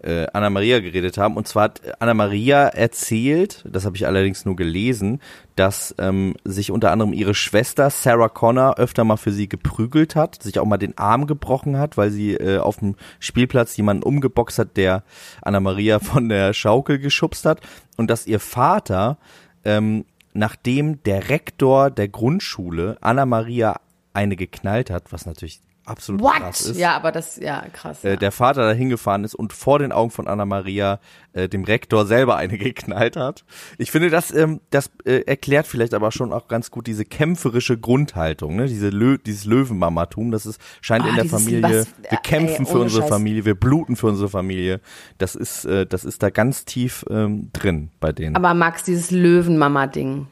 äh, 0.02 0.26
Anna 0.32 0.50
Maria 0.50 0.80
geredet 0.80 1.18
haben. 1.18 1.36
Und 1.36 1.48
zwar 1.48 1.64
hat 1.64 1.80
Anna 2.00 2.14
Maria 2.14 2.68
erzählt, 2.68 3.64
das 3.68 3.84
habe 3.84 3.96
ich 3.96 4.06
allerdings 4.06 4.44
nur 4.44 4.56
gelesen, 4.56 5.20
dass 5.56 5.94
ähm, 5.98 6.34
sich 6.44 6.70
unter 6.70 6.92
anderem 6.92 7.12
ihre 7.12 7.34
Schwester 7.34 7.90
Sarah 7.90 8.28
Connor 8.28 8.78
öfter 8.78 9.04
mal 9.04 9.16
für 9.16 9.32
sie 9.32 9.48
geprügelt 9.48 10.16
hat, 10.16 10.42
sich 10.42 10.58
auch 10.58 10.66
mal 10.66 10.78
den 10.78 10.96
Arm 10.96 11.26
gebrochen 11.26 11.78
hat, 11.78 11.96
weil 11.96 12.10
sie 12.10 12.34
äh, 12.34 12.58
auf 12.58 12.78
dem 12.78 12.96
Spielplatz 13.18 13.76
jemanden 13.76 14.02
umgeboxt 14.02 14.58
hat, 14.58 14.76
der 14.76 15.02
Anna 15.42 15.60
Maria 15.60 15.98
von 15.98 16.28
der 16.28 16.52
Schaukel 16.54 16.98
geschubst 16.98 17.44
hat. 17.44 17.60
Und 17.96 18.10
dass 18.10 18.26
ihr 18.26 18.40
Vater 18.40 19.18
ähm, 19.64 20.04
nachdem 20.32 21.02
der 21.02 21.28
Rektor 21.28 21.90
der 21.90 22.08
Grundschule 22.08 22.96
Anna 23.00 23.26
Maria 23.26 23.80
eine 24.12 24.36
geknallt 24.36 24.90
hat, 24.90 25.12
was 25.12 25.26
natürlich 25.26 25.60
absolut 25.90 26.22
krass 26.22 26.64
What? 26.64 26.70
ist, 26.72 26.78
Ja, 26.78 26.96
aber 26.96 27.12
das, 27.12 27.36
ja, 27.36 27.64
krass. 27.72 28.04
äh, 28.04 28.10
ja. 28.10 28.16
der 28.16 28.32
Vater 28.32 28.62
da 28.66 28.72
hingefahren 28.72 29.24
ist 29.24 29.34
und 29.34 29.52
vor 29.52 29.78
den 29.78 29.92
Augen 29.92 30.10
von 30.10 30.26
Anna 30.28 30.46
Maria 30.46 31.00
äh, 31.32 31.48
dem 31.48 31.64
Rektor 31.64 32.06
selber 32.06 32.36
eine 32.36 32.56
geknallt 32.58 33.16
hat. 33.16 33.44
Ich 33.78 33.90
finde, 33.90 34.10
das, 34.10 34.32
ähm, 34.32 34.60
das 34.70 34.90
äh, 35.04 35.20
erklärt 35.26 35.66
vielleicht 35.66 35.92
aber 35.94 36.10
schon 36.12 36.32
auch 36.32 36.48
ganz 36.48 36.70
gut 36.70 36.86
diese 36.86 37.04
kämpferische 37.04 37.76
Grundhaltung, 37.78 38.56
ne? 38.56 38.66
Diese 38.66 38.88
Lö 38.88 39.18
dieses 39.18 39.44
Löwenmamatum, 39.44 40.30
das 40.30 40.46
ist, 40.46 40.60
scheint 40.80 41.04
Ah, 41.04 41.08
in 41.10 41.14
der 41.16 41.24
dieses- 41.24 41.42
Familie, 41.44 41.62
was- 41.80 41.86
wir 42.10 42.18
kämpfen 42.18 42.64
ey, 42.66 42.70
für 42.72 42.78
unsere 42.78 43.02
Scheiß. 43.02 43.10
Familie, 43.10 43.44
wir 43.44 43.54
bluten 43.54 43.96
für 43.96 44.06
unsere 44.06 44.28
Familie. 44.28 44.80
Das 45.18 45.34
ist, 45.34 45.64
äh, 45.64 45.86
das 45.86 46.04
ist 46.04 46.22
da 46.22 46.30
ganz 46.30 46.64
tief 46.64 47.04
ähm, 47.10 47.50
drin 47.52 47.90
bei 48.00 48.12
denen. 48.12 48.36
Aber 48.36 48.54
Max, 48.54 48.84
dieses 48.84 49.10
Löwenmama-Ding, 49.10 50.26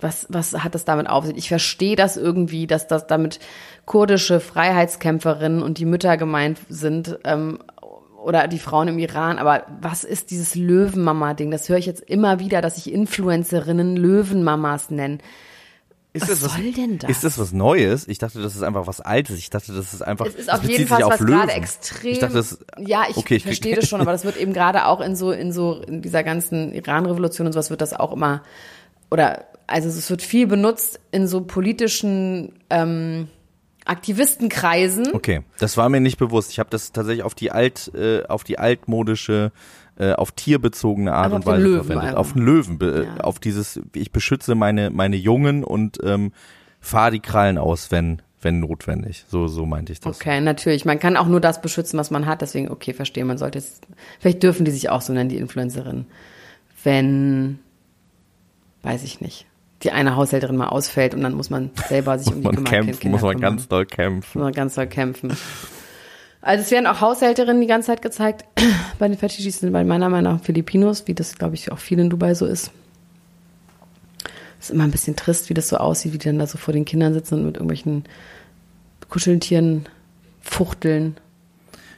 was, 0.00 0.26
was 0.30 0.52
hat 0.64 0.74
das 0.74 0.84
damit 0.84 1.08
auf 1.08 1.26
sich? 1.26 1.36
Ich 1.36 1.48
verstehe 1.48 1.94
das 1.94 2.16
irgendwie, 2.16 2.66
dass 2.66 2.88
das 2.88 3.06
damit 3.06 3.38
kurdische 3.86 4.40
Freiheitskämpferinnen 4.40 5.62
und 5.62 5.78
die 5.78 5.84
Mütter 5.84 6.16
gemeint 6.16 6.58
sind 6.68 7.18
ähm, 7.24 7.58
oder 8.22 8.46
die 8.46 8.58
Frauen 8.58 8.88
im 8.88 8.98
Iran. 8.98 9.38
Aber 9.38 9.64
was 9.80 10.04
ist 10.04 10.30
dieses 10.30 10.54
Löwenmama-Ding? 10.54 11.50
Das 11.50 11.68
höre 11.68 11.78
ich 11.78 11.86
jetzt 11.86 12.02
immer 12.02 12.38
wieder, 12.38 12.60
dass 12.60 12.76
sich 12.76 12.92
Influencerinnen 12.92 13.96
Löwenmamas 13.96 14.90
nennen. 14.90 15.20
Ist 16.14 16.28
Was 16.28 16.40
soll 16.40 16.72
denn 16.72 16.98
das? 16.98 17.10
Ist 17.10 17.24
das 17.24 17.38
was 17.38 17.52
Neues? 17.52 18.06
Ich 18.06 18.18
dachte, 18.18 18.42
das 18.42 18.54
ist 18.54 18.62
einfach 18.62 18.86
was 18.86 19.00
Altes. 19.00 19.38
Ich 19.38 19.48
dachte, 19.48 19.72
das 19.72 19.94
ist 19.94 20.02
einfach. 20.02 20.26
Es 20.26 20.34
ist 20.34 20.48
das 20.48 20.60
auf 20.60 20.68
jeden 20.68 20.86
Fall 20.86 21.02
auf 21.02 21.12
was 21.12 21.20
Löwen. 21.20 21.38
gerade 21.38 21.52
extrem. 21.52 22.12
Ich 22.12 22.18
dachte, 22.18 22.34
das. 22.34 22.58
ja, 22.78 23.06
ich, 23.08 23.16
okay, 23.16 23.36
ich 23.36 23.44
verstehe 23.44 23.74
das 23.74 23.88
schon, 23.88 24.02
aber 24.02 24.12
das 24.12 24.24
wird 24.24 24.36
eben 24.36 24.52
gerade 24.52 24.86
auch 24.86 25.00
in 25.00 25.16
so 25.16 25.32
in 25.32 25.52
so 25.52 25.80
in 25.80 26.02
dieser 26.02 26.22
ganzen 26.22 26.74
Iran-Revolution 26.74 27.46
und 27.46 27.54
sowas 27.54 27.70
wird 27.70 27.80
das 27.80 27.94
auch 27.94 28.12
immer 28.12 28.42
oder 29.10 29.46
also 29.66 29.88
es 29.88 30.10
wird 30.10 30.20
viel 30.20 30.46
benutzt 30.46 31.00
in 31.12 31.26
so 31.26 31.42
politischen 31.42 32.52
ähm, 32.68 33.28
Aktivistenkreisen. 33.84 35.08
Okay, 35.14 35.42
das 35.58 35.76
war 35.76 35.88
mir 35.88 36.00
nicht 36.00 36.18
bewusst. 36.18 36.50
Ich 36.50 36.58
habe 36.58 36.70
das 36.70 36.92
tatsächlich 36.92 37.24
auf 37.24 37.34
die 37.34 37.50
alt, 37.50 37.90
äh, 37.94 38.22
auf 38.24 38.44
die 38.44 38.58
altmodische, 38.58 39.52
äh, 39.98 40.12
auf 40.12 40.32
tierbezogene 40.32 41.12
Art 41.12 41.26
Aber 41.26 41.36
und 41.36 41.46
Weise 41.46 41.62
Löwen 41.64 41.76
verwendet. 41.84 42.04
einfach. 42.08 42.18
Auf 42.20 42.32
den 42.32 42.42
Löwen, 42.44 42.78
Ja. 42.80 43.16
auf 43.24 43.38
dieses, 43.38 43.80
ich 43.94 44.12
beschütze 44.12 44.54
meine 44.54 44.90
meine 44.90 45.16
Jungen 45.16 45.64
und 45.64 45.98
ähm, 46.02 46.32
fahre 46.80 47.10
die 47.12 47.20
Krallen 47.20 47.58
aus, 47.58 47.90
wenn 47.90 48.22
wenn 48.40 48.58
notwendig. 48.58 49.24
So 49.28 49.46
so 49.46 49.66
meinte 49.66 49.92
ich 49.92 50.00
das. 50.00 50.16
Okay, 50.16 50.40
natürlich. 50.40 50.84
Man 50.84 50.98
kann 50.98 51.16
auch 51.16 51.28
nur 51.28 51.40
das 51.40 51.60
beschützen, 51.62 51.96
was 51.98 52.10
man 52.10 52.26
hat. 52.26 52.42
Deswegen, 52.42 52.70
okay, 52.70 52.92
verstehe. 52.92 53.24
Man 53.24 53.38
sollte 53.38 53.58
es. 53.58 53.80
Vielleicht 54.18 54.42
dürfen 54.42 54.64
die 54.64 54.72
sich 54.72 54.90
auch 54.90 55.00
so 55.00 55.12
nennen, 55.12 55.28
die 55.28 55.36
Influencerinnen. 55.36 56.06
Wenn, 56.82 57.60
weiß 58.82 59.04
ich 59.04 59.20
nicht, 59.20 59.46
die 59.82 59.90
eine 59.90 60.16
Haushälterin 60.16 60.56
mal 60.56 60.68
ausfällt 60.68 61.14
und 61.14 61.22
dann 61.22 61.34
muss 61.34 61.50
man 61.50 61.70
selber 61.88 62.18
sich 62.18 62.28
um 62.32 62.40
die 62.40 62.46
Man 62.46 62.54
Kinder- 62.56 62.70
kämpfen, 62.70 63.00
Kinder 63.00 63.12
muss 63.16 63.22
man 63.22 63.34
kümmern. 63.36 63.56
ganz 63.56 63.68
doll 63.68 63.86
kämpfen. 63.86 64.38
Muss 64.38 64.44
man 64.44 64.52
ganz 64.52 64.74
doll 64.74 64.86
kämpfen. 64.86 65.36
Also 66.40 66.62
es 66.64 66.70
werden 66.70 66.86
auch 66.86 67.00
Haushälterinnen 67.00 67.60
die 67.60 67.66
ganze 67.68 67.86
Zeit 67.88 68.02
gezeigt. 68.02 68.44
Bei 68.98 69.08
den 69.08 69.16
Fetischis 69.18 69.60
sind 69.60 69.72
bei 69.72 69.84
meiner 69.84 70.08
Meinung 70.08 70.34
nach 70.34 70.42
Filipinos, 70.42 71.06
wie 71.06 71.14
das, 71.14 71.36
glaube 71.36 71.54
ich, 71.54 71.70
auch 71.72 71.78
viel 71.78 71.98
in 72.00 72.10
Dubai 72.10 72.34
so 72.34 72.46
ist. 72.46 72.70
ist 74.60 74.70
immer 74.70 74.84
ein 74.84 74.90
bisschen 74.90 75.16
trist, 75.16 75.48
wie 75.50 75.54
das 75.54 75.68
so 75.68 75.76
aussieht, 75.76 76.12
wie 76.12 76.18
die 76.18 76.26
dann 76.28 76.38
da 76.38 76.46
so 76.46 76.58
vor 76.58 76.72
den 76.74 76.84
Kindern 76.84 77.14
sitzen 77.14 77.34
und 77.36 77.46
mit 77.46 77.56
irgendwelchen 77.56 78.04
Kuscheltieren 79.08 79.86
fuchteln. 80.40 81.16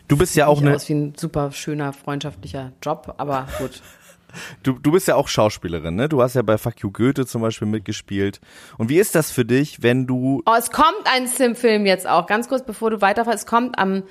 Du 0.08 0.16
bist 0.18 0.36
ja 0.36 0.46
auch 0.46 0.58
Sieht 0.58 0.66
eine, 0.66 0.76
aus 0.76 0.88
wie 0.88 0.94
ein 0.94 1.14
super 1.16 1.52
schöner, 1.52 1.92
freundschaftlicher 1.94 2.72
Job, 2.82 3.14
aber 3.18 3.46
gut. 3.58 3.80
Du, 4.62 4.72
du 4.72 4.92
bist 4.92 5.08
ja 5.08 5.16
auch 5.16 5.28
Schauspielerin, 5.28 5.94
ne? 5.94 6.08
Du 6.08 6.22
hast 6.22 6.34
ja 6.34 6.42
bei 6.42 6.58
Fuck 6.58 6.80
You 6.80 6.90
Goethe 6.90 7.26
zum 7.26 7.42
Beispiel 7.42 7.68
mitgespielt. 7.68 8.40
Und 8.78 8.88
wie 8.88 8.98
ist 8.98 9.14
das 9.14 9.30
für 9.30 9.44
dich, 9.44 9.82
wenn 9.82 10.06
du 10.06 10.42
Oh, 10.46 10.54
es 10.58 10.70
kommt 10.70 10.86
ein 11.12 11.26
Sim-Film 11.26 11.86
jetzt 11.86 12.08
auch. 12.08 12.26
Ganz 12.26 12.48
kurz, 12.48 12.64
bevor 12.64 12.90
du 12.90 13.00
weiterfährst. 13.00 13.40
Es 13.40 13.46
kommt 13.46 13.78
am, 13.78 14.04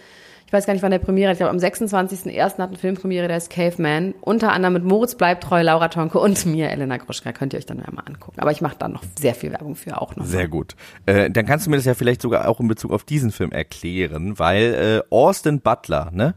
ich 0.45 0.53
weiß 0.53 0.65
gar 0.65 0.73
nicht, 0.73 0.83
wann 0.83 0.91
der 0.91 0.99
Premiere. 0.99 1.31
Ich 1.31 1.37
glaube, 1.37 1.49
am 1.49 1.57
26.01. 1.57 2.37
hat 2.39 2.59
eine 2.59 2.77
Filmpremiere, 2.77 3.27
der 3.27 3.37
ist 3.37 3.49
Caveman. 3.49 4.13
Unter 4.21 4.51
anderem 4.51 4.73
mit 4.73 4.83
Moritz 4.83 5.15
Bleibtreu, 5.15 5.61
Laura 5.61 5.87
Tonke 5.87 6.19
und 6.19 6.45
mir, 6.45 6.69
Elena 6.69 6.97
Gruschka. 6.97 7.31
Könnt 7.31 7.53
ihr 7.53 7.59
euch 7.59 7.65
dann 7.65 7.77
mal 7.77 8.03
angucken. 8.05 8.39
Aber 8.39 8.51
ich 8.51 8.61
mache 8.61 8.75
da 8.77 8.87
noch 8.87 9.03
sehr 9.19 9.35
viel 9.35 9.51
Werbung 9.51 9.75
für 9.75 9.99
auch 9.99 10.15
noch. 10.15 10.25
Sehr 10.25 10.47
gut. 10.47 10.75
Äh, 11.05 11.31
dann 11.31 11.45
kannst 11.45 11.65
du 11.65 11.69
mir 11.69 11.77
das 11.77 11.85
ja 11.85 11.93
vielleicht 11.93 12.21
sogar 12.21 12.47
auch 12.47 12.59
in 12.59 12.67
Bezug 12.67 12.91
auf 12.91 13.03
diesen 13.03 13.31
Film 13.31 13.51
erklären, 13.51 14.37
weil 14.37 15.03
äh, 15.09 15.13
Austin 15.13 15.61
Butler, 15.61 16.11
ne? 16.13 16.35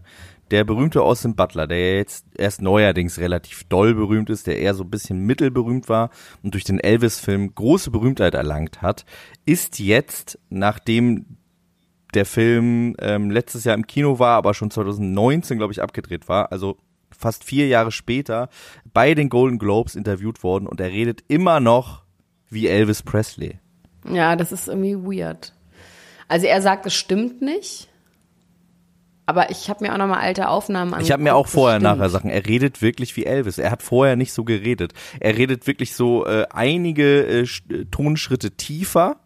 Der 0.50 0.64
berühmte 0.64 1.02
Austin 1.02 1.34
Butler, 1.34 1.66
der 1.66 1.96
jetzt 1.96 2.26
erst 2.36 2.62
neuerdings 2.62 3.18
relativ 3.18 3.64
doll 3.64 3.94
berühmt 3.94 4.30
ist, 4.30 4.46
der 4.46 4.58
eher 4.58 4.74
so 4.74 4.84
ein 4.84 4.90
bisschen 4.90 5.26
mittelberühmt 5.26 5.88
war 5.88 6.10
und 6.42 6.54
durch 6.54 6.64
den 6.64 6.78
Elvis-Film 6.78 7.54
große 7.54 7.90
Berühmtheit 7.90 8.34
erlangt 8.34 8.80
hat, 8.80 9.04
ist 9.44 9.80
jetzt, 9.80 10.38
nachdem 10.48 11.38
der 12.14 12.26
Film 12.26 12.94
ähm, 13.00 13.30
letztes 13.30 13.64
Jahr 13.64 13.74
im 13.74 13.86
Kino 13.86 14.18
war, 14.18 14.36
aber 14.36 14.54
schon 14.54 14.70
2019, 14.70 15.58
glaube 15.58 15.72
ich, 15.72 15.82
abgedreht 15.82 16.28
war, 16.28 16.52
also 16.52 16.78
fast 17.10 17.44
vier 17.44 17.66
Jahre 17.66 17.90
später, 17.90 18.48
bei 18.92 19.14
den 19.14 19.28
Golden 19.28 19.58
Globes 19.58 19.96
interviewt 19.96 20.42
worden 20.42 20.66
und 20.66 20.80
er 20.80 20.90
redet 20.90 21.24
immer 21.28 21.60
noch 21.60 22.04
wie 22.48 22.68
Elvis 22.68 23.02
Presley. 23.02 23.58
Ja, 24.08 24.36
das 24.36 24.52
ist 24.52 24.68
irgendwie 24.68 24.96
weird. 24.96 25.52
Also 26.28 26.46
er 26.46 26.62
sagt, 26.62 26.86
es 26.86 26.94
stimmt 26.94 27.42
nicht. 27.42 27.88
Aber 29.26 29.50
ich 29.50 29.68
habe 29.68 29.84
mir 29.84 29.92
auch 29.92 29.98
noch 29.98 30.06
mal 30.06 30.20
alte 30.20 30.48
Aufnahmen 30.48 30.94
angeguckt. 30.94 31.08
Ich 31.08 31.12
habe 31.12 31.22
mir 31.22 31.34
auch 31.34 31.48
vorher 31.48 31.80
nachher 31.80 32.08
Sachen. 32.08 32.30
Er 32.30 32.46
redet 32.46 32.80
wirklich 32.80 33.16
wie 33.16 33.26
Elvis. 33.26 33.58
Er 33.58 33.72
hat 33.72 33.82
vorher 33.82 34.14
nicht 34.14 34.32
so 34.32 34.44
geredet. 34.44 34.92
Er 35.18 35.36
redet 35.36 35.66
wirklich 35.66 35.94
so 35.96 36.24
äh, 36.26 36.46
einige 36.50 37.22
äh, 37.26 37.40
äh, 37.42 37.84
Tonschritte 37.90 38.52
tiefer 38.52 39.16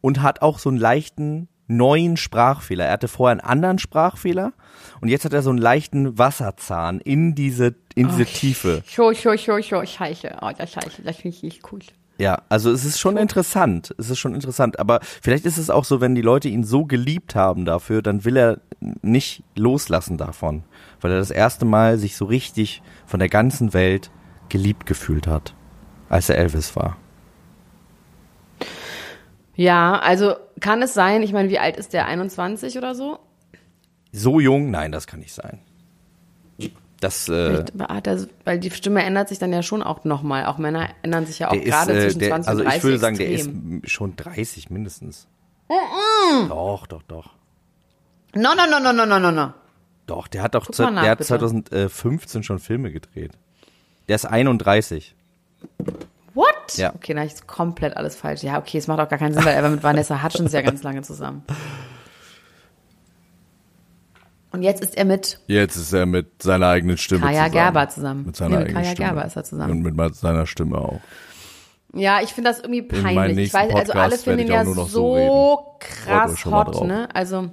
und 0.00 0.22
hat 0.22 0.40
auch 0.40 0.58
so 0.58 0.70
einen 0.70 0.78
leichten 0.78 1.48
neuen 1.66 2.16
Sprachfehler. 2.16 2.86
Er 2.86 2.92
hatte 2.92 3.08
vorher 3.08 3.32
einen 3.32 3.40
anderen 3.40 3.78
Sprachfehler 3.78 4.54
und 5.02 5.08
jetzt 5.08 5.26
hat 5.26 5.34
er 5.34 5.42
so 5.42 5.50
einen 5.50 5.58
leichten 5.58 6.18
Wasserzahn 6.18 7.00
in 7.00 7.34
diese 7.34 7.76
in 7.94 8.08
diese 8.08 8.24
Tiefe. 8.24 8.82
Scho, 8.86 9.12
scho, 9.12 9.36
scho, 9.36 9.60
scho, 9.60 9.84
scheiße. 9.84 10.38
Oh, 10.40 10.50
das 10.56 10.72
scheiße, 10.72 11.02
das 11.02 11.16
finde 11.16 11.36
ich 11.36 11.42
nicht 11.42 11.72
cool. 11.72 11.80
Ja, 12.20 12.42
also 12.50 12.70
es 12.70 12.84
ist 12.84 13.00
schon 13.00 13.16
interessant. 13.16 13.94
Es 13.96 14.10
ist 14.10 14.18
schon 14.18 14.34
interessant. 14.34 14.78
Aber 14.78 15.00
vielleicht 15.22 15.46
ist 15.46 15.56
es 15.56 15.70
auch 15.70 15.86
so, 15.86 16.02
wenn 16.02 16.14
die 16.14 16.20
Leute 16.20 16.50
ihn 16.50 16.64
so 16.64 16.84
geliebt 16.84 17.34
haben 17.34 17.64
dafür, 17.64 18.02
dann 18.02 18.26
will 18.26 18.36
er 18.36 18.60
nicht 19.00 19.42
loslassen 19.56 20.18
davon. 20.18 20.64
Weil 21.00 21.12
er 21.12 21.18
das 21.18 21.30
erste 21.30 21.64
Mal 21.64 21.96
sich 21.96 22.16
so 22.16 22.26
richtig 22.26 22.82
von 23.06 23.20
der 23.20 23.30
ganzen 23.30 23.72
Welt 23.72 24.10
geliebt 24.50 24.84
gefühlt 24.84 25.26
hat, 25.26 25.54
als 26.10 26.28
er 26.28 26.36
Elvis 26.36 26.76
war. 26.76 26.98
Ja, 29.54 29.98
also 29.98 30.34
kann 30.60 30.82
es 30.82 30.92
sein, 30.92 31.22
ich 31.22 31.32
meine, 31.32 31.48
wie 31.48 31.58
alt 31.58 31.78
ist 31.78 31.94
der? 31.94 32.04
21 32.04 32.76
oder 32.76 32.94
so? 32.94 33.18
So 34.12 34.40
jung? 34.40 34.70
Nein, 34.70 34.92
das 34.92 35.06
kann 35.06 35.20
nicht 35.20 35.32
sein. 35.32 35.60
Das, 37.00 37.30
äh, 37.30 37.64
hat 37.78 38.06
er, 38.06 38.26
weil 38.44 38.58
die 38.60 38.70
Stimme 38.70 39.02
ändert 39.02 39.30
sich 39.30 39.38
dann 39.38 39.52
ja 39.52 39.62
schon 39.62 39.82
auch 39.82 40.04
nochmal. 40.04 40.44
Auch 40.44 40.58
Männer 40.58 40.90
ändern 41.02 41.24
sich 41.24 41.38
ja 41.38 41.48
auch 41.48 41.52
der 41.52 41.62
ist, 41.62 41.70
gerade 41.70 41.92
äh, 41.92 42.02
zwischen 42.02 42.18
der, 42.18 42.28
20 42.28 42.48
also 42.48 42.60
und 42.60 42.66
30 42.66 42.78
ich 42.78 42.84
würde 42.84 42.98
sagen, 42.98 43.16
der 43.16 43.30
ist 43.30 43.46
extrem. 43.46 43.82
schon 43.86 44.16
30 44.16 44.70
mindestens. 44.70 45.26
Doch, 46.48 46.86
doch, 46.86 47.02
doch. 47.04 47.30
No, 48.34 48.50
no, 48.54 48.66
no, 48.70 48.80
no, 48.80 48.92
no, 48.92 49.06
no, 49.06 49.18
no, 49.18 49.30
no. 49.30 49.54
Doch, 50.06 50.28
der 50.28 50.42
hat 50.42 50.54
doch, 50.54 50.66
Guck 50.66 50.78
nach, 50.78 51.02
der 51.02 51.12
hat 51.12 51.18
bitte. 51.18 51.28
2015 51.28 52.42
schon 52.42 52.58
Filme 52.58 52.92
gedreht. 52.92 53.32
Der 54.08 54.16
ist 54.16 54.26
31. 54.26 55.14
What? 56.34 56.76
Ja. 56.76 56.94
Okay, 56.94 57.14
da 57.14 57.22
ist 57.22 57.46
komplett 57.46 57.96
alles 57.96 58.16
falsch. 58.16 58.42
Ja, 58.42 58.58
okay, 58.58 58.78
es 58.78 58.88
macht 58.88 59.00
auch 59.00 59.08
gar 59.08 59.18
keinen 59.18 59.34
Sinn, 59.34 59.44
weil 59.44 59.54
er 59.54 59.62
war 59.62 59.70
mit 59.70 59.82
Vanessa 59.82 60.22
Hutchins 60.22 60.52
ja 60.52 60.62
ganz 60.62 60.82
lange 60.82 61.02
zusammen. 61.02 61.44
Und 64.52 64.62
jetzt 64.62 64.82
ist 64.82 64.96
er 64.96 65.04
mit 65.04 65.40
Jetzt 65.46 65.76
ist 65.76 65.92
er 65.92 66.06
mit 66.06 66.42
seiner 66.42 66.68
eigenen 66.68 66.96
Stimme 66.96 67.20
Kaya 67.20 67.46
zusammen. 67.46 67.52
Gerber 67.52 67.88
zusammen. 67.88 68.26
Mit 68.26 68.36
seiner 68.36 68.50
Nee, 68.50 68.56
mit 68.56 68.66
eigenen 68.68 68.82
Kaya 68.82 68.94
Stimme. 68.94 69.08
Gerber 69.08 69.24
ist 69.26 69.36
er 69.36 69.44
zusammen. 69.44 69.86
Und 69.86 69.96
mit 69.96 70.14
seiner 70.16 70.46
Stimme 70.46 70.78
auch. 70.78 71.00
Ja, 71.92 72.20
ich 72.22 72.30
finde 72.30 72.50
das 72.50 72.60
irgendwie 72.60 72.82
peinlich. 72.82 73.30
Ich 73.30 73.36
nächsten 73.36 73.58
weiß, 73.58 73.74
also 73.74 73.92
alle 73.92 74.10
Podcast 74.10 74.26
werde 74.26 74.38
finden 74.38 74.40
ihn 74.40 74.46
ich 74.46 74.52
ja 74.52 74.60
auch 74.60 74.64
nur 74.64 74.74
noch 74.76 74.88
so 74.88 75.16
so 75.16 75.76
krass 75.80 76.44
hot, 76.44 76.84
ne? 76.86 77.08
Also 77.14 77.50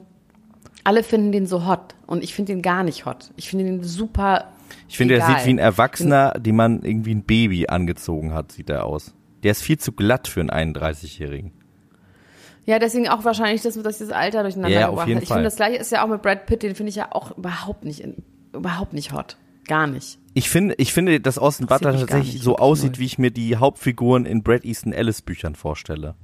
alle 0.83 1.03
finden 1.03 1.31
den 1.31 1.47
so 1.47 1.65
hot 1.65 1.95
und 2.05 2.23
ich 2.23 2.33
finde 2.33 2.53
ihn 2.53 2.62
gar 2.62 2.83
nicht 2.83 3.05
hot. 3.05 3.31
Ich 3.36 3.49
finde 3.49 3.65
ihn 3.65 3.83
super. 3.83 4.45
Ich 4.88 4.97
finde, 4.97 5.15
er 5.15 5.25
sieht 5.25 5.45
wie 5.45 5.49
ein 5.49 5.57
Erwachsener, 5.57 6.33
die 6.39 6.51
man 6.51 6.81
irgendwie 6.83 7.13
ein 7.13 7.23
Baby 7.23 7.67
angezogen 7.67 8.33
hat, 8.33 8.51
sieht 8.51 8.69
er 8.69 8.86
aus. 8.86 9.13
Der 9.43 9.51
ist 9.51 9.62
viel 9.62 9.77
zu 9.77 9.91
glatt 9.91 10.27
für 10.27 10.39
einen 10.39 10.75
31-Jährigen. 10.75 11.51
Ja, 12.67 12.80
deswegen 12.80 13.08
auch 13.08 13.23
wahrscheinlich, 13.23 13.62
dass, 13.62 13.82
dass 13.82 13.99
das 13.99 14.10
Alter 14.10 14.43
durcheinander 14.43 14.77
Ja, 14.77 14.88
auf 14.88 14.91
gebracht 14.91 15.08
jeden 15.08 15.17
hat. 15.19 15.23
Ich 15.23 15.30
finde, 15.30 15.43
das 15.45 15.56
gleiche 15.56 15.77
ist 15.77 15.89
ja 15.89 16.03
auch 16.03 16.10
mit 16.10 16.21
Brad 16.21 16.45
Pitt, 16.45 16.63
den 16.63 16.75
finde 16.75 16.89
ich 16.89 16.97
ja 16.97 17.08
auch 17.13 17.36
überhaupt 17.38 17.86
nicht, 17.86 18.01
in, 18.01 18.17
überhaupt 18.53 18.91
nicht 18.91 19.13
hot. 19.13 19.38
Gar 19.67 19.88
nicht. 19.88 20.19
Ich 20.34 20.49
finde, 20.49 20.75
ich 20.77 20.91
finde, 20.91 21.21
dass 21.21 21.38
Austin 21.38 21.63
Interessiert 21.63 21.91
Butler 21.91 21.99
tatsächlich 21.99 22.34
nicht, 22.36 22.43
so 22.43 22.58
aussieht, 22.58 22.91
null. 22.93 22.99
wie 22.99 23.06
ich 23.06 23.17
mir 23.17 23.32
die 23.32 23.56
Hauptfiguren 23.56 24.25
in 24.25 24.43
Brad 24.43 24.65
Easton 24.65 24.91
Ellis 24.91 25.21
Büchern 25.21 25.56
vorstelle. 25.56 26.15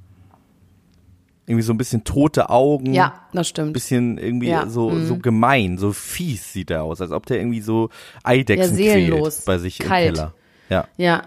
Irgendwie 1.45 1.63
so 1.63 1.73
ein 1.73 1.77
bisschen 1.77 2.03
tote 2.03 2.49
Augen. 2.49 2.93
Ja, 2.93 3.21
das 3.31 3.47
stimmt. 3.47 3.71
bisschen 3.73 4.17
irgendwie 4.17 4.49
Ja, 4.49 4.67
so, 4.67 4.89
mhm. 4.89 5.05
so 5.05 5.17
gemein, 5.17 5.77
so 5.77 5.93
fies 5.93 6.51
sieht 6.51 6.71
er 6.71 6.83
aus, 6.83 6.99
als 6.99 7.11
ob 7.11 7.25
der 7.25 7.37
irgendwie 7.37 7.61
so 7.61 7.89
Eidechsen 8.23 8.77
Ja, 8.77 8.93
seelenlos, 8.93 9.35
quält 9.35 9.45
bei 9.45 9.57
sich 9.59 9.79
kalt. 9.79 10.09
im 10.09 10.15
Keller. 10.15 10.33
Ja. 10.69 10.87
Ja, 10.97 11.21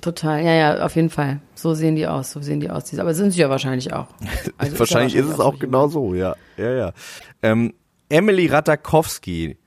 total. 0.00 0.42
Ja, 0.44 0.52
ja, 0.52 0.84
auf 0.84 0.96
jeden 0.96 1.10
Fall. 1.10 1.40
So 1.54 1.74
sehen 1.74 1.96
die 1.96 2.06
aus, 2.06 2.32
so 2.32 2.40
sehen 2.40 2.60
die 2.60 2.70
aus. 2.70 2.96
Aber 2.98 3.14
sind 3.14 3.32
sie 3.32 3.40
ja 3.40 3.50
wahrscheinlich 3.50 3.92
auch. 3.92 4.08
Also 4.58 4.74
ja 4.74 4.78
wahrscheinlich 4.78 5.14
ist 5.14 5.26
es 5.28 5.40
auch 5.40 5.58
genau 5.58 5.88
so, 5.88 6.14
ja. 6.14 6.36
Ja, 6.56 6.72
ja. 6.72 6.92
Ähm, 7.42 7.74
Emily 8.08 8.46
Ratakowski, 8.46 9.58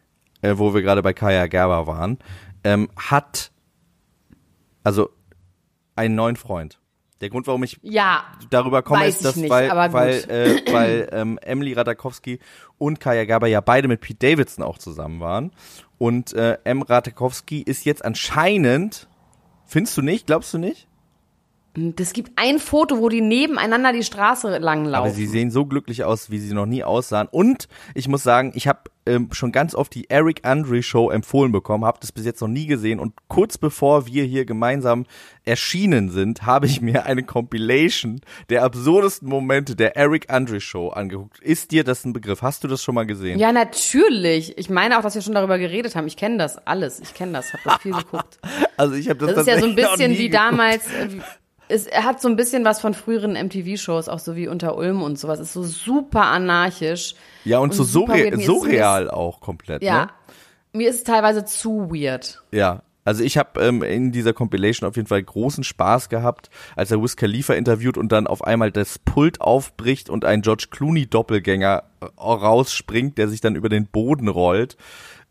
äh, 0.41 0.53
wo 0.55 0.73
wir 0.73 0.81
gerade 0.81 1.03
bei 1.03 1.13
Kaya 1.13 1.47
Gerber 1.47 1.87
waren, 1.87 2.17
ähm, 2.63 2.89
hat 2.95 3.51
also 4.83 5.09
einen 5.95 6.15
neuen 6.15 6.35
Freund. 6.35 6.79
Der 7.21 7.29
Grund, 7.29 7.47
warum 7.47 7.63
ich 7.63 7.77
Ja, 7.81 8.23
darüber 8.49 8.81
komme, 8.81 9.05
ist, 9.05 9.25
dass 9.25 9.35
ich 9.35 9.41
nicht, 9.43 9.51
weil, 9.51 9.69
weil, 9.91 10.13
äh, 10.29 10.61
weil 10.71 11.09
ähm, 11.11 11.37
Emily 11.41 11.73
Ratakowski 11.73 12.39
und 12.77 13.01
Kaya 13.01 13.25
Gerber 13.25 13.47
ja 13.47 13.59
beide 13.59 13.89
mit 13.89 13.99
Pete 13.99 14.29
Davidson 14.31 14.63
auch 14.63 14.77
zusammen 14.77 15.19
waren. 15.19 15.51
Und 15.97 16.31
äh, 16.31 16.57
M. 16.63 16.81
Ratakowski 16.81 17.61
ist 17.61 17.83
jetzt 17.83 18.05
anscheinend, 18.05 19.08
findest 19.69 19.95
du 19.95 20.01
nicht, 20.01 20.27
glaubst 20.27 20.53
du 20.53 20.57
nicht? 20.57 20.88
Es 21.99 22.13
gibt 22.13 22.31
ein 22.35 22.59
Foto, 22.59 22.99
wo 22.99 23.09
die 23.09 23.21
nebeneinander 23.21 23.93
die 23.93 24.03
Straße 24.03 24.57
lang 24.57 24.85
laufen. 24.85 24.95
Aber 25.07 25.13
sie 25.13 25.27
sehen 25.27 25.51
so 25.51 25.65
glücklich 25.65 26.03
aus, 26.03 26.29
wie 26.29 26.39
sie 26.39 26.53
noch 26.53 26.65
nie 26.65 26.83
aussahen. 26.83 27.27
Und 27.31 27.67
ich 27.95 28.07
muss 28.07 28.23
sagen, 28.23 28.51
ich 28.55 28.67
habe 28.67 28.79
ähm, 29.05 29.29
schon 29.31 29.51
ganz 29.51 29.73
oft 29.75 29.93
die 29.95 30.09
Eric 30.09 30.41
Andre 30.45 30.83
Show 30.83 31.09
empfohlen 31.09 31.51
bekommen, 31.51 31.85
habe 31.85 31.99
das 32.01 32.11
bis 32.11 32.25
jetzt 32.25 32.41
noch 32.41 32.47
nie 32.47 32.65
gesehen. 32.67 32.99
Und 32.99 33.13
kurz 33.27 33.57
bevor 33.57 34.05
wir 34.07 34.23
hier 34.23 34.45
gemeinsam 34.45 35.05
erschienen 35.45 36.09
sind, 36.11 36.45
habe 36.45 36.65
ich 36.67 36.81
mir 36.81 37.05
eine 37.05 37.23
Compilation 37.23 38.21
der 38.49 38.63
absurdesten 38.63 39.27
Momente 39.29 39.75
der 39.75 39.95
Eric 39.95 40.29
Andre 40.31 40.61
Show 40.61 40.89
angeguckt. 40.89 41.39
Ist 41.39 41.71
dir 41.71 41.83
das 41.83 42.03
ein 42.05 42.13
Begriff? 42.13 42.41
Hast 42.41 42.63
du 42.63 42.67
das 42.67 42.83
schon 42.83 42.95
mal 42.95 43.05
gesehen? 43.05 43.39
Ja, 43.39 43.51
natürlich. 43.51 44.57
Ich 44.57 44.69
meine 44.69 44.97
auch, 44.97 45.01
dass 45.01 45.15
wir 45.15 45.21
schon 45.21 45.33
darüber 45.33 45.57
geredet 45.57 45.95
haben. 45.95 46.07
Ich 46.07 46.17
kenne 46.17 46.37
das 46.37 46.57
alles. 46.67 46.99
Ich 46.99 47.13
kenne 47.13 47.33
das. 47.33 47.53
Hab 47.53 47.63
das 47.63 47.77
viel 47.81 47.93
geguckt. 47.93 48.37
Also 48.77 48.93
ich 48.95 49.09
habe 49.09 49.19
das, 49.19 49.35
Das 49.35 49.39
ist 49.41 49.47
ja 49.47 49.59
so 49.59 49.65
ein 49.65 49.75
bisschen 49.75 50.11
wie 50.11 50.29
geguckt. 50.29 50.33
damals. 50.35 50.87
äh, 50.87 51.11
wie- 51.11 51.21
Es 51.69 51.85
er 51.87 52.03
hat 52.03 52.21
so 52.21 52.27
ein 52.27 52.35
bisschen 52.35 52.65
was 52.65 52.81
von 52.81 52.93
früheren 52.93 53.33
MTV-Shows, 53.33 54.09
auch 54.09 54.19
so 54.19 54.35
wie 54.35 54.47
Unter 54.47 54.75
Ulm 54.75 55.01
und 55.01 55.17
sowas. 55.17 55.39
Ist 55.39 55.53
so 55.53 55.63
super 55.63 56.23
anarchisch. 56.23 57.15
Ja, 57.45 57.59
und, 57.59 57.73
so 57.73 58.07
mir 58.07 58.33
ist- 58.33 58.45
surreal 58.45 59.09
auch 59.09 59.39
komplett. 59.39 59.81
Ja. 59.83 60.05
Ne? 60.05 60.09
Mir 60.73 60.89
ist 60.89 60.97
es 60.97 61.03
teilweise 61.03 61.45
zu 61.45 61.89
weird. 61.91 62.41
Ja, 62.51 62.81
also 63.05 63.23
ich 63.23 63.37
habe 63.37 63.59
ähm, 63.61 63.81
in 63.81 64.11
dieser 64.11 64.33
Compilation 64.33 64.87
auf 64.87 64.95
jeden 64.95 65.07
Fall 65.07 65.23
großen 65.23 65.63
Spaß 65.63 66.09
gehabt, 66.09 66.49
als 66.75 66.91
er 66.91 67.01
Wiz 67.01 67.15
Khalifa 67.15 67.53
interviewt 67.53 67.97
und 67.97 68.11
dann 68.11 68.27
auf 68.27 68.43
einmal 68.43 68.71
das 68.71 68.99
Pult 68.99 69.41
aufbricht 69.41 70.09
und 70.11 70.25
ein 70.25 70.41
George 70.41 70.67
Clooney 70.69 71.07
Doppelgänger 71.07 71.83
äh, 72.01 72.05
rausspringt, 72.21 73.17
der 73.17 73.27
sich 73.27 73.41
dann 73.41 73.55
über 73.55 73.69
den 73.69 73.87
Boden 73.87 74.27
rollt, 74.27 74.77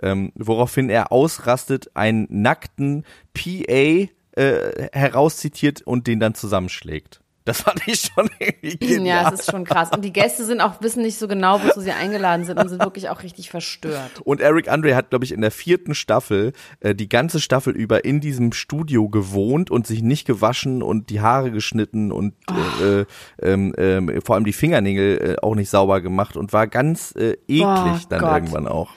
ähm, 0.03 0.33
woraufhin 0.35 0.91
er 0.91 1.13
ausrastet, 1.13 1.91
einen 1.95 2.27
nackten 2.31 3.05
PA 3.35 4.09
äh, 4.39 4.89
herauszitiert 4.93 5.83
und 5.83 6.07
den 6.07 6.21
dann 6.21 6.35
zusammenschlägt. 6.35 7.21
Das 7.49 7.63
fand 7.63 7.81
ich 7.89 8.01
schon 8.15 8.29
irgendwie 8.39 8.77
genial. 8.77 9.25
Ja, 9.25 9.33
es 9.33 9.41
ist 9.41 9.51
schon 9.51 9.65
krass. 9.65 9.89
Und 9.91 10.05
die 10.05 10.13
Gäste 10.13 10.45
sind 10.45 10.61
auch, 10.61 10.83
wissen 10.83 11.03
nicht 11.03 11.19
so 11.19 11.27
genau, 11.27 11.63
wozu 11.63 11.81
sie 11.81 11.93
eingeladen 11.93 12.45
sind 12.45 12.59
und 12.59 12.69
sind 12.69 12.83
wirklich 12.83 13.09
auch 13.09 13.23
richtig 13.23 13.49
verstört. 13.49 14.21
Und 14.23 14.43
Eric 14.43 14.71
Andre 14.71 14.95
hat, 14.95 15.09
glaube 15.09 15.25
ich, 15.25 15.33
in 15.33 15.41
der 15.41 15.51
vierten 15.51 15.95
Staffel 15.95 16.53
äh, 16.81 16.95
die 16.95 17.09
ganze 17.09 17.41
Staffel 17.41 17.75
über 17.75 18.05
in 18.05 18.21
diesem 18.21 18.53
Studio 18.53 19.09
gewohnt 19.09 19.71
und 19.71 19.87
sich 19.87 20.03
nicht 20.03 20.27
gewaschen 20.27 20.83
und 20.83 21.09
die 21.09 21.23
Haare 21.23 21.51
geschnitten 21.51 22.13
und 22.13 22.35
äh, 22.83 23.01
äh, 23.01 23.07
ähm, 23.41 23.75
ähm, 23.79 24.21
vor 24.23 24.35
allem 24.35 24.45
die 24.45 24.53
Fingernägel 24.53 25.37
äh, 25.37 25.37
auch 25.43 25.55
nicht 25.55 25.71
sauber 25.71 26.03
gemacht 26.03 26.37
und 26.37 26.53
war 26.53 26.67
ganz 26.67 27.15
äh, 27.17 27.39
eklig 27.49 27.65
Oh 28.05 28.07
dann 28.11 28.21
Gott. 28.21 28.35
irgendwann 28.35 28.69
auch. 28.69 28.91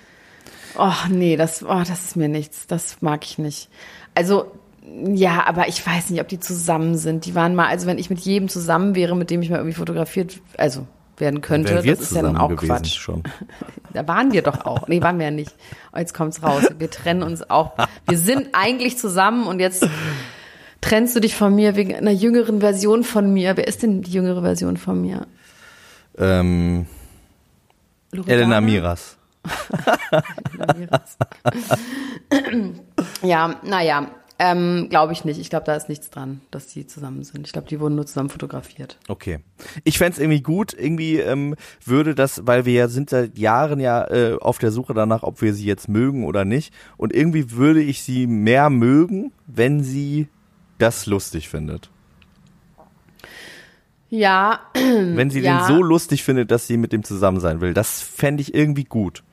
Oh, 0.77 0.91
nee, 1.10 1.38
das, 1.38 1.63
oh, 1.63 1.80
das 1.88 2.04
ist 2.04 2.15
mir 2.17 2.27
nichts. 2.27 2.67
Das 2.67 3.01
mag 3.01 3.23
ich 3.23 3.38
nicht. 3.38 3.69
Also, 4.13 4.51
ja, 4.84 5.46
aber 5.46 5.67
ich 5.67 5.86
weiß 5.86 6.10
nicht, 6.10 6.22
ob 6.22 6.28
die 6.28 6.39
zusammen 6.39 6.98
sind. 6.98 7.26
Die 7.26 7.36
waren 7.36 7.56
mal, 7.56 7.67
also 7.67 7.88
wenn 7.88 8.00
ich 8.00 8.10
mit 8.10 8.20
jedem 8.20 8.50
zusammen 8.50 8.96
wäre, 8.96 9.15
mit 9.15 9.30
dem 9.30 9.41
ich 9.41 9.50
mal 9.50 9.58
irgendwie 9.58 9.76
fotografiert, 9.76 10.39
also 10.58 10.88
werden 11.17 11.41
könnte, 11.41 11.76
das 11.76 11.86
ist 11.86 12.15
ja 12.15 12.24
dann 12.24 12.38
auch 12.38 12.56
Quatsch. 12.56 12.96
schon. 12.96 13.24
Da 13.94 14.08
waren 14.08 14.32
wir 14.32 14.41
doch 14.41 14.65
auch. 14.65 14.88
Nee, 14.88 15.02
waren 15.02 15.20
wir 15.20 15.26
ja 15.26 15.32
nicht. 15.32 15.54
Oh, 15.91 15.98
jetzt 15.98 16.13
kommt's 16.13 16.41
raus. 16.41 16.63
Wir 16.80 16.89
trennen 16.89 17.24
uns 17.24 17.50
auch. 17.50 17.74
Wir 18.08 18.17
sind 18.17 18.48
eigentlich 18.54 18.98
zusammen 18.98 19.48
und 19.48 19.60
jetzt 19.60 19.86
trennst 20.80 21.13
du 21.13 21.20
dich 21.20 21.36
von 21.36 21.54
mir 21.54 21.76
wegen 21.76 21.94
einer 21.94 22.12
jüngeren 22.12 22.62
Version 22.62 23.04
von 23.04 23.34
mir. 23.34 23.58
Wer 23.58 23.67
ist 23.67 23.84
denn 23.84 24.02
die 24.02 24.12
jüngere 24.12 24.44
Version 24.44 24.78
von 24.78 25.02
mir? 25.02 25.28
Ähm, 26.17 26.86
Loredana? 28.13 28.34
Elena 28.34 28.62
Miras. 28.62 29.17
Ja, 33.24 33.56
naja, 33.63 34.08
ähm, 34.43 34.88
glaube 34.89 35.13
ich 35.13 35.23
nicht. 35.23 35.39
Ich 35.39 35.51
glaube, 35.51 35.65
da 35.65 35.75
ist 35.75 35.88
nichts 35.88 36.10
dran, 36.10 36.41
dass 36.49 36.65
die 36.65 36.88
zusammen 36.88 37.23
sind. 37.23 37.45
Ich 37.45 37.54
glaube, 37.54 37.67
die 37.67 37.80
wurden 37.80 37.93
nur 37.95 38.08
zusammen 38.08 38.30
fotografiert. 38.30 38.97
Okay. 39.08 39.39
Ich 39.84 39.99
fänd's 39.99 40.17
irgendwie 40.17 40.41
gut, 40.41 40.73
irgendwie 40.73 41.17
ähm, 41.19 41.56
würde 41.86 42.15
das, 42.15 42.47
weil 42.47 42.65
wir 42.65 42.73
ja 42.73 42.88
sind 42.88 43.12
seit 43.12 43.38
Jahren 43.38 43.80
ja 43.80 44.08
äh, 44.10 44.38
auf 44.41 44.58
der 44.58 44.71
Suche 44.71 44.95
danach, 44.95 45.21
ob 45.21 45.41
wir 45.43 45.54
sie 45.54 45.65
jetzt 45.65 45.88
mögen 45.89 46.25
oder 46.25 46.43
nicht. 46.43 46.73
Und 46.97 47.13
irgendwie 47.13 47.51
würde 47.51 47.82
ich 47.84 48.01
sie 48.04 48.25
mehr 48.25 48.71
mögen, 48.71 49.32
wenn 49.45 49.84
sie 49.84 50.27
das 50.80 51.06
lustig 51.06 51.47
findet. 51.47 51.91
Ja, 54.10 54.60
Wenn 54.73 55.30
sie 55.30 55.39
Ja. 55.39 55.67
den 55.67 55.75
so 55.75 55.82
lustig 55.84 56.23
findet, 56.23 56.51
dass 56.51 56.67
sie 56.67 56.77
mit 56.77 56.91
dem 56.91 57.04
zusammen 57.04 57.39
sein 57.39 57.62
will. 57.62 57.73
Das 57.73 58.01
fände 58.01 58.41
ich 58.41 58.54
irgendwie 58.54 58.84
gut. 58.84 59.23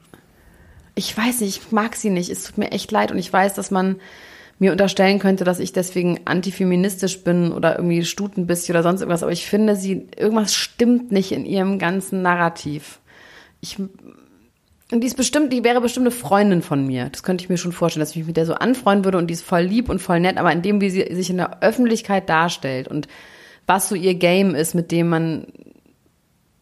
ich 0.94 1.16
weiß 1.16 1.40
nicht, 1.40 1.62
ich 1.64 1.72
mag 1.72 1.96
sie 1.96 2.10
nicht. 2.10 2.28
Es 2.30 2.44
tut 2.44 2.58
mir 2.58 2.70
echt 2.72 2.90
leid 2.92 3.10
und 3.10 3.18
ich 3.18 3.32
weiß, 3.32 3.54
dass 3.54 3.70
man 3.70 3.96
mir 4.58 4.72
unterstellen 4.72 5.18
könnte, 5.18 5.44
dass 5.44 5.60
ich 5.60 5.72
deswegen 5.72 6.20
antifeministisch 6.24 7.22
bin 7.22 7.52
oder 7.52 7.76
irgendwie 7.76 8.04
Stutenbissi 8.04 8.72
oder 8.72 8.82
sonst 8.82 9.00
irgendwas. 9.00 9.22
Aber 9.22 9.32
ich 9.32 9.46
finde, 9.46 9.76
sie 9.76 10.08
irgendwas 10.16 10.54
stimmt 10.54 11.12
nicht 11.12 11.32
in 11.32 11.44
ihrem 11.44 11.78
ganzen 11.78 12.22
Narrativ. 12.22 13.00
Ich 13.60 13.78
und 14.90 15.02
die 15.02 15.06
ist 15.06 15.18
bestimmt, 15.18 15.52
die 15.52 15.64
wäre 15.64 15.82
bestimmt 15.82 16.06
eine 16.06 16.14
Freundin 16.14 16.62
von 16.62 16.86
mir. 16.86 17.10
Das 17.10 17.22
könnte 17.22 17.44
ich 17.44 17.50
mir 17.50 17.58
schon 17.58 17.72
vorstellen, 17.72 18.00
dass 18.00 18.12
ich 18.12 18.16
mich 18.16 18.26
mit 18.26 18.38
der 18.38 18.46
so 18.46 18.54
anfreunden 18.54 19.04
würde 19.04 19.18
und 19.18 19.26
die 19.26 19.34
ist 19.34 19.44
voll 19.44 19.60
lieb 19.60 19.90
und 19.90 19.98
voll 19.98 20.18
nett, 20.18 20.38
aber 20.38 20.50
in 20.50 20.62
dem, 20.62 20.80
wie 20.80 20.88
sie 20.88 21.06
sich 21.14 21.28
in 21.28 21.36
der 21.36 21.62
Öffentlichkeit 21.62 22.28
darstellt 22.28 22.88
und 22.88 23.06
was 23.66 23.90
so 23.90 23.94
ihr 23.94 24.14
Game 24.14 24.54
ist, 24.54 24.74
mit 24.74 24.90
dem 24.90 25.08
man 25.10 25.46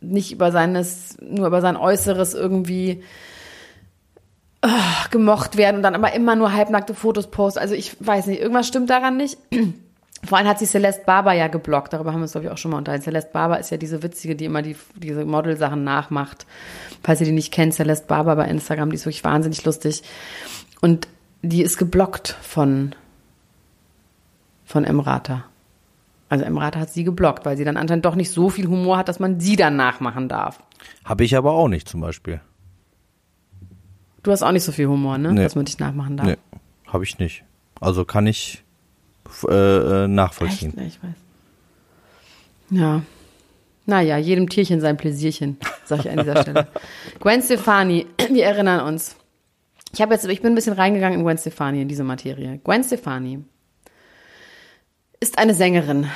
nicht 0.01 0.33
über 0.33 0.51
seines, 0.51 1.17
nur 1.21 1.47
über 1.47 1.61
sein 1.61 1.77
Äußeres 1.77 2.35
irgendwie 2.35 3.03
ah, 4.67 5.07
gemocht 5.11 5.57
werden 5.57 5.77
und 5.77 5.83
dann 5.83 5.95
aber 5.95 6.13
immer 6.13 6.37
nur 6.37 6.53
halbnackte 6.53 6.95
Fotos 6.95 7.31
post. 7.31 7.59
Also 7.59 7.75
ich 7.75 7.97
weiß 8.01 8.27
nicht, 8.27 8.41
irgendwas 8.41 8.69
stimmt 8.69 8.91
daran 8.91 9.17
nicht. 9.17 9.39
Vor 10.25 10.39
allem 10.39 10.49
hat 10.49 10.59
sie 10.59 10.67
Celeste 10.67 11.05
Barber 11.05 11.33
ja 11.33 11.47
geblockt. 11.49 11.93
Darüber 11.93 12.13
haben 12.13 12.21
wir 12.21 12.25
uns, 12.25 12.33
glaube 12.33 12.47
ich, 12.47 12.53
auch 12.53 12.59
schon 12.59 12.71
mal 12.73 12.79
unterhalten. 12.79 13.05
Celeste 13.05 13.31
Barber 13.33 13.61
ist 13.61 13.71
ja 13.71 13.77
diese 13.77 14.03
witzige, 14.03 14.35
die 14.35 14.47
immer 14.47 14.63
die, 14.63 14.77
diese 14.97 15.25
Model-Sachen 15.25 15.85
nachmacht. 15.85 16.47
Falls 17.03 17.21
ihr 17.21 17.27
die 17.27 17.33
nicht 17.33 17.53
kennt, 17.53 17.75
Celeste 17.75 18.07
Barber 18.07 18.35
bei 18.35 18.49
Instagram, 18.49 18.91
die 18.91 18.97
ist 18.97 19.07
wirklich 19.07 19.25
wahnsinnig 19.25 19.65
lustig. 19.65 20.03
Und 20.81 21.07
die 21.43 21.63
ist 21.63 21.77
geblockt 21.77 22.37
von, 22.41 22.95
von 24.65 24.85
Emrata. 24.85 25.45
Also 26.29 26.45
Emrata 26.45 26.81
hat 26.81 26.91
sie 26.91 27.05
geblockt, 27.05 27.45
weil 27.45 27.57
sie 27.57 27.65
dann 27.65 27.77
anscheinend 27.77 28.05
doch 28.05 28.17
nicht 28.17 28.33
so 28.33 28.51
viel 28.51 28.67
Humor 28.67 28.97
hat, 28.97 29.09
dass 29.09 29.21
man 29.21 29.39
sie 29.39 29.55
dann 29.55 29.77
nachmachen 29.77 30.29
darf. 30.29 30.61
Habe 31.05 31.25
ich 31.25 31.37
aber 31.37 31.53
auch 31.53 31.69
nicht 31.69 31.89
zum 31.89 32.01
Beispiel. 32.01 32.41
Du 34.27 34.33
hast 34.33 34.43
auch 34.43 34.51
nicht 34.51 34.65
so 34.65 34.73
viel 34.73 34.89
Humor, 34.89 35.19
ne? 35.19 35.33
Nee. 35.33 35.45
Dass 35.45 35.55
man 35.55 35.67
dich 35.67 35.79
nachmachen 35.79 36.17
darf. 36.17 36.27
Nee, 36.27 36.37
habe 36.89 37.05
ich 37.05 37.21
nicht. 37.21 37.45
Also 37.81 38.05
kann 38.05 38.27
ich 38.27 38.65
äh, 39.49 39.55
äh, 39.55 40.09
nachvollziehen. 40.09 40.77
Echt? 40.77 40.97
Ich 40.97 41.03
weiß. 41.05 41.15
Ja. 42.71 43.03
Naja, 43.85 44.17
jedem 44.17 44.49
Tierchen 44.49 44.81
sein 44.81 44.97
Pläsierchen. 44.97 45.59
sag 45.85 46.01
ich 46.01 46.11
an 46.11 46.19
dieser 46.19 46.43
Stelle. 46.43 46.67
Gwen 47.21 47.41
Stefani, 47.41 48.09
wir 48.29 48.45
erinnern 48.45 48.81
uns. 48.81 49.15
Ich 49.95 50.03
habe 50.03 50.13
jetzt, 50.13 50.27
ich 50.27 50.43
bin 50.43 50.51
ein 50.51 50.57
bisschen 50.57 50.75
reingegangen 50.75 51.21
in 51.21 51.25
Gwen 51.25 51.39
Stefani, 51.39 51.83
in 51.83 51.87
diese 51.87 52.03
Materie. 52.03 52.59
Gwen 52.65 52.83
Stefani 52.83 53.45
ist 55.21 55.39
eine 55.39 55.55
Sängerin. 55.55 56.11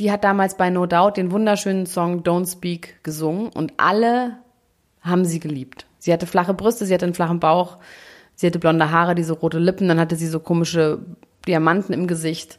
Die 0.00 0.10
hat 0.10 0.24
damals 0.24 0.56
bei 0.56 0.70
No 0.70 0.86
Doubt 0.86 1.18
den 1.18 1.30
wunderschönen 1.30 1.86
Song 1.86 2.24
Don't 2.24 2.50
Speak 2.50 3.04
gesungen 3.04 3.50
und 3.50 3.74
alle 3.76 4.38
haben 5.02 5.24
sie 5.24 5.38
geliebt. 5.38 5.86
Sie 6.04 6.12
hatte 6.12 6.26
flache 6.26 6.52
Brüste, 6.52 6.84
sie 6.84 6.92
hatte 6.92 7.06
einen 7.06 7.14
flachen 7.14 7.40
Bauch, 7.40 7.78
sie 8.34 8.46
hatte 8.46 8.58
blonde 8.58 8.90
Haare, 8.90 9.14
diese 9.14 9.32
rote 9.32 9.58
Lippen, 9.58 9.88
dann 9.88 9.98
hatte 9.98 10.16
sie 10.16 10.26
so 10.26 10.38
komische 10.38 10.98
Diamanten 11.48 11.94
im 11.94 12.06
Gesicht. 12.06 12.58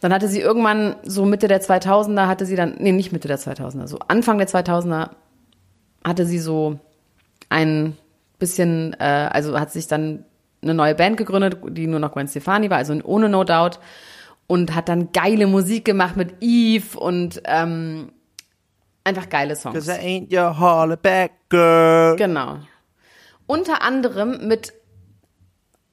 Dann 0.00 0.10
hatte 0.10 0.26
sie 0.26 0.40
irgendwann 0.40 0.96
so 1.02 1.26
Mitte 1.26 1.48
der 1.48 1.60
2000er 1.60 2.28
hatte 2.28 2.46
sie 2.46 2.56
dann, 2.56 2.76
nee, 2.78 2.92
nicht 2.92 3.12
Mitte 3.12 3.28
der 3.28 3.38
2000er, 3.38 3.86
so 3.86 3.98
Anfang 4.08 4.38
der 4.38 4.48
2000er 4.48 5.10
hatte 6.02 6.24
sie 6.24 6.38
so 6.38 6.78
ein 7.50 7.94
bisschen, 8.38 8.96
äh, 8.98 9.28
also 9.32 9.60
hat 9.60 9.70
sich 9.70 9.86
dann 9.86 10.24
eine 10.62 10.72
neue 10.72 10.94
Band 10.94 11.18
gegründet, 11.18 11.58
die 11.68 11.86
nur 11.86 12.00
noch 12.00 12.14
Gwen 12.14 12.26
Stefani 12.26 12.70
war, 12.70 12.78
also 12.78 12.98
ohne 13.04 13.28
No 13.28 13.44
Doubt 13.44 13.80
und 14.46 14.74
hat 14.74 14.88
dann 14.88 15.12
geile 15.12 15.46
Musik 15.46 15.84
gemacht 15.84 16.16
mit 16.16 16.36
Eve 16.40 16.98
und 16.98 17.42
ähm, 17.44 18.12
einfach 19.04 19.28
geile 19.28 19.56
Songs. 19.56 19.74
Cause 19.74 19.92
I 19.92 20.26
ain't 20.26 20.32
your 20.32 20.58
hollaback 20.58 21.32
girl. 21.50 22.16
Genau. 22.16 22.60
Unter 23.48 23.82
anderem 23.82 24.46
mit 24.46 24.74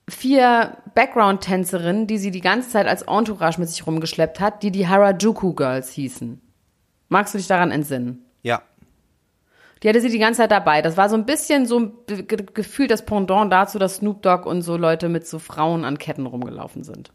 vier 0.10 0.78
Background-Tänzerinnen, 0.94 2.06
die 2.06 2.18
sie 2.18 2.30
die 2.30 2.42
ganze 2.42 2.70
Zeit 2.70 2.86
als 2.86 3.04
Entourage 3.04 3.60
mit 3.60 3.70
sich 3.70 3.88
rumgeschleppt 3.88 4.40
hat, 4.40 4.62
die 4.62 4.72
die 4.72 4.88
Harajuku 4.88 5.54
Girls 5.54 5.90
hießen. 5.92 6.42
Magst 7.08 7.34
du 7.34 7.38
dich 7.38 7.48
daran 7.48 7.72
entsinnen? 7.72 8.26
Ja. 8.44 8.62
Die 9.82 9.90
hatte 9.90 10.02
sie 10.02 10.10
die 10.10 10.20
ganze 10.20 10.42
Zeit 10.42 10.52
dabei. 10.52 10.82
Das 10.82 10.98
war 10.98 11.10
so 11.10 11.16
ein 11.16 11.26
bisschen 11.26 11.66
so 11.66 11.92
ge 12.08 12.26
gefühlt 12.54 12.92
das 12.92 13.06
Pendant 13.06 13.52
dazu, 13.54 13.80
dass 13.80 13.96
Snoop 13.96 14.22
Dogg 14.22 14.48
und 14.48 14.62
so 14.62 14.76
Leute 14.76 15.08
mit 15.08 15.26
so 15.26 15.40
Frauen 15.40 15.86
an 15.86 15.98
Ketten 15.98 16.26
rumgelaufen 16.26 16.84
sind. 16.84 17.14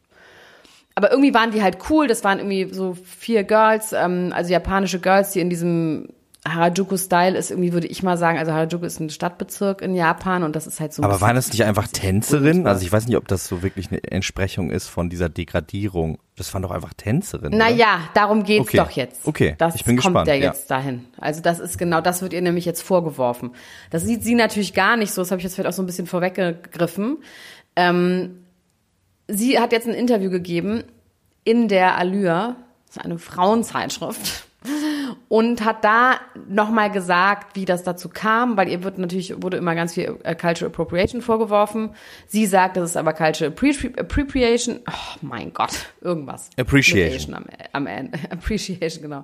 Aber 0.95 1.11
irgendwie 1.11 1.35
waren 1.35 1.51
die 1.51 1.63
halt 1.63 1.79
cool. 1.91 2.07
Das 2.07 2.25
waren 2.25 2.39
irgendwie 2.39 2.73
so 2.73 2.95
vier 2.95 3.45
Girls, 3.45 3.93
ähm, 3.93 4.33
also 4.35 4.53
japanische 4.53 5.01
Girls, 5.01 5.33
die 5.33 5.41
in 5.41 5.51
diesem 5.51 6.09
Harajuku-Style 6.49 7.37
ist 7.37 7.51
irgendwie, 7.51 7.73
würde 7.75 7.87
ich 7.87 8.03
mal 8.03 8.17
sagen, 8.17 8.39
also 8.39 8.53
Harajuku 8.53 8.87
ist 8.87 8.99
ein 8.99 9.11
Stadtbezirk 9.11 9.83
in 9.83 9.95
Japan 9.95 10.43
und 10.43 10.57
das 10.57 10.67
ist 10.67 10.81
halt 10.81 10.93
so. 10.95 11.03
ein 11.03 11.05
Aber 11.05 11.21
waren 11.21 11.37
das 11.37 11.51
nicht 11.53 11.65
einfach 11.65 11.87
Tänzerinnen? 11.89 12.67
Also 12.67 12.83
ich 12.85 12.91
weiß 12.91 13.07
nicht, 13.07 13.17
ob 13.19 13.29
das 13.29 13.47
so 13.47 13.63
wirklich 13.63 13.91
eine 13.91 14.03
Entsprechung 14.05 14.71
ist 14.71 14.89
von 14.89 15.11
dieser 15.11 15.29
Degradierung. 15.29 16.19
Das 16.37 16.53
waren 16.55 16.63
doch 16.63 16.71
einfach 16.71 16.95
Tänzerinnen. 16.95 17.55
oder? 17.55 17.65
Naja, 17.71 18.01
darum 18.15 18.45
geht's 18.45 18.63
Okay. 18.69 18.77
doch 18.79 18.91
jetzt. 18.91 19.27
Okay, 19.29 19.55
Das 19.59 19.75
ich 19.75 19.85
bin 19.85 19.97
kommt 19.97 20.15
gespannt, 20.15 20.29
ja 20.29 20.35
ja. 20.35 20.45
jetzt 20.47 20.71
dahin. 20.71 21.05
Also 21.19 21.43
das 21.43 21.59
ist 21.61 21.77
genau, 21.77 22.01
das 22.01 22.23
wird 22.23 22.33
ihr 22.33 22.41
nämlich 22.41 22.65
jetzt 22.65 22.81
vorgeworfen. 22.83 23.51
Das 23.91 24.05
sieht 24.05 24.25
sie 24.25 24.35
natürlich 24.35 24.73
gar 24.73 24.97
nicht 24.97 25.13
so, 25.13 25.21
das 25.21 25.31
habe 25.31 25.41
ich 25.41 25.45
jetzt 25.45 25.57
vielleicht 25.57 25.69
auch 25.69 25.77
so 25.77 25.83
ein 25.83 25.87
bisschen 25.87 26.07
vorweggegriffen. 26.07 27.19
Ähm, 27.77 28.45
sie 29.29 29.59
hat 29.61 29.73
jetzt 29.73 29.87
ein 29.87 29.95
Interview 29.95 30.31
gegeben 30.31 30.85
in 31.45 31.69
der 31.69 31.99
Allure, 31.99 32.57
das 32.87 32.97
ist 32.97 33.05
eine 33.05 33.19
Frauenzeitschrift, 33.19 34.47
und 35.31 35.65
hat 35.65 35.85
da 35.85 36.19
nochmal 36.49 36.91
gesagt, 36.91 37.55
wie 37.55 37.65
das 37.65 37.85
dazu 37.85 38.09
kam, 38.09 38.57
weil 38.57 38.69
ihr 38.69 38.83
wird 38.83 38.99
natürlich, 38.99 39.41
wurde 39.41 39.59
immer 39.59 39.77
ganz 39.77 39.95
viel 39.95 40.19
äh, 40.25 40.35
Cultural 40.35 40.73
Appropriation 40.73 41.23
vorgeworfen. 41.23 41.91
Sie 42.27 42.47
sagt, 42.47 42.77
das 42.77 42.91
ist 42.91 42.97
aber 42.97 43.13
Cultural 43.13 43.53
Appropriation. 43.97 44.81
Oh 44.89 45.19
mein 45.21 45.53
Gott, 45.53 45.87
irgendwas. 46.01 46.51
Appreciation. 46.59 47.37
Am, 47.37 47.45
am 47.73 47.87
Ende. 47.87 48.19
Appreciation, 48.31 49.03
genau. 49.03 49.23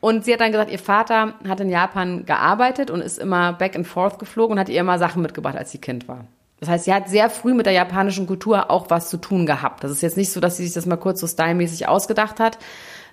Und 0.00 0.26
sie 0.26 0.34
hat 0.34 0.40
dann 0.42 0.52
gesagt, 0.52 0.70
ihr 0.70 0.78
Vater 0.78 1.32
hat 1.48 1.60
in 1.60 1.70
Japan 1.70 2.26
gearbeitet 2.26 2.90
und 2.90 3.00
ist 3.00 3.18
immer 3.18 3.54
back 3.54 3.74
and 3.74 3.86
forth 3.86 4.18
geflogen 4.18 4.52
und 4.52 4.60
hat 4.60 4.68
ihr 4.68 4.80
immer 4.80 4.98
Sachen 4.98 5.22
mitgebracht, 5.22 5.56
als 5.56 5.70
sie 5.70 5.78
Kind 5.78 6.08
war. 6.08 6.26
Das 6.60 6.68
heißt, 6.68 6.84
sie 6.84 6.92
hat 6.92 7.08
sehr 7.08 7.30
früh 7.30 7.54
mit 7.54 7.64
der 7.64 7.72
japanischen 7.72 8.26
Kultur 8.26 8.70
auch 8.70 8.90
was 8.90 9.08
zu 9.08 9.16
tun 9.16 9.46
gehabt. 9.46 9.82
Das 9.82 9.92
ist 9.92 10.02
jetzt 10.02 10.18
nicht 10.18 10.30
so, 10.30 10.40
dass 10.40 10.58
sie 10.58 10.64
sich 10.64 10.74
das 10.74 10.84
mal 10.84 10.96
kurz 10.98 11.20
so 11.20 11.26
stylmäßig 11.26 11.88
ausgedacht 11.88 12.38
hat, 12.38 12.58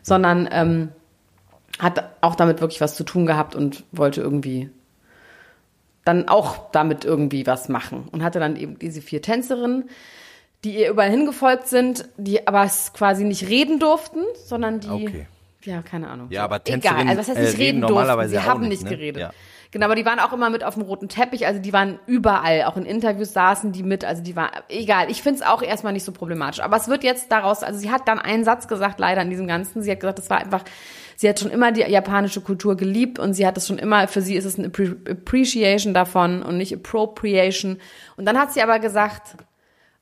sondern 0.02 0.50
ähm, 0.52 0.90
hat 1.78 2.04
auch 2.22 2.36
damit 2.36 2.62
wirklich 2.62 2.82
was 2.82 2.96
zu 2.96 3.04
tun 3.04 3.26
gehabt 3.26 3.56
und 3.56 3.84
wollte 3.92 4.22
irgendwie 4.22 4.70
dann 6.06 6.28
auch 6.28 6.72
damit 6.72 7.06
irgendwie 7.06 7.46
was 7.46 7.70
machen. 7.70 8.08
Und 8.12 8.24
hatte 8.24 8.40
dann 8.40 8.56
eben 8.56 8.80
diese 8.80 9.02
vier 9.02 9.22
Tänzerinnen, 9.22 9.90
die 10.64 10.78
ihr 10.78 10.90
überall 10.90 11.10
hingefolgt 11.10 11.68
sind, 11.68 12.10
die 12.18 12.48
aber 12.48 12.70
quasi 12.94 13.24
nicht 13.24 13.48
reden 13.48 13.80
durften, 13.80 14.20
sondern 14.46 14.80
die, 14.80 14.90
Okay. 14.90 15.28
ja, 15.64 15.82
keine 15.82 16.10
Ahnung. 16.10 16.28
Ja, 16.32 16.44
aber 16.44 16.58
Egal, 16.66 16.80
Tänzerinnen, 16.82 17.10
also 17.10 17.20
was 17.20 17.28
heißt 17.30 17.38
äh, 17.38 17.44
nicht 17.44 17.58
reden 17.58 17.84
reden 17.84 17.96
durften, 17.96 18.30
sie 18.30 18.40
haben 18.40 18.62
nicht, 18.62 18.70
nicht 18.70 18.84
ne? 18.84 18.90
geredet. 18.90 19.22
Ja. 19.22 19.32
Genau, 19.72 19.86
aber 19.86 19.94
die 19.94 20.06
waren 20.06 20.20
auch 20.20 20.34
immer 20.34 20.50
mit 20.50 20.64
auf 20.64 20.74
dem 20.74 20.82
roten 20.82 21.10
Teppich, 21.10 21.46
also 21.46 21.62
die 21.62 21.74
waren 21.74 22.00
überall, 22.08 22.64
auch 22.64 22.76
in 22.76 22.86
Interviews 22.86 23.34
saßen 23.34 23.72
die 23.72 23.84
mit, 23.84 24.04
also 24.04 24.24
die 24.24 24.36
waren, 24.36 24.50
egal, 24.68 25.12
ich 25.12 25.22
finde 25.22 25.42
es 25.42 25.46
auch 25.46 25.62
erstmal 25.62 25.94
nicht 25.94 26.06
so 26.06 26.12
problematisch. 26.12 26.60
Aber 26.60 26.76
es 26.76 26.88
wird 26.88 27.04
jetzt 27.04 27.32
daraus, 27.32 27.62
also 27.62 27.80
sie 27.80 27.92
hat 27.92 28.08
dann 28.08 28.18
einen 28.18 28.44
Satz 28.44 28.68
gesagt, 28.68 29.00
leider 29.00 29.22
in 29.22 29.30
diesem 29.30 29.46
Ganzen, 29.46 29.84
sie 29.84 29.92
hat 29.92 30.00
gesagt, 30.00 30.18
das 30.18 30.30
war 30.32 30.40
einfach, 30.40 30.64
sie 31.18 31.30
hat 31.30 31.40
schon 31.40 31.52
immer 31.52 31.72
die 31.72 31.82
japanische 31.82 32.42
Kultur 32.42 32.78
geliebt 32.78 33.20
und 33.20 33.36
sie 33.36 33.46
hat 33.46 33.58
es 33.58 33.68
schon 33.68 33.78
immer, 33.78 34.08
für 34.08 34.24
sie 34.24 34.36
ist 34.36 34.46
es 34.46 34.58
eine 34.58 34.70
Appre- 34.70 35.08
Appreciation 35.08 35.94
davon 35.94 36.42
und 36.42 36.58
nicht 36.58 36.74
Appropriation. 36.74 37.78
Und 38.18 38.26
dann 38.26 38.40
hat 38.40 38.52
sie 38.52 38.64
aber 38.64 38.80
gesagt, 38.80 39.36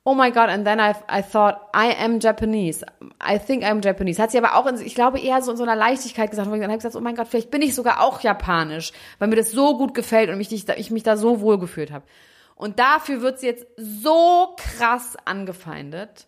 Oh 0.10 0.16
my 0.16 0.32
God, 0.32 0.50
and 0.50 0.66
then 0.66 0.80
I, 0.80 0.96
I 1.10 1.22
thought, 1.22 1.68
I 1.74 1.94
am 2.02 2.22
Japanese. 2.22 2.82
I 3.20 3.38
think 3.38 3.66
I'm 3.66 3.82
Japanese. 3.82 4.22
Hat 4.22 4.32
sie 4.32 4.38
aber 4.38 4.56
auch, 4.56 4.66
in, 4.66 4.80
ich 4.80 4.96
glaube, 4.96 5.20
eher 5.20 5.42
so 5.42 5.52
in 5.52 5.58
so 5.58 5.64
einer 5.64 5.76
Leichtigkeit 5.76 6.30
gesagt. 6.30 6.48
Und 6.48 6.54
dann 6.54 6.64
habe 6.64 6.78
ich 6.78 6.80
gesagt, 6.80 6.96
oh 6.96 7.02
mein 7.02 7.18
Gott, 7.18 7.28
vielleicht 7.28 7.52
bin 7.52 7.62
ich 7.62 7.76
sogar 7.76 8.02
auch 8.02 8.22
japanisch, 8.22 8.94
weil 9.20 9.28
mir 9.28 9.36
das 9.36 9.52
so 9.52 9.78
gut 9.78 9.94
gefällt 9.94 10.30
und 10.30 10.38
mich, 10.38 10.50
ich, 10.54 10.70
ich 10.70 10.92
mich 10.92 11.04
da 11.04 11.18
so 11.18 11.42
wohl 11.42 11.60
gefühlt 11.60 11.92
habe. 11.92 12.06
Und 12.56 12.80
dafür 12.80 13.22
wird 13.22 13.42
sie 13.42 13.48
jetzt 13.48 13.68
so 13.76 14.56
krass 14.56 15.18
angefeindet. 15.26 16.28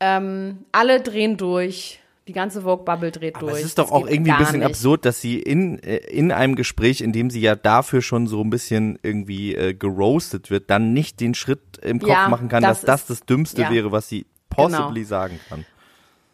Ähm, 0.00 0.64
alle 0.72 1.02
drehen 1.02 1.36
durch. 1.36 2.00
Die 2.28 2.32
ganze 2.32 2.62
Vogue-Bubble 2.62 3.12
dreht 3.12 3.36
Aber 3.36 3.46
durch. 3.46 3.60
es 3.60 3.66
ist 3.66 3.78
doch 3.78 3.84
Das 3.84 3.92
auch 3.92 4.06
irgendwie 4.08 4.32
ein 4.32 4.38
bisschen 4.38 4.58
nicht. 4.58 4.66
absurd, 4.66 5.04
dass 5.04 5.20
sie 5.20 5.38
in, 5.38 5.78
äh, 5.82 5.96
in 5.98 6.32
einem 6.32 6.56
Gespräch, 6.56 7.00
in 7.00 7.12
dem 7.12 7.30
sie 7.30 7.40
ja 7.40 7.54
dafür 7.54 8.02
schon 8.02 8.26
so 8.26 8.40
ein 8.42 8.50
bisschen 8.50 8.98
irgendwie 9.02 9.54
äh, 9.54 9.74
geroastet 9.74 10.50
wird, 10.50 10.68
dann 10.70 10.92
nicht 10.92 11.20
den 11.20 11.34
Schritt 11.34 11.78
im 11.82 12.00
Kopf 12.00 12.10
Ja, 12.10 12.28
machen 12.28 12.48
kann, 12.48 12.62
das 12.64 12.80
dass 12.80 12.86
das 12.86 13.00
ist- 13.02 13.10
das 13.10 13.26
Dümmste 13.26 13.62
ja. 13.62 13.70
wäre, 13.70 13.92
was 13.92 14.08
sie 14.08 14.26
possibly 14.50 15.04
sagen 15.04 15.38
kann. 15.48 15.64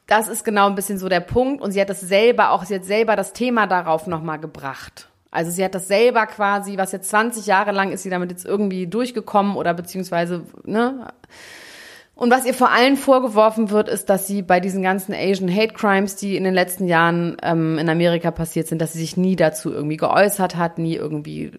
das 0.07 0.29
ist 0.29 0.45
genau 0.45 0.67
ein 0.67 0.75
bisschen 0.75 0.99
so 0.99 1.09
der 1.09 1.21
Punkt. 1.21 1.61
Und 1.63 1.73
sie 1.73 1.81
hat 1.81 1.91
das 1.91 2.01
selber 2.01 2.51
auch, 2.53 2.65
sie 2.65 2.75
hat 2.77 2.85
selber 2.85 3.15
das 3.17 3.33
Thema 3.35 3.67
darauf 3.67 4.07
nochmal 4.07 4.39
gebracht. 4.39 5.09
Also 5.31 5.51
sie 5.51 5.65
hat 5.65 5.75
das 5.75 5.89
selber 5.89 6.27
quasi, 6.27 6.77
was 6.77 6.93
jetzt 6.93 7.09
20 7.11 7.47
Jahre 7.47 7.73
lang 7.73 7.91
ist 7.93 8.03
sie 8.03 8.11
damit 8.11 8.31
jetzt 8.31 8.45
irgendwie 8.45 8.87
durchgekommen 8.87 9.57
oder 9.57 9.73
beziehungsweise, 9.75 10.45
ne? 10.65 11.09
Und 12.15 12.31
was 12.31 12.45
ihr 12.45 12.55
vor 12.55 12.71
allem 12.71 12.97
vorgeworfen 12.97 13.71
wird, 13.71 13.89
ist, 13.89 14.11
dass 14.11 14.27
sie 14.27 14.43
bei 14.43 14.61
diesen 14.61 14.83
ganzen 14.83 15.15
Asian 15.15 15.53
Hate 15.53 15.73
Crimes, 15.73 16.17
die 16.17 16.37
in 16.37 16.45
den 16.45 16.55
letzten 16.55 16.87
Jahren 16.87 17.37
ähm, 17.43 17.79
in 17.79 17.89
Amerika 17.89 18.31
passiert 18.31 18.69
sind, 18.69 18.81
dass 18.81 18.93
sie 18.93 19.01
sich 19.01 19.17
nie 19.17 19.35
dazu 19.35 19.73
irgendwie 19.73 19.97
geäußert 19.97 20.57
hat, 20.57 20.79
nie 20.79 20.95
irgendwie 20.95 21.53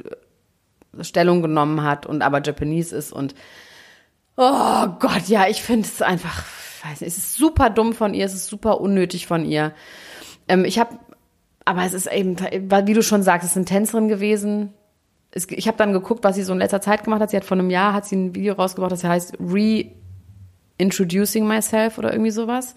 äh, 0.98 1.04
Stellung 1.04 1.42
genommen 1.42 1.84
hat 1.84 2.06
und 2.06 2.22
aber 2.22 2.42
Japanese 2.44 2.96
ist 2.96 3.12
und 3.12 3.34
Oh 4.36 4.88
Gott, 5.00 5.28
ja, 5.28 5.48
ich 5.48 5.62
finde 5.62 5.88
es 5.88 6.02
einfach, 6.02 6.44
weiß 6.84 7.02
nicht, 7.02 7.10
es 7.10 7.18
ist 7.18 7.36
super 7.36 7.70
dumm 7.70 7.94
von 7.94 8.14
ihr, 8.14 8.26
es 8.26 8.34
ist 8.34 8.48
super 8.48 8.82
unnötig 8.82 9.28
von 9.28 9.46
ihr. 9.46 9.74
Ähm, 10.48 10.66
ich 10.66 10.80
habe, 10.80 10.98
aber 11.66 11.84
es 11.84 11.94
ist 11.94 12.12
eben, 12.12 12.38
wie 12.40 12.94
du 12.94 13.04
schon 13.04 13.22
sagst, 13.22 13.46
es 13.46 13.52
ist 13.52 13.58
eine 13.58 13.66
Tänzerin 13.66 14.08
gewesen. 14.08 14.74
Es, 15.32 15.48
ich 15.50 15.68
habe 15.68 15.78
dann 15.78 15.94
geguckt, 15.94 16.24
was 16.24 16.36
sie 16.36 16.44
so 16.44 16.54
in 16.54 16.60
letzter 16.60 16.82
Zeit 16.82 17.04
gemacht 17.04 17.22
hat. 17.22 17.30
Sie 17.30 17.38
hat 17.38 17.46
vor 17.46 17.58
einem 17.58 17.70
Jahr 17.70 17.94
hat 17.94 18.06
sie 18.06 18.16
ein 18.16 18.36
Video 18.36 18.54
rausgebracht, 18.54 18.92
das 18.92 19.04
heißt 19.04 19.36
Reintroducing 20.84 21.48
Myself 21.48 21.98
oder 21.98 22.12
irgendwie 22.12 22.32
sowas. 22.32 22.76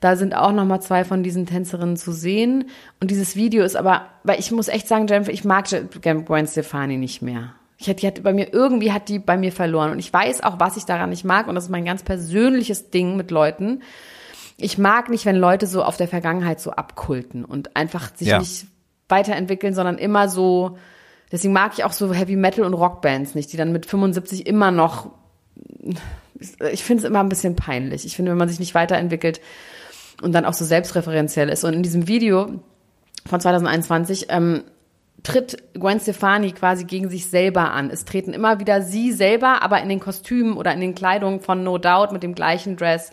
Da 0.00 0.14
sind 0.16 0.34
auch 0.34 0.52
noch 0.52 0.64
mal 0.64 0.80
zwei 0.80 1.04
von 1.04 1.22
diesen 1.22 1.46
Tänzerinnen 1.46 1.96
zu 1.96 2.12
sehen. 2.12 2.68
Und 3.00 3.10
dieses 3.10 3.34
Video 3.34 3.64
ist 3.64 3.76
aber, 3.76 4.06
weil 4.22 4.38
ich 4.38 4.50
muss 4.52 4.68
echt 4.68 4.86
sagen, 4.86 5.06
Jennifer, 5.08 5.32
ich 5.32 5.44
mag 5.44 5.66
Gwen 5.68 6.46
Stefani 6.46 6.96
nicht 6.96 7.20
mehr. 7.22 7.54
Ich 7.78 7.88
hat, 7.88 8.02
die 8.02 8.06
hat 8.06 8.22
bei 8.22 8.32
mir, 8.32 8.52
irgendwie 8.52 8.92
hat 8.92 9.08
die 9.08 9.18
bei 9.18 9.36
mir 9.36 9.52
verloren. 9.52 9.90
Und 9.90 9.98
ich 9.98 10.12
weiß 10.12 10.42
auch, 10.42 10.60
was 10.60 10.76
ich 10.76 10.84
daran 10.84 11.10
nicht 11.10 11.24
mag. 11.24 11.48
Und 11.48 11.54
das 11.54 11.64
ist 11.64 11.70
mein 11.70 11.84
ganz 11.84 12.02
persönliches 12.02 12.90
Ding 12.90 13.16
mit 13.16 13.30
Leuten. 13.30 13.82
Ich 14.56 14.78
mag 14.78 15.08
nicht, 15.08 15.24
wenn 15.26 15.36
Leute 15.36 15.66
so 15.66 15.82
auf 15.82 15.96
der 15.96 16.08
Vergangenheit 16.08 16.60
so 16.60 16.72
abkulten 16.72 17.44
und 17.44 17.76
einfach 17.76 18.14
sich 18.16 18.28
Ja. 18.28 18.38
nicht 18.40 18.66
weiterentwickeln, 19.08 19.74
sondern 19.74 19.98
immer 19.98 20.28
so, 20.28 20.76
deswegen 21.30 21.52
mag 21.52 21.72
ich 21.76 21.84
auch 21.84 21.92
so 21.92 22.12
Heavy 22.12 22.36
Metal 22.36 22.64
und 22.64 22.74
Rockbands 22.74 23.34
nicht, 23.34 23.52
die 23.52 23.56
dann 23.56 23.72
mit 23.72 23.86
75 23.86 24.46
immer 24.46 24.70
noch, 24.72 25.10
ich 26.70 26.84
finde 26.84 27.02
es 27.02 27.08
immer 27.08 27.20
ein 27.20 27.28
bisschen 27.28 27.56
peinlich. 27.56 28.04
Ich 28.04 28.16
finde, 28.16 28.30
wenn 28.30 28.38
man 28.38 28.48
sich 28.48 28.60
nicht 28.60 28.74
weiterentwickelt 28.74 29.40
und 30.22 30.32
dann 30.32 30.44
auch 30.44 30.54
so 30.54 30.64
selbstreferenziell 30.64 31.48
ist. 31.48 31.64
Und 31.64 31.74
in 31.74 31.82
diesem 31.82 32.08
Video 32.08 32.60
von 33.26 33.40
2021 33.40 34.26
ähm, 34.28 34.64
tritt 35.22 35.56
Gwen 35.74 36.00
Stefani 36.00 36.52
quasi 36.52 36.84
gegen 36.84 37.08
sich 37.08 37.26
selber 37.26 37.72
an. 37.72 37.90
Es 37.90 38.04
treten 38.04 38.32
immer 38.32 38.60
wieder 38.60 38.82
sie 38.82 39.12
selber, 39.12 39.62
aber 39.62 39.82
in 39.82 39.88
den 39.88 40.00
Kostümen 40.00 40.56
oder 40.56 40.72
in 40.72 40.80
den 40.80 40.94
Kleidungen 40.94 41.40
von 41.40 41.64
No 41.64 41.78
Doubt 41.78 42.12
mit 42.12 42.22
dem 42.22 42.34
gleichen 42.34 42.76
Dress. 42.76 43.10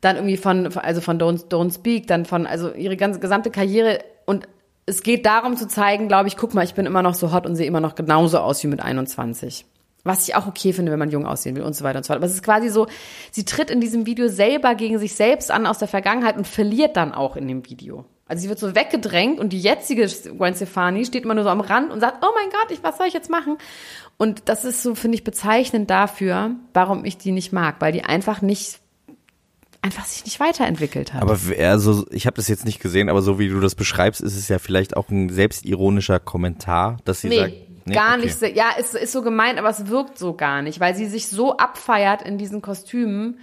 Dann 0.00 0.16
irgendwie 0.16 0.36
von, 0.36 0.66
also 0.78 1.00
von 1.00 1.18
Don't, 1.18 1.48
Don't 1.48 1.74
Speak, 1.74 2.06
dann 2.06 2.24
von, 2.24 2.46
also 2.46 2.72
ihre 2.72 2.96
ganze 2.96 3.20
gesamte 3.20 3.50
Karriere 3.50 3.98
und 4.26 4.46
es 4.86 5.02
geht 5.02 5.26
darum 5.26 5.56
zu 5.56 5.68
zeigen, 5.68 6.08
glaube 6.08 6.28
ich, 6.28 6.36
guck 6.36 6.54
mal, 6.54 6.64
ich 6.64 6.74
bin 6.74 6.86
immer 6.86 7.02
noch 7.02 7.14
so 7.14 7.32
hot 7.32 7.46
und 7.46 7.56
sehe 7.56 7.66
immer 7.66 7.80
noch 7.80 7.94
genauso 7.94 8.38
aus 8.38 8.62
wie 8.62 8.68
mit 8.68 8.80
21. 8.80 9.66
Was 10.04 10.28
ich 10.28 10.34
auch 10.34 10.46
okay 10.46 10.72
finde, 10.72 10.92
wenn 10.92 10.98
man 10.98 11.10
jung 11.10 11.26
aussehen 11.26 11.56
will 11.56 11.64
und 11.64 11.74
so 11.74 11.84
weiter 11.84 11.98
und 11.98 12.04
so 12.04 12.08
fort. 12.08 12.18
Aber 12.18 12.26
es 12.26 12.34
ist 12.34 12.42
quasi 12.42 12.68
so, 12.68 12.86
sie 13.30 13.44
tritt 13.44 13.70
in 13.70 13.80
diesem 13.80 14.06
Video 14.06 14.28
selber 14.28 14.74
gegen 14.74 14.98
sich 14.98 15.14
selbst 15.14 15.50
an 15.50 15.66
aus 15.66 15.78
der 15.78 15.88
Vergangenheit 15.88 16.36
und 16.36 16.46
verliert 16.46 16.96
dann 16.96 17.12
auch 17.12 17.36
in 17.36 17.48
dem 17.48 17.68
Video. 17.68 18.04
Also 18.28 18.42
sie 18.42 18.48
wird 18.50 18.58
so 18.58 18.74
weggedrängt 18.74 19.40
und 19.40 19.54
die 19.54 19.60
jetzige 19.60 20.06
Gwen 20.06 20.54
Stefani 20.54 21.04
steht 21.06 21.24
immer 21.24 21.34
nur 21.34 21.44
so 21.44 21.50
am 21.50 21.60
Rand 21.60 21.90
und 21.90 22.00
sagt, 22.00 22.18
oh 22.22 22.30
mein 22.34 22.50
Gott, 22.50 22.70
ich, 22.70 22.82
was 22.82 22.98
soll 22.98 23.06
ich 23.06 23.14
jetzt 23.14 23.30
machen? 23.30 23.56
Und 24.18 24.48
das 24.50 24.64
ist 24.66 24.82
so, 24.82 24.94
finde 24.94 25.16
ich, 25.16 25.24
bezeichnend 25.24 25.88
dafür, 25.88 26.50
warum 26.74 27.06
ich 27.06 27.16
die 27.16 27.32
nicht 27.32 27.52
mag, 27.52 27.76
weil 27.80 27.92
die 27.92 28.04
einfach 28.04 28.42
nicht 28.42 28.80
einfach 29.80 30.04
sich 30.04 30.24
nicht 30.24 30.40
weiterentwickelt 30.40 31.14
hat. 31.14 31.22
Aber 31.22 31.38
also, 31.58 32.04
ich 32.10 32.26
habe 32.26 32.36
das 32.36 32.48
jetzt 32.48 32.64
nicht 32.64 32.80
gesehen, 32.80 33.08
aber 33.08 33.22
so 33.22 33.38
wie 33.38 33.48
du 33.48 33.60
das 33.60 33.74
beschreibst, 33.74 34.20
ist 34.20 34.36
es 34.36 34.48
ja 34.48 34.58
vielleicht 34.58 34.96
auch 34.96 35.08
ein 35.08 35.30
selbstironischer 35.30 36.18
Kommentar, 36.18 36.98
dass 37.04 37.20
sie 37.20 37.28
nee, 37.28 37.38
sagt, 37.38 37.54
nee, 37.88 37.94
gar 37.94 38.14
okay. 38.16 38.26
nicht. 38.26 38.38
so- 38.38 38.46
Ja, 38.46 38.70
es 38.78 38.94
ist 38.94 39.12
so 39.12 39.22
gemeint, 39.22 39.58
aber 39.58 39.68
es 39.70 39.86
wirkt 39.88 40.18
so 40.18 40.34
gar 40.34 40.62
nicht, 40.62 40.80
weil 40.80 40.94
sie 40.94 41.06
sich 41.06 41.28
so 41.28 41.56
abfeiert 41.56 42.22
in 42.22 42.38
diesen 42.38 42.62
Kostümen 42.62 43.38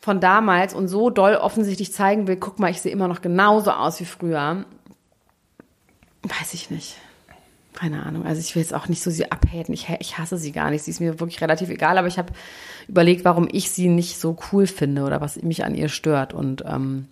von 0.00 0.20
damals 0.20 0.74
und 0.74 0.88
so 0.88 1.08
doll 1.10 1.34
offensichtlich 1.36 1.92
zeigen 1.92 2.26
will, 2.26 2.36
guck 2.36 2.58
mal, 2.58 2.70
ich 2.70 2.80
sehe 2.82 2.92
immer 2.92 3.08
noch 3.08 3.22
genauso 3.22 3.70
aus 3.70 4.00
wie 4.00 4.04
früher. 4.04 4.64
Weiß 6.22 6.54
ich 6.54 6.70
nicht. 6.70 6.96
Keine 7.74 8.04
Ahnung. 8.04 8.24
Also 8.24 8.40
ich 8.40 8.54
will 8.54 8.62
jetzt 8.62 8.72
auch 8.74 8.86
nicht 8.88 9.02
so 9.02 9.10
sie 9.10 9.30
abhaten. 9.32 9.74
Ich, 9.74 9.88
ich 9.98 10.16
hasse 10.18 10.36
sie 10.38 10.52
gar 10.52 10.70
nicht. 10.70 10.82
Sie 10.84 10.90
ist 10.90 11.00
mir 11.00 11.18
wirklich 11.20 11.40
relativ 11.40 11.70
egal, 11.70 11.98
aber 11.98 12.06
ich 12.06 12.18
habe 12.18 12.32
überlegt, 12.86 13.24
warum 13.24 13.48
ich 13.50 13.70
sie 13.70 13.88
nicht 13.88 14.18
so 14.20 14.36
cool 14.52 14.66
finde 14.66 15.02
oder 15.02 15.20
was 15.20 15.42
mich 15.42 15.64
an 15.64 15.74
ihr 15.74 15.88
stört. 15.88 16.32
Und 16.34 16.62
ähm, 16.66 17.08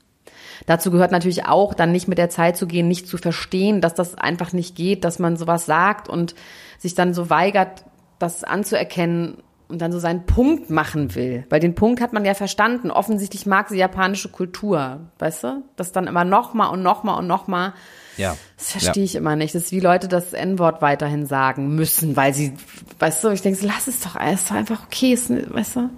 Dazu 0.66 0.90
gehört 0.90 1.12
natürlich 1.12 1.46
auch, 1.46 1.74
dann 1.74 1.92
nicht 1.92 2.08
mit 2.08 2.18
der 2.18 2.30
Zeit 2.30 2.56
zu 2.56 2.66
gehen, 2.66 2.88
nicht 2.88 3.08
zu 3.08 3.18
verstehen, 3.18 3.80
dass 3.80 3.94
das 3.94 4.16
einfach 4.16 4.52
nicht 4.52 4.76
geht, 4.76 5.04
dass 5.04 5.18
man 5.18 5.36
sowas 5.36 5.66
sagt 5.66 6.08
und 6.08 6.34
sich 6.78 6.94
dann 6.94 7.14
so 7.14 7.30
weigert, 7.30 7.84
das 8.18 8.44
anzuerkennen 8.44 9.38
und 9.72 9.80
dann 9.80 9.90
so 9.90 9.98
seinen 9.98 10.26
Punkt 10.26 10.70
machen 10.70 11.14
will. 11.14 11.46
Weil 11.48 11.58
den 11.58 11.74
Punkt 11.74 12.00
hat 12.00 12.12
man 12.12 12.24
ja 12.24 12.34
verstanden. 12.34 12.90
Offensichtlich 12.90 13.46
mag 13.46 13.70
sie 13.70 13.78
japanische 13.78 14.28
Kultur, 14.28 15.00
weißt 15.18 15.44
du? 15.44 15.62
Das 15.76 15.92
dann 15.92 16.06
immer 16.06 16.24
nochmal 16.24 16.70
und 16.70 16.82
nochmal 16.82 17.18
und 17.18 17.26
nochmal. 17.26 17.72
Ja. 18.18 18.36
Das 18.58 18.72
verstehe 18.72 19.04
ich 19.04 19.14
immer 19.14 19.34
nicht. 19.34 19.54
Das 19.54 19.64
ist 19.64 19.72
wie 19.72 19.80
Leute 19.80 20.08
das 20.08 20.34
N-Wort 20.34 20.82
weiterhin 20.82 21.26
sagen 21.26 21.74
müssen, 21.74 22.16
weil 22.16 22.34
sie, 22.34 22.52
weißt 22.98 23.24
du, 23.24 23.30
ich 23.30 23.40
denke, 23.40 23.58
so, 23.58 23.66
lass 23.66 23.88
es 23.88 24.00
doch, 24.00 24.16
es 24.20 24.42
ist 24.42 24.50
doch 24.50 24.56
einfach 24.56 24.84
okay, 24.84 25.14
ist, 25.14 25.30
weißt 25.30 25.76
du? 25.76 25.90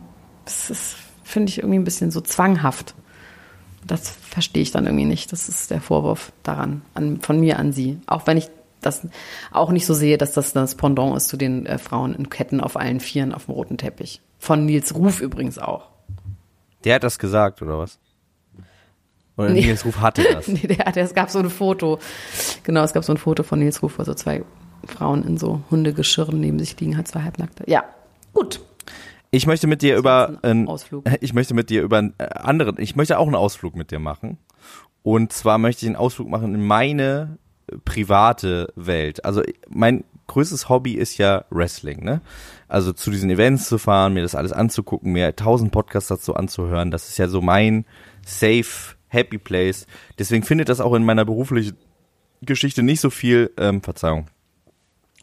Das 0.45 0.71
ist, 0.71 0.97
finde 1.25 1.51
ich 1.51 1.59
irgendwie 1.59 1.79
ein 1.79 1.85
bisschen 1.85 2.13
so 2.13 2.21
zwanghaft. 2.21 2.95
Das 3.87 4.11
verstehe 4.11 4.63
ich 4.63 4.71
dann 4.71 4.87
irgendwie 4.87 5.05
nicht. 5.05 5.33
Das 5.33 5.49
ist 5.49 5.71
der 5.71 5.81
Vorwurf 5.81 6.33
daran, 6.43 6.83
an, 6.95 7.21
von 7.21 7.39
mir 7.39 7.59
an 7.59 7.73
sie. 7.73 7.99
Auch 8.07 8.27
wenn 8.27 8.37
ich 8.37 8.49
das 8.81 9.07
auch 9.51 9.71
nicht 9.71 9.87
so 9.87 9.95
sehe, 9.95 10.19
dass 10.19 10.33
das 10.33 10.53
das 10.53 10.75
Pendant 10.75 11.17
ist 11.17 11.29
zu 11.29 11.37
den 11.37 11.67
äh, 11.67 11.79
Frauen 11.79 12.15
in 12.15 12.31
Ketten 12.31 12.61
auf 12.61 12.77
allen 12.77 13.01
Vieren 13.01 13.33
auf 13.33 13.47
dem 13.47 13.55
roten 13.55 13.79
Teppich. 13.79 14.21
Von 14.39 14.67
Nils 14.67 14.95
Ruf 14.95 15.21
übrigens 15.21 15.59
auch. 15.59 15.89
Der 16.85 16.97
hat 16.97 17.05
das 17.05 17.19
gesagt, 17.19 17.63
oder 17.63 17.79
was? 17.79 17.99
Oder 19.37 19.51
Nee. 19.51 19.63
Nils 19.67 19.85
Ruf 19.85 20.01
hatte 20.01 20.23
das. 20.33 20.49
Nee, 20.49 20.67
der, 20.67 20.93
der, 20.93 21.05
es 21.05 21.15
gab 21.15 21.31
so 21.31 21.39
ein 21.39 21.51
Foto. 21.51 21.99
Genau, 22.63 22.83
es 22.83 22.93
gab 22.93 23.05
so 23.05 23.13
ein 23.13 23.19
Foto 23.19 23.43
von 23.43 23.59
Nils 23.59 23.83
Ruf, 23.83 23.99
wo 23.99 24.05
so 24.05 24.15
zwei 24.15 24.45
Frauen 24.87 25.25
in 25.27 25.39
so 25.39 25.63
Hundegeschirren 25.71 26.39
neben 26.39 26.59
sich 26.59 26.79
liegen, 26.79 26.97
hat 26.97 27.09
zwei 27.09 27.23
Halbnackte. 27.23 27.65
Ja, 27.67 27.85
gut. 28.33 28.61
Ich 29.35 29.47
möchte 29.47 29.67
mit 29.67 29.83
dir 29.83 29.97
über 29.97 30.29
ein 30.29 30.45
einen 30.45 30.69
Ausflug. 30.69 31.05
Ich 31.21 31.35
möchte 31.35 31.55
mit 31.55 31.69
dir 31.69 31.83
über 31.83 31.99
einen 31.99 32.15
äh, 32.19 32.25
anderen. 32.35 32.77
Ich 32.79 32.95
möchte 32.95 33.19
auch 33.19 33.27
einen 33.27 33.35
Ausflug 33.35 33.75
mit 33.75 33.91
dir 33.91 33.99
machen. 33.99 34.39
Und 35.03 35.33
zwar 35.33 35.59
möchte 35.59 35.85
ich 35.85 35.89
einen 35.89 35.97
Ausflug 35.97 36.29
machen 36.29 36.55
in 36.55 36.65
meine 36.65 37.39
äh, 37.67 37.77
private 37.85 38.73
Welt. 38.77 39.25
Also 39.25 39.43
mein 39.69 40.05
größtes 40.29 40.69
Hobby 40.69 40.93
ist 40.93 41.19
ja 41.19 41.45
Wrestling, 41.51 42.05
ne? 42.05 42.21
Also 42.69 42.93
zu 42.93 43.11
diesen 43.11 43.29
Events 43.29 43.69
zu 43.69 43.79
fahren, 43.79 44.15
mir 44.15 44.23
das 44.23 44.37
alles 44.37 44.53
anzugucken, 44.53 45.13
mir 45.13 45.35
tausend 45.35 45.73
Podcasts 45.73 46.09
dazu 46.09 46.35
anzuhören. 46.37 46.93
Das 46.93 47.09
ist 47.09 47.19
ja 47.19 47.27
so 47.27 47.41
mein 47.41 47.87
safe, 48.25 48.95
happy 49.09 49.39
place. 49.39 49.87
Deswegen 50.19 50.45
findet 50.45 50.69
das 50.69 50.81
auch 50.81 50.95
in 50.95 51.05
meiner 51.05 51.25
beruflichen 51.25 51.77
Geschichte 52.41 52.85
nicht 52.85 53.01
so 53.01 53.11
viel, 53.11 53.51
ähm, 53.59 53.83
Verzeihung, 53.83 54.27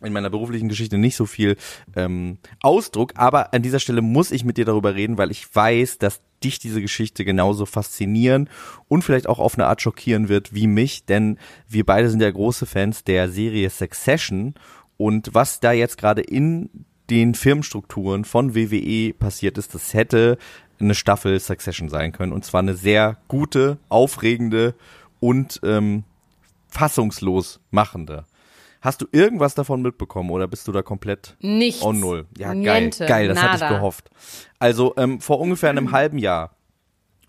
in 0.01 0.13
meiner 0.13 0.29
beruflichen 0.29 0.69
Geschichte 0.69 0.97
nicht 0.97 1.15
so 1.15 1.25
viel 1.25 1.57
ähm, 1.95 2.37
Ausdruck, 2.61 3.13
aber 3.15 3.53
an 3.53 3.61
dieser 3.61 3.79
Stelle 3.79 4.01
muss 4.01 4.31
ich 4.31 4.43
mit 4.43 4.57
dir 4.57 4.65
darüber 4.65 4.95
reden, 4.95 5.17
weil 5.17 5.31
ich 5.31 5.53
weiß, 5.53 5.97
dass 5.97 6.21
dich 6.43 6.59
diese 6.59 6.81
Geschichte 6.81 7.23
genauso 7.23 7.65
faszinieren 7.65 8.49
und 8.87 9.03
vielleicht 9.03 9.27
auch 9.27 9.39
auf 9.39 9.55
eine 9.55 9.67
Art 9.67 9.81
schockieren 9.81 10.27
wird 10.29 10.53
wie 10.53 10.67
mich, 10.67 11.05
denn 11.05 11.37
wir 11.67 11.85
beide 11.85 12.09
sind 12.09 12.21
ja 12.21 12.31
große 12.31 12.65
Fans 12.65 13.03
der 13.03 13.29
Serie 13.29 13.69
Succession 13.69 14.55
und 14.97 15.33
was 15.33 15.59
da 15.59 15.71
jetzt 15.71 15.97
gerade 15.97 16.21
in 16.21 16.69
den 17.09 17.35
Firmenstrukturen 17.35 18.25
von 18.25 18.55
WWE 18.55 19.13
passiert 19.13 19.57
ist, 19.57 19.75
das 19.75 19.93
hätte 19.93 20.37
eine 20.79 20.95
Staffel 20.95 21.39
Succession 21.39 21.89
sein 21.89 22.11
können 22.11 22.33
und 22.33 22.43
zwar 22.45 22.61
eine 22.61 22.75
sehr 22.75 23.17
gute, 23.27 23.77
aufregende 23.89 24.73
und 25.19 25.59
ähm, 25.63 26.03
fassungslos 26.69 27.59
machende. 27.69 28.25
Hast 28.81 29.01
du 29.01 29.05
irgendwas 29.11 29.53
davon 29.53 29.81
mitbekommen 29.83 30.31
oder 30.31 30.47
bist 30.47 30.67
du 30.67 30.71
da 30.71 30.81
komplett 30.81 31.37
Nichts. 31.39 31.83
on 31.83 31.99
null? 31.99 32.25
Ja, 32.37 32.53
Niente, 32.53 33.05
geil, 33.05 33.07
geil, 33.07 33.27
das 33.27 33.41
hatte 33.41 33.55
ich 33.55 33.61
nada. 33.61 33.75
gehofft. 33.77 34.09
Also 34.57 34.93
ähm, 34.97 35.21
vor 35.21 35.39
ungefähr 35.39 35.69
einem 35.69 35.91
halben 35.91 36.17
Jahr 36.17 36.55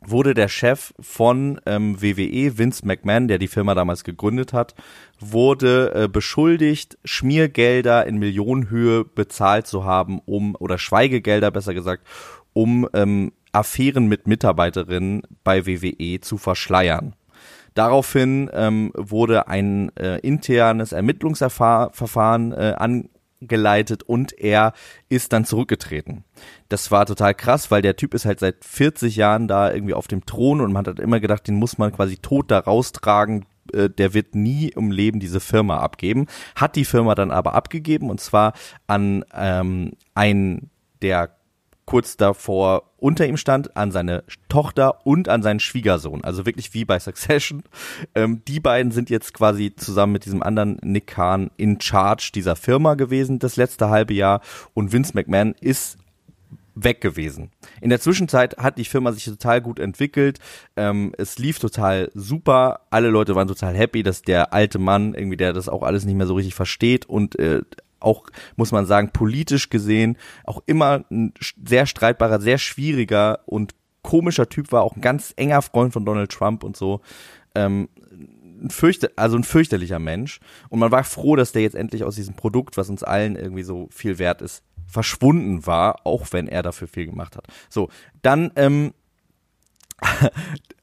wurde 0.04 0.34
der 0.34 0.48
Chef 0.48 0.92
von 0.98 1.60
ähm, 1.66 2.00
WWE, 2.00 2.58
Vince 2.58 2.86
McMahon, 2.86 3.28
der 3.28 3.38
die 3.38 3.48
Firma 3.48 3.74
damals 3.74 4.02
gegründet 4.02 4.52
hat, 4.52 4.74
wurde 5.20 5.92
äh, 5.94 6.08
beschuldigt, 6.08 6.98
Schmiergelder 7.04 8.06
in 8.06 8.18
Millionenhöhe 8.18 9.04
bezahlt 9.04 9.66
zu 9.66 9.84
haben, 9.84 10.20
um, 10.24 10.56
oder 10.58 10.78
Schweigegelder 10.78 11.50
besser 11.50 11.74
gesagt, 11.74 12.04
um 12.52 12.88
ähm, 12.94 13.32
Affären 13.52 14.06
mit 14.06 14.26
Mitarbeiterinnen 14.26 15.22
bei 15.44 15.66
WWE 15.66 16.20
zu 16.20 16.38
verschleiern. 16.38 17.14
Daraufhin 17.74 18.50
ähm, 18.52 18.92
wurde 18.94 19.48
ein 19.48 19.94
äh, 19.96 20.18
internes 20.18 20.92
Ermittlungsverfahren 20.92 22.52
äh, 22.52 22.74
angeleitet 22.76 24.02
und 24.02 24.38
er 24.38 24.72
ist 25.08 25.32
dann 25.32 25.44
zurückgetreten. 25.44 26.24
Das 26.68 26.90
war 26.90 27.06
total 27.06 27.34
krass, 27.34 27.70
weil 27.70 27.82
der 27.82 27.96
Typ 27.96 28.14
ist 28.14 28.24
halt 28.24 28.40
seit 28.40 28.64
40 28.64 29.16
Jahren 29.16 29.48
da 29.48 29.72
irgendwie 29.72 29.94
auf 29.94 30.08
dem 30.08 30.26
Thron 30.26 30.60
und 30.60 30.72
man 30.72 30.86
hat 30.86 31.00
immer 31.00 31.20
gedacht, 31.20 31.48
den 31.48 31.56
muss 31.56 31.78
man 31.78 31.92
quasi 31.92 32.16
tot 32.18 32.50
da 32.50 32.58
raustragen. 32.58 33.46
Äh, 33.72 33.88
Der 33.90 34.14
wird 34.14 34.34
nie 34.34 34.68
im 34.68 34.90
Leben 34.90 35.20
diese 35.20 35.40
Firma 35.40 35.78
abgeben. 35.78 36.26
Hat 36.56 36.76
die 36.76 36.84
Firma 36.84 37.14
dann 37.14 37.30
aber 37.30 37.54
abgegeben 37.54 38.10
und 38.10 38.20
zwar 38.20 38.52
an 38.86 39.24
ähm, 39.34 39.92
einen 40.14 40.70
der 41.00 41.30
kurz 41.84 42.16
davor 42.16 42.84
unter 42.98 43.26
ihm 43.26 43.36
stand, 43.36 43.76
an 43.76 43.90
seine 43.90 44.24
Tochter 44.48 45.04
und 45.06 45.28
an 45.28 45.42
seinen 45.42 45.60
Schwiegersohn. 45.60 46.22
Also 46.24 46.46
wirklich 46.46 46.74
wie 46.74 46.84
bei 46.84 46.98
Succession. 46.98 47.64
Ähm, 48.14 48.42
die 48.46 48.60
beiden 48.60 48.92
sind 48.92 49.10
jetzt 49.10 49.34
quasi 49.34 49.74
zusammen 49.74 50.12
mit 50.12 50.24
diesem 50.24 50.42
anderen 50.42 50.78
Nick 50.82 51.08
Khan 51.08 51.50
in 51.56 51.80
Charge 51.80 52.30
dieser 52.34 52.56
Firma 52.56 52.94
gewesen 52.94 53.38
das 53.38 53.56
letzte 53.56 53.88
halbe 53.90 54.14
Jahr 54.14 54.40
und 54.74 54.92
Vince 54.92 55.12
McMahon 55.14 55.54
ist 55.60 55.98
weg 56.74 57.00
gewesen. 57.00 57.50
In 57.80 57.90
der 57.90 58.00
Zwischenzeit 58.00 58.56
hat 58.58 58.78
die 58.78 58.84
Firma 58.84 59.12
sich 59.12 59.24
total 59.24 59.60
gut 59.60 59.78
entwickelt. 59.78 60.38
Ähm, 60.76 61.12
es 61.18 61.38
lief 61.38 61.58
total 61.58 62.10
super. 62.14 62.80
Alle 62.90 63.10
Leute 63.10 63.34
waren 63.34 63.48
total 63.48 63.74
happy, 63.74 64.02
dass 64.02 64.22
der 64.22 64.52
alte 64.52 64.78
Mann 64.78 65.14
irgendwie, 65.14 65.36
der 65.36 65.52
das 65.52 65.68
auch 65.68 65.82
alles 65.82 66.04
nicht 66.04 66.14
mehr 66.14 66.26
so 66.26 66.34
richtig 66.34 66.54
versteht 66.54 67.06
und 67.06 67.38
äh, 67.38 67.62
auch, 68.02 68.24
muss 68.56 68.72
man 68.72 68.86
sagen, 68.86 69.10
politisch 69.12 69.70
gesehen 69.70 70.16
auch 70.44 70.62
immer 70.66 71.04
ein 71.10 71.32
sehr 71.64 71.86
streitbarer, 71.86 72.40
sehr 72.40 72.58
schwieriger 72.58 73.40
und 73.46 73.74
komischer 74.02 74.48
Typ 74.48 74.72
war, 74.72 74.82
auch 74.82 74.96
ein 74.96 75.00
ganz 75.00 75.32
enger 75.36 75.62
Freund 75.62 75.92
von 75.92 76.04
Donald 76.04 76.30
Trump 76.30 76.64
und 76.64 76.76
so. 76.76 77.00
Ähm, 77.54 77.88
fürchte, 78.68 79.12
also 79.16 79.36
ein 79.36 79.44
fürchterlicher 79.44 79.98
Mensch. 79.98 80.40
Und 80.68 80.78
man 80.78 80.90
war 80.90 81.04
froh, 81.04 81.36
dass 81.36 81.52
der 81.52 81.62
jetzt 81.62 81.74
endlich 81.74 82.04
aus 82.04 82.14
diesem 82.14 82.34
Produkt, 82.34 82.76
was 82.76 82.88
uns 82.88 83.02
allen 83.02 83.36
irgendwie 83.36 83.62
so 83.62 83.88
viel 83.90 84.18
wert 84.18 84.42
ist, 84.42 84.62
verschwunden 84.86 85.66
war, 85.66 86.06
auch 86.06 86.26
wenn 86.32 86.48
er 86.48 86.62
dafür 86.62 86.88
viel 86.88 87.06
gemacht 87.06 87.36
hat. 87.36 87.46
So, 87.68 87.88
dann 88.22 88.52
ähm, 88.56 88.92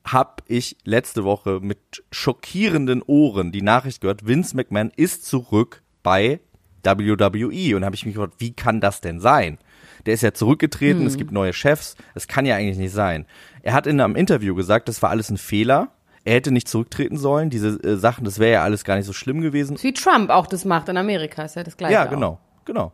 habe 0.05 0.43
ich 0.47 0.77
letzte 0.83 1.23
Woche 1.23 1.59
mit 1.61 2.03
schockierenden 2.11 3.01
Ohren 3.03 3.51
die 3.51 3.61
Nachricht 3.61 4.01
gehört, 4.01 4.25
Vince 4.25 4.55
McMahon 4.55 4.91
ist 4.95 5.25
zurück 5.25 5.83
bei 6.01 6.39
WWE 6.83 7.75
und 7.75 7.85
habe 7.85 7.95
ich 7.95 8.05
mich 8.05 8.15
gefragt, 8.15 8.35
wie 8.37 8.53
kann 8.53 8.81
das 8.81 9.01
denn 9.01 9.19
sein? 9.19 9.57
Der 10.05 10.13
ist 10.13 10.23
ja 10.23 10.33
zurückgetreten, 10.33 11.05
es 11.05 11.17
gibt 11.17 11.31
neue 11.31 11.53
Chefs, 11.53 11.95
das 12.13 12.27
kann 12.27 12.45
ja 12.45 12.55
eigentlich 12.55 12.77
nicht 12.77 12.93
sein. 12.93 13.25
Er 13.61 13.73
hat 13.73 13.85
in 13.85 13.99
einem 13.99 14.15
Interview 14.15 14.55
gesagt, 14.55 14.87
das 14.87 15.01
war 15.01 15.09
alles 15.09 15.29
ein 15.29 15.37
Fehler. 15.37 15.89
Er 16.23 16.35
hätte 16.35 16.51
nicht 16.51 16.67
zurücktreten 16.67 17.17
sollen. 17.17 17.49
Diese 17.49 17.81
äh, 17.83 17.97
Sachen, 17.97 18.23
das 18.23 18.39
wäre 18.39 18.53
ja 18.53 18.63
alles 18.63 18.83
gar 18.83 18.95
nicht 18.95 19.05
so 19.05 19.13
schlimm 19.13 19.41
gewesen. 19.41 19.77
Wie 19.81 19.93
Trump 19.93 20.29
auch 20.29 20.47
das 20.47 20.65
macht 20.65 20.89
in 20.89 20.97
Amerika, 20.97 21.43
ist 21.43 21.55
ja 21.55 21.63
das 21.63 21.77
gleiche. 21.77 21.93
Ja, 21.93 22.05
auch. 22.05 22.09
genau, 22.09 22.39
genau. 22.65 22.93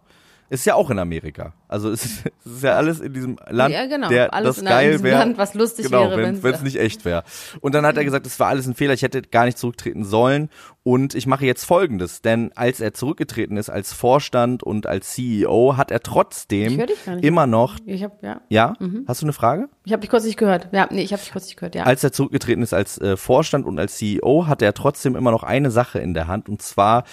Ist 0.49 0.65
ja 0.65 0.75
auch 0.75 0.91
in 0.91 0.99
Amerika. 0.99 1.53
Also 1.67 1.89
es 1.89 2.05
ist, 2.05 2.25
es 2.45 2.51
ist 2.57 2.63
ja 2.63 2.73
alles 2.75 2.99
in 2.99 3.13
diesem 3.13 3.37
Land, 3.49 3.73
Ja, 3.73 3.85
genau. 3.87 4.09
der 4.09 4.33
Alles 4.33 4.55
das 4.55 4.57
in 4.59 4.65
geil 4.69 5.01
wäre. 5.03 5.17
Land, 5.19 5.37
was 5.39 5.53
lustig 5.55 5.85
genau, 5.87 6.11
wäre, 6.11 6.37
wenn 6.43 6.53
es 6.53 6.61
nicht 6.61 6.77
echt 6.79 7.03
wäre. 7.03 7.23
Und 7.61 7.73
dann 7.73 7.85
hat 7.85 7.97
er 7.97 8.05
gesagt, 8.05 8.27
es 8.27 8.39
war 8.39 8.47
alles 8.49 8.67
ein 8.67 8.75
Fehler, 8.75 8.93
ich 8.93 9.01
hätte 9.01 9.21
gar 9.23 9.45
nicht 9.45 9.57
zurücktreten 9.57 10.03
sollen. 10.05 10.49
Und 10.83 11.15
ich 11.15 11.25
mache 11.25 11.47
jetzt 11.47 11.63
Folgendes, 11.65 12.21
denn 12.21 12.51
als 12.55 12.79
er 12.79 12.93
zurückgetreten 12.93 13.57
ist 13.57 13.71
als 13.71 13.91
Vorstand 13.91 14.61
und 14.61 14.85
als 14.85 15.13
CEO, 15.13 15.77
hat 15.77 15.89
er 15.89 16.01
trotzdem 16.01 16.77
hör 16.77 16.85
dich 16.85 17.03
gar 17.03 17.15
nicht. 17.15 17.25
immer 17.25 17.47
noch, 17.47 17.77
Ich 17.87 18.03
habe 18.03 18.13
ja, 18.21 18.41
ja, 18.49 18.73
Mhm. 18.79 19.03
hast 19.07 19.23
du 19.23 19.25
eine 19.25 19.33
Frage? 19.33 19.67
ich 19.83 19.93
habe 19.93 20.01
dich 20.01 20.11
kurz 20.11 20.25
nicht 20.25 20.37
gehört. 20.37 20.69
Ja, 20.73 20.87
nee, 20.91 21.01
ich 21.01 21.11
habe 21.11 21.23
dich 21.23 21.31
kurz 21.31 21.45
nicht 21.45 21.57
gehört. 21.57 21.73
Ja. 21.73 21.85
Als 21.85 22.03
er 22.03 22.11
zurückgetreten 22.11 22.61
ist 22.61 22.73
als 22.75 22.99
äh, 22.99 23.17
Vorstand 23.17 23.65
und 23.65 23.79
als 23.79 23.95
CEO, 23.97 24.45
hat 24.45 24.61
er 24.61 24.75
trotzdem 24.75 25.15
immer 25.15 25.31
noch 25.31 25.41
eine 25.41 25.71
Sache 25.71 25.97
in 25.97 26.13
der 26.13 26.27
Hand 26.27 26.49
und 26.49 26.61
zwar 26.61 27.03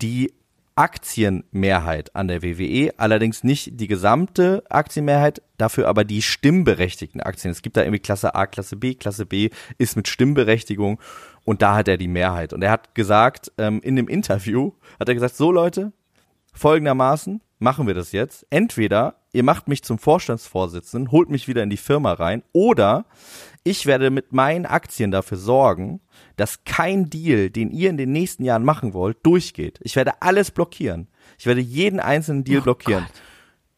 die 0.00 0.32
Aktienmehrheit 0.74 2.14
an 2.16 2.28
der 2.28 2.42
WWE, 2.42 2.92
allerdings 2.96 3.44
nicht 3.44 3.80
die 3.80 3.88
gesamte 3.88 4.62
Aktienmehrheit, 4.68 5.42
dafür 5.58 5.88
aber 5.88 6.04
die 6.04 6.22
stimmberechtigten 6.22 7.20
Aktien. 7.20 7.52
Es 7.52 7.62
gibt 7.62 7.76
da 7.76 7.82
irgendwie 7.82 8.00
Klasse 8.00 8.34
A, 8.34 8.46
Klasse 8.46 8.76
B, 8.76 8.94
Klasse 8.94 9.26
B 9.26 9.50
ist 9.78 9.96
mit 9.96 10.08
Stimmberechtigung 10.08 11.00
und 11.44 11.62
da 11.62 11.74
hat 11.74 11.88
er 11.88 11.96
die 11.96 12.08
Mehrheit. 12.08 12.52
Und 12.52 12.62
er 12.62 12.70
hat 12.70 12.94
gesagt, 12.94 13.52
ähm, 13.58 13.80
in 13.82 13.96
dem 13.96 14.08
Interview, 14.08 14.72
hat 14.98 15.08
er 15.08 15.14
gesagt, 15.14 15.36
so 15.36 15.52
Leute, 15.52 15.92
folgendermaßen 16.54 17.40
machen 17.58 17.86
wir 17.86 17.94
das 17.94 18.12
jetzt. 18.12 18.46
Entweder 18.50 19.16
ihr 19.32 19.42
macht 19.42 19.68
mich 19.68 19.82
zum 19.82 19.98
Vorstandsvorsitzenden, 19.98 21.10
holt 21.10 21.30
mich 21.30 21.48
wieder 21.48 21.62
in 21.62 21.70
die 21.70 21.76
Firma 21.76 22.12
rein, 22.12 22.42
oder 22.52 23.06
ich 23.64 23.86
werde 23.86 24.10
mit 24.10 24.32
meinen 24.32 24.66
Aktien 24.66 25.10
dafür 25.10 25.38
sorgen, 25.38 26.00
dass 26.36 26.64
kein 26.64 27.10
Deal, 27.10 27.50
den 27.50 27.70
ihr 27.70 27.90
in 27.90 27.96
den 27.96 28.12
nächsten 28.12 28.44
Jahren 28.44 28.64
machen 28.64 28.92
wollt, 28.92 29.18
durchgeht. 29.24 29.78
Ich 29.82 29.96
werde 29.96 30.20
alles 30.20 30.50
blockieren. 30.50 31.08
Ich 31.38 31.46
werde 31.46 31.60
jeden 31.60 32.00
einzelnen 32.00 32.44
Deal 32.44 32.60
blockieren. 32.60 33.06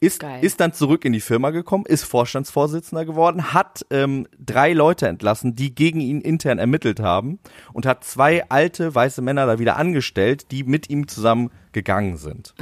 Ist, 0.00 0.20
Geil. 0.20 0.44
ist 0.44 0.60
dann 0.60 0.74
zurück 0.74 1.06
in 1.06 1.14
die 1.14 1.20
Firma 1.20 1.48
gekommen, 1.48 1.86
ist 1.86 2.04
Vorstandsvorsitzender 2.04 3.06
geworden, 3.06 3.54
hat 3.54 3.86
ähm, 3.90 4.26
drei 4.38 4.74
Leute 4.74 5.08
entlassen, 5.08 5.54
die 5.54 5.74
gegen 5.74 6.00
ihn 6.00 6.20
intern 6.20 6.58
ermittelt 6.58 7.00
haben 7.00 7.38
und 7.72 7.86
hat 7.86 8.04
zwei 8.04 8.46
alte 8.50 8.94
weiße 8.94 9.22
Männer 9.22 9.46
da 9.46 9.58
wieder 9.58 9.76
angestellt, 9.76 10.50
die 10.50 10.62
mit 10.64 10.90
ihm 10.90 11.08
zusammen 11.08 11.50
gegangen 11.72 12.18
sind. 12.18 12.54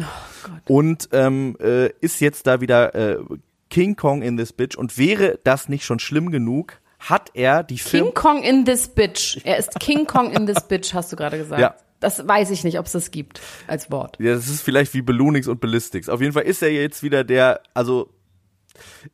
und 0.69 1.09
ähm, 1.11 1.57
äh, 1.61 1.89
ist 2.01 2.21
jetzt 2.21 2.47
da 2.47 2.61
wieder 2.61 2.95
äh, 2.95 3.19
King 3.71 3.97
Kong 3.97 4.23
in 4.23 4.37
this 4.37 4.53
bitch 4.53 4.77
und 4.77 4.97
wäre 4.97 5.41
das 5.43 5.69
nicht 5.69 5.85
schon 5.85 5.99
schlimm 5.99 6.31
genug, 6.31 6.82
hat 7.03 7.31
er 7.35 7.63
die 7.63 7.79
Firma 7.79 8.07
King 8.07 8.15
Kong 8.15 8.43
in 8.43 8.65
this 8.65 8.89
bitch. 8.89 9.41
Er 9.45 9.57
ist 9.57 9.79
King 9.81 10.07
Kong 10.07 10.31
in 10.31 10.47
this 10.47 10.61
bitch, 10.63 10.95
hast 10.95 11.13
du 11.13 11.17
gerade 11.17 11.39
gesagt. 11.39 11.61
Ja. 11.61 11.75
Das 12.01 12.27
weiß 12.27 12.51
ich 12.51 12.65
nicht, 12.65 12.79
ob 12.79 12.87
es 12.87 12.93
das 12.93 13.11
gibt 13.13 13.41
als 13.69 13.91
Wort. 13.91 14.19
Ja, 14.19 14.35
das 14.35 14.49
ist 14.49 14.63
vielleicht 14.63 14.93
wie 14.95 15.03
Balloonix 15.03 15.47
und 15.47 15.61
Ballistics. 15.61 16.09
Auf 16.09 16.21
jeden 16.21 16.33
Fall 16.33 16.43
ist 16.43 16.63
er 16.63 16.73
jetzt 16.73 17.03
wieder 17.03 17.23
der, 17.23 17.61
also 17.75 18.13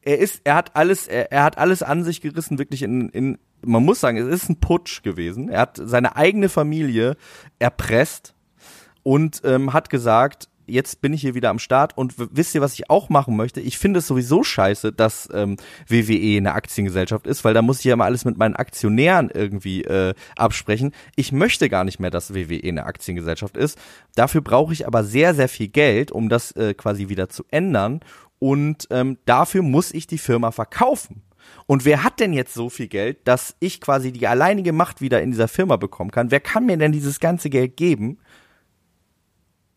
er 0.03 0.19
ist, 0.19 0.41
er 0.45 0.55
hat 0.55 0.75
alles, 0.75 1.07
er, 1.07 1.31
er 1.33 1.43
hat 1.43 1.59
alles 1.59 1.83
an 1.83 2.05
sich 2.05 2.21
gerissen, 2.21 2.59
wirklich 2.59 2.83
in, 2.83 3.09
in, 3.11 3.39
man 3.63 3.85
muss 3.85 4.01
sagen, 4.01 4.17
es 4.17 4.43
ist 4.43 4.49
ein 4.49 4.61
Putsch 4.61 5.03
gewesen. 5.03 5.49
Er 5.49 5.61
hat 5.61 5.81
seine 5.83 6.17
eigene 6.17 6.49
Familie 6.49 7.17
erpresst 7.59 8.35
und 9.03 9.43
ähm, 9.45 9.73
hat 9.73 9.91
gesagt, 9.91 10.49
jetzt 10.69 11.01
bin 11.01 11.13
ich 11.13 11.21
hier 11.21 11.35
wieder 11.35 11.51
am 11.51 11.59
Start 11.59 11.97
und 11.97 12.15
wisst 12.17 12.55
ihr, 12.55 12.61
was 12.61 12.75
ich 12.75 12.91
auch 12.91 13.09
machen 13.09 13.37
möchte? 13.37 13.61
Ich 13.61 13.79
finde 13.79 13.99
es 13.99 14.07
sowieso 14.07 14.43
scheiße, 14.43 14.93
dass 14.93 15.29
ähm, 15.33 15.57
WWE 15.89 16.37
eine 16.37 16.55
Aktiengesellschaft 16.55 17.27
ist, 17.27 17.45
weil 17.45 17.55
da 17.55 17.63
muss 17.63 17.79
ich 17.81 17.85
ja 17.87 17.95
immer 17.95 18.05
alles 18.05 18.25
mit 18.25 18.39
meinen 18.39 18.57
Aktionären 18.57 19.31
irgendwie 19.33 19.85
äh, 19.85 20.15
absprechen. 20.37 20.93
Ich 21.17 21.33
möchte 21.33 21.69
gar 21.69 21.85
nicht 21.85 21.99
mehr, 21.99 22.11
dass 22.11 22.35
WWE 22.35 22.61
eine 22.63 22.85
Aktiengesellschaft 22.85 23.57
ist. 23.57 23.79
Dafür 24.15 24.41
brauche 24.41 24.73
ich 24.73 24.87
aber 24.87 25.05
sehr, 25.05 25.35
sehr 25.35 25.49
viel 25.49 25.69
Geld, 25.69 26.13
um 26.13 26.29
das 26.29 26.53
äh, 26.53 26.75
quasi 26.75 27.09
wieder 27.09 27.29
zu 27.29 27.45
ändern 27.51 28.01
und 28.39 28.87
ähm, 28.91 29.19
dafür 29.25 29.63
muss 29.63 29.93
ich 29.93 30.07
die 30.07 30.19
Firma 30.19 30.51
verkaufen. 30.51 31.23
Und 31.67 31.85
wer 31.85 32.05
hat 32.05 32.21
denn 32.21 32.33
jetzt 32.33 32.55
so 32.55 32.69
viel 32.69 32.89
Geld, 32.89 33.27
dass 33.27 33.57
ich 33.61 33.81
quasi 33.81 34.13
die 34.13 34.27
alleinige 34.27 34.73
Macht 34.73 35.01
wieder 35.01 35.23
in 35.23 35.31
dieser 35.31 35.49
Firma 35.49 35.77
bekommen 35.77 36.11
kann? 36.11 36.31
Wer 36.31 36.41
kann 36.41 36.67
mir 36.67 36.77
denn 36.77 36.93
dieses 36.93 37.21
ganze 37.21 37.51
Geld 37.51 37.77
geben? 37.77 38.19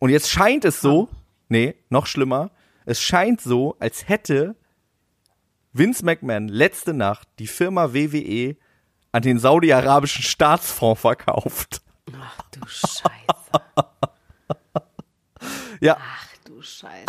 Und 0.02 0.10
jetzt 0.10 0.32
scheint 0.32 0.66
es 0.66 0.82
so, 0.82 1.10
nee, 1.48 1.76
noch 1.90 2.08
schlimmer, 2.08 2.50
es 2.86 3.00
scheint 3.00 3.40
so, 3.40 3.76
als 3.80 4.10
hätte 4.10 4.56
Vince 5.74 6.04
McMahon 6.04 6.48
letzte 6.48 6.92
Nacht 6.96 7.28
die 7.38 7.46
Firma 7.46 7.94
WWE 7.94 8.56
an 9.12 9.22
den 9.22 9.38
saudi-arabischen 9.38 10.24
Staatsfonds 10.24 11.02
verkauft. 11.02 11.84
Ach 12.20 12.42
du 12.50 12.60
Scheiße. 12.68 13.12
Ja, 15.82 15.98
Ach 16.00 16.28
du 16.46 16.62
Scheiße. 16.64 17.06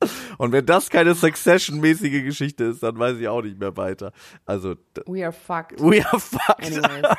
und 0.38 0.52
wenn 0.52 0.66
das 0.66 0.90
keine 0.90 1.14
Succession-mäßige 1.14 2.22
Geschichte 2.22 2.64
ist, 2.64 2.82
dann 2.82 2.98
weiß 2.98 3.16
ich 3.18 3.28
auch 3.28 3.40
nicht 3.42 3.58
mehr 3.58 3.76
weiter. 3.78 4.12
Also, 4.44 4.76
We 5.06 5.22
are 5.24 5.32
fucked. 5.32 5.80
we 5.80 6.04
are 6.06 6.20
fucked. 6.20 6.66
Anyways. 6.66 7.16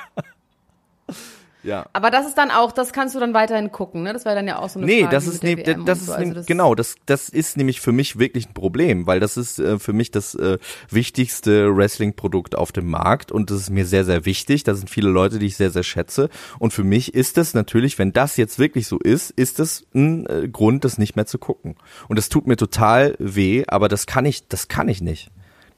Ja. 1.63 1.87
Aber 1.91 2.11
das 2.11 2.27
ist 2.27 2.37
dann 2.37 2.51
auch, 2.51 2.71
das 2.71 2.93
kannst 2.93 3.15
du 3.15 3.19
dann 3.19 3.33
weiterhin 3.33 3.71
gucken, 3.71 4.03
ne? 4.03 4.13
Das 4.13 4.25
wäre 4.25 4.35
dann 4.35 4.47
ja 4.47 4.59
auch 4.59 4.69
so 4.69 4.79
eine 4.79 4.85
Nee, 4.85 5.01
Frage 5.01 5.15
das 5.15 5.25
mit 5.25 5.33
ist, 5.33 5.43
der 5.43 5.55
ne, 5.55 5.65
WM 5.65 5.85
das 5.85 5.99
ist 5.99 6.05
so. 6.05 6.11
ne, 6.13 6.17
Also 6.19 6.33
das 6.35 6.45
genau, 6.45 6.75
das 6.75 6.95
das 7.05 7.29
ist 7.29 7.57
nämlich 7.57 7.81
für 7.81 7.91
mich 7.91 8.19
wirklich 8.19 8.47
ein 8.47 8.53
Problem, 8.53 9.05
weil 9.07 9.19
das 9.19 9.35
ist 9.37 9.59
äh, 9.59 9.77
für 9.79 9.91
mich 9.91 10.11
das 10.11 10.35
äh, 10.35 10.59
wichtigste 10.89 11.75
Wrestling-Produkt 11.75 12.55
auf 12.55 12.71
dem 12.71 12.89
Markt 12.89 13.31
und 13.31 13.49
das 13.51 13.57
ist 13.61 13.69
mir 13.69 13.85
sehr 13.85 14.03
sehr 14.05 14.25
wichtig. 14.25 14.63
Da 14.63 14.75
sind 14.75 14.89
viele 14.89 15.09
Leute, 15.09 15.39
die 15.39 15.45
ich 15.47 15.57
sehr 15.57 15.71
sehr 15.71 15.83
schätze 15.83 16.29
und 16.59 16.73
für 16.73 16.83
mich 16.83 17.13
ist 17.13 17.37
das 17.37 17.53
natürlich, 17.53 17.97
wenn 17.99 18.13
das 18.13 18.37
jetzt 18.37 18.59
wirklich 18.59 18.87
so 18.87 18.99
ist, 18.99 19.31
ist 19.31 19.59
das 19.59 19.83
ein 19.93 20.25
äh, 20.27 20.47
Grund, 20.47 20.85
das 20.85 20.97
nicht 20.97 21.15
mehr 21.15 21.25
zu 21.25 21.37
gucken. 21.37 21.75
Und 22.07 22.17
das 22.17 22.29
tut 22.29 22.47
mir 22.47 22.55
total 22.57 23.15
weh, 23.19 23.63
aber 23.67 23.87
das 23.87 24.05
kann 24.05 24.25
ich, 24.25 24.47
das 24.47 24.67
kann 24.67 24.89
ich 24.89 25.01
nicht. 25.01 25.29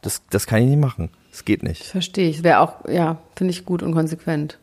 Das 0.01 0.21
das 0.29 0.45
kann 0.47 0.61
ich 0.61 0.69
nicht 0.69 0.79
machen. 0.79 1.09
Das 1.31 1.45
geht 1.45 1.63
nicht. 1.63 1.83
Verstehe 1.85 2.29
ich. 2.29 2.43
Wäre 2.43 2.59
auch, 2.59 2.87
ja, 2.87 3.17
finde 3.35 3.51
ich 3.51 3.65
gut 3.65 3.83
und 3.83 3.93
konsequent. 3.93 4.59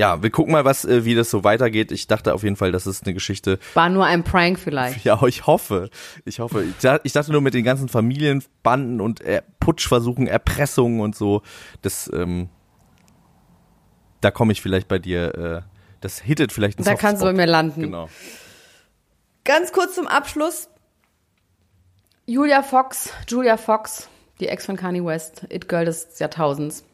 Ja, 0.00 0.22
wir 0.22 0.30
gucken 0.30 0.52
mal, 0.52 0.64
was 0.64 0.86
äh, 0.86 1.04
wie 1.04 1.14
das 1.14 1.28
so 1.30 1.44
weitergeht. 1.44 1.92
Ich 1.92 2.06
dachte 2.06 2.32
auf 2.32 2.42
jeden 2.42 2.56
Fall, 2.56 2.72
das 2.72 2.86
ist 2.86 3.04
eine 3.04 3.12
Geschichte, 3.12 3.58
War 3.74 3.90
nur 3.90 4.06
ein 4.06 4.24
Prank 4.24 4.58
vielleicht. 4.58 5.04
Ja, 5.04 5.22
ich 5.26 5.46
hoffe. 5.46 5.90
Ich 6.24 6.40
hoffe. 6.40 6.64
Ich 6.64 6.74
da- 6.80 7.00
ich 7.02 7.12
dachte 7.12 7.32
nur 7.32 7.42
mit 7.42 7.52
den 7.52 7.64
ganzen 7.64 7.88
Familienbanden 7.90 9.00
und 9.02 9.20
äh, 9.20 9.42
Putschversuchen, 9.60 10.26
Erpressungen 10.26 11.00
und 11.00 11.14
so, 11.14 11.42
das, 11.82 12.10
ähm, 12.14 12.48
da 14.22 14.30
komme 14.30 14.52
ich 14.52 14.62
vielleicht 14.62 14.88
bei 14.88 14.98
dir, 14.98 15.34
äh, 15.34 15.62
das 16.00 16.18
hittet 16.18 16.50
vielleicht 16.52 16.78
ein 16.78 16.84
Da 16.84 16.94
kannst 16.94 17.20
du 17.22 17.26
bei 17.26 17.30
Softspot. 17.32 17.36
mir 17.36 17.46
landen. 17.46 17.82
Genau. 17.82 18.08
Ganz 19.44 19.72
kurz 19.72 19.94
zum 19.94 20.06
Abschluss. 20.06 20.68
Julia 22.26 22.62
Fox, 22.62 23.10
Julia 23.28 23.56
Fox, 23.56 24.08
die 24.40 24.48
Ex 24.48 24.64
von 24.66 24.76
Kanye 24.76 25.04
West, 25.04 25.46
It 25.50 25.68
Girl 25.68 25.84
des 25.84 26.18
Jahrtausends. 26.18 26.84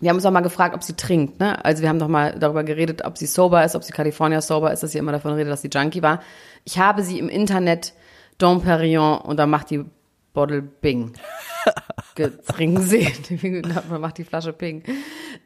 Wir 0.00 0.10
haben 0.10 0.16
uns 0.16 0.26
auch 0.26 0.30
mal 0.30 0.40
gefragt, 0.40 0.74
ob 0.74 0.82
sie 0.82 0.94
trinkt, 0.94 1.40
ne? 1.40 1.64
Also 1.64 1.82
wir 1.82 1.88
haben 1.88 1.98
doch 1.98 2.08
mal 2.08 2.38
darüber 2.38 2.62
geredet, 2.62 3.04
ob 3.04 3.18
sie 3.18 3.26
sober 3.26 3.64
ist, 3.64 3.74
ob 3.74 3.82
sie 3.82 3.92
California 3.92 4.40
sober 4.40 4.72
ist, 4.72 4.82
dass 4.82 4.92
sie 4.92 4.98
immer 4.98 5.12
davon 5.12 5.32
redet, 5.32 5.52
dass 5.52 5.62
sie 5.62 5.70
Junkie 5.72 6.02
war. 6.02 6.22
Ich 6.64 6.78
habe 6.78 7.02
sie 7.02 7.18
im 7.18 7.28
Internet 7.28 7.94
Dom 8.38 8.62
Perignon 8.62 9.18
und 9.18 9.38
da 9.38 9.46
macht 9.46 9.70
die 9.70 9.84
Bottle 10.32 10.62
Bing 10.62 11.14
trinken 12.46 12.82
sehen. 12.82 13.74
Man 13.90 14.00
macht 14.00 14.18
die 14.18 14.24
Flasche 14.24 14.52
Ping. 14.52 14.84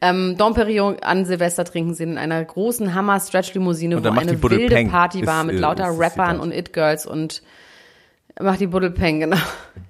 Ähm, 0.02 0.36
Dom 0.36 0.52
Perignon 0.52 0.98
an 1.00 1.24
Silvester 1.24 1.64
trinken 1.64 1.94
sehen 1.94 2.12
in 2.12 2.18
einer 2.18 2.44
großen 2.44 2.94
Hammer-Stretch-Limousine, 2.94 3.96
wo 3.96 4.00
dann 4.00 4.18
eine 4.18 4.42
wilde 4.42 4.66
Peng. 4.66 4.90
Party 4.90 5.26
war 5.26 5.40
Ist, 5.40 5.46
mit 5.46 5.56
äh, 5.56 5.60
lauter 5.60 5.90
ist 5.90 5.98
Rappern 5.98 6.40
und 6.40 6.52
It-Girls 6.52 7.06
und 7.06 7.42
macht 8.38 8.60
die 8.60 8.66
Buddel 8.66 8.90
Peng, 8.90 9.20
genau. 9.20 9.36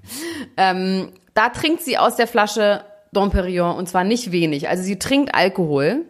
ähm, 0.56 1.08
da 1.34 1.48
trinkt 1.48 1.82
sie 1.82 1.98
aus 1.98 2.16
der 2.16 2.26
Flasche 2.26 2.84
Dom 3.12 3.30
Perignon 3.30 3.76
und 3.76 3.88
zwar 3.88 4.04
nicht 4.04 4.32
wenig. 4.32 4.68
Also 4.68 4.82
sie 4.82 4.98
trinkt 4.98 5.34
Alkohol. 5.34 6.06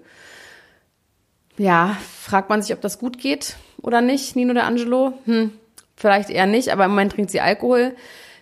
Ja, 1.58 1.96
fragt 2.20 2.48
man 2.48 2.62
sich, 2.62 2.72
ob 2.72 2.80
das 2.80 2.98
gut 2.98 3.18
geht 3.18 3.56
oder 3.82 4.00
nicht, 4.00 4.36
Nino 4.36 4.54
de 4.54 4.62
Angelo? 4.62 5.12
Hm, 5.26 5.50
vielleicht 5.96 6.30
eher 6.30 6.46
nicht, 6.46 6.70
aber 6.70 6.84
im 6.84 6.92
Moment 6.92 7.12
trinkt 7.12 7.30
sie 7.30 7.40
Alkohol. 7.40 7.94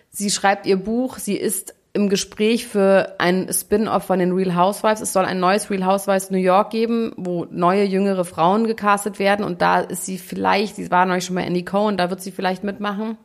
Sie 0.09 0.29
schreibt 0.29 0.65
ihr 0.65 0.77
Buch, 0.77 1.17
sie 1.17 1.35
ist 1.35 1.73
im 1.93 2.07
Gespräch 2.07 2.67
für 2.67 3.15
ein 3.17 3.51
Spin-off 3.51 4.03
von 4.03 4.19
den 4.19 4.31
Real 4.31 4.55
Housewives. 4.55 5.01
Es 5.01 5.11
soll 5.11 5.25
ein 5.25 5.39
neues 5.39 5.69
Real 5.69 5.85
Housewives 5.85 6.31
New 6.31 6.37
York 6.37 6.69
geben, 6.69 7.13
wo 7.17 7.45
neue, 7.49 7.83
jüngere 7.83 8.23
Frauen 8.23 8.65
gecastet 8.65 9.19
werden. 9.19 9.43
Und 9.43 9.61
da 9.61 9.81
ist 9.81 10.05
sie 10.05 10.17
vielleicht, 10.17 10.75
sie 10.75 10.89
war 10.89 11.05
neulich 11.05 11.25
schon 11.25 11.35
bei 11.35 11.43
Andy 11.43 11.65
Cohen, 11.65 11.97
da 11.97 12.09
wird 12.09 12.21
sie 12.21 12.31
vielleicht 12.31 12.63
mitmachen. 12.63 13.17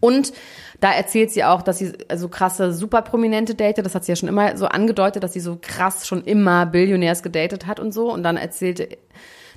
Und 0.00 0.32
da 0.80 0.92
erzählt 0.92 1.30
sie 1.30 1.44
auch, 1.44 1.62
dass 1.62 1.78
sie 1.78 1.92
also 2.08 2.28
krasse, 2.28 2.72
super 2.72 3.02
prominente 3.02 3.54
datet. 3.54 3.86
Das 3.86 3.94
hat 3.94 4.04
sie 4.04 4.12
ja 4.12 4.16
schon 4.16 4.28
immer 4.28 4.56
so 4.56 4.66
angedeutet, 4.66 5.22
dass 5.22 5.32
sie 5.32 5.40
so 5.40 5.58
krass 5.60 6.08
schon 6.08 6.24
immer 6.24 6.66
Billionärs 6.66 7.22
gedatet 7.22 7.66
hat 7.66 7.78
und 7.78 7.92
so. 7.92 8.12
Und 8.12 8.24
dann 8.24 8.36
erzählt, 8.36 8.98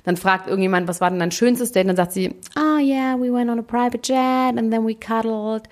dann 0.04 0.16
fragt 0.16 0.46
irgendjemand, 0.46 0.86
was 0.86 1.00
war 1.00 1.10
denn 1.10 1.18
dein 1.18 1.32
schönstes 1.32 1.72
Date? 1.72 1.84
Und 1.84 1.88
dann 1.88 1.96
sagt 1.96 2.12
sie, 2.12 2.32
oh 2.56 2.78
yeah, 2.78 3.16
we 3.18 3.32
went 3.32 3.50
on 3.50 3.58
a 3.58 3.62
private 3.62 4.00
jet 4.04 4.56
and 4.56 4.70
then 4.70 4.86
we 4.86 4.94
cuddled 4.94 5.64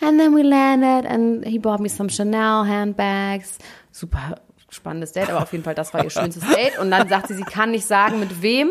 and 0.00 0.20
then 0.20 0.32
we 0.32 0.42
landed 0.42 1.10
and 1.10 1.44
he 1.44 1.58
bought 1.58 1.80
me 1.80 1.88
some 1.88 2.08
Chanel 2.08 2.68
handbags. 2.68 3.58
Super 3.90 4.36
spannendes 4.68 5.10
Date, 5.10 5.30
aber 5.30 5.42
auf 5.42 5.50
jeden 5.50 5.64
Fall, 5.64 5.74
das 5.74 5.92
war 5.92 6.04
ihr 6.04 6.10
schönstes 6.10 6.44
Date. 6.54 6.78
Und 6.78 6.92
dann 6.92 7.08
sagt 7.08 7.26
sie, 7.26 7.34
sie 7.34 7.42
kann 7.42 7.72
nicht 7.72 7.84
sagen, 7.84 8.20
mit 8.20 8.42
wem. 8.42 8.70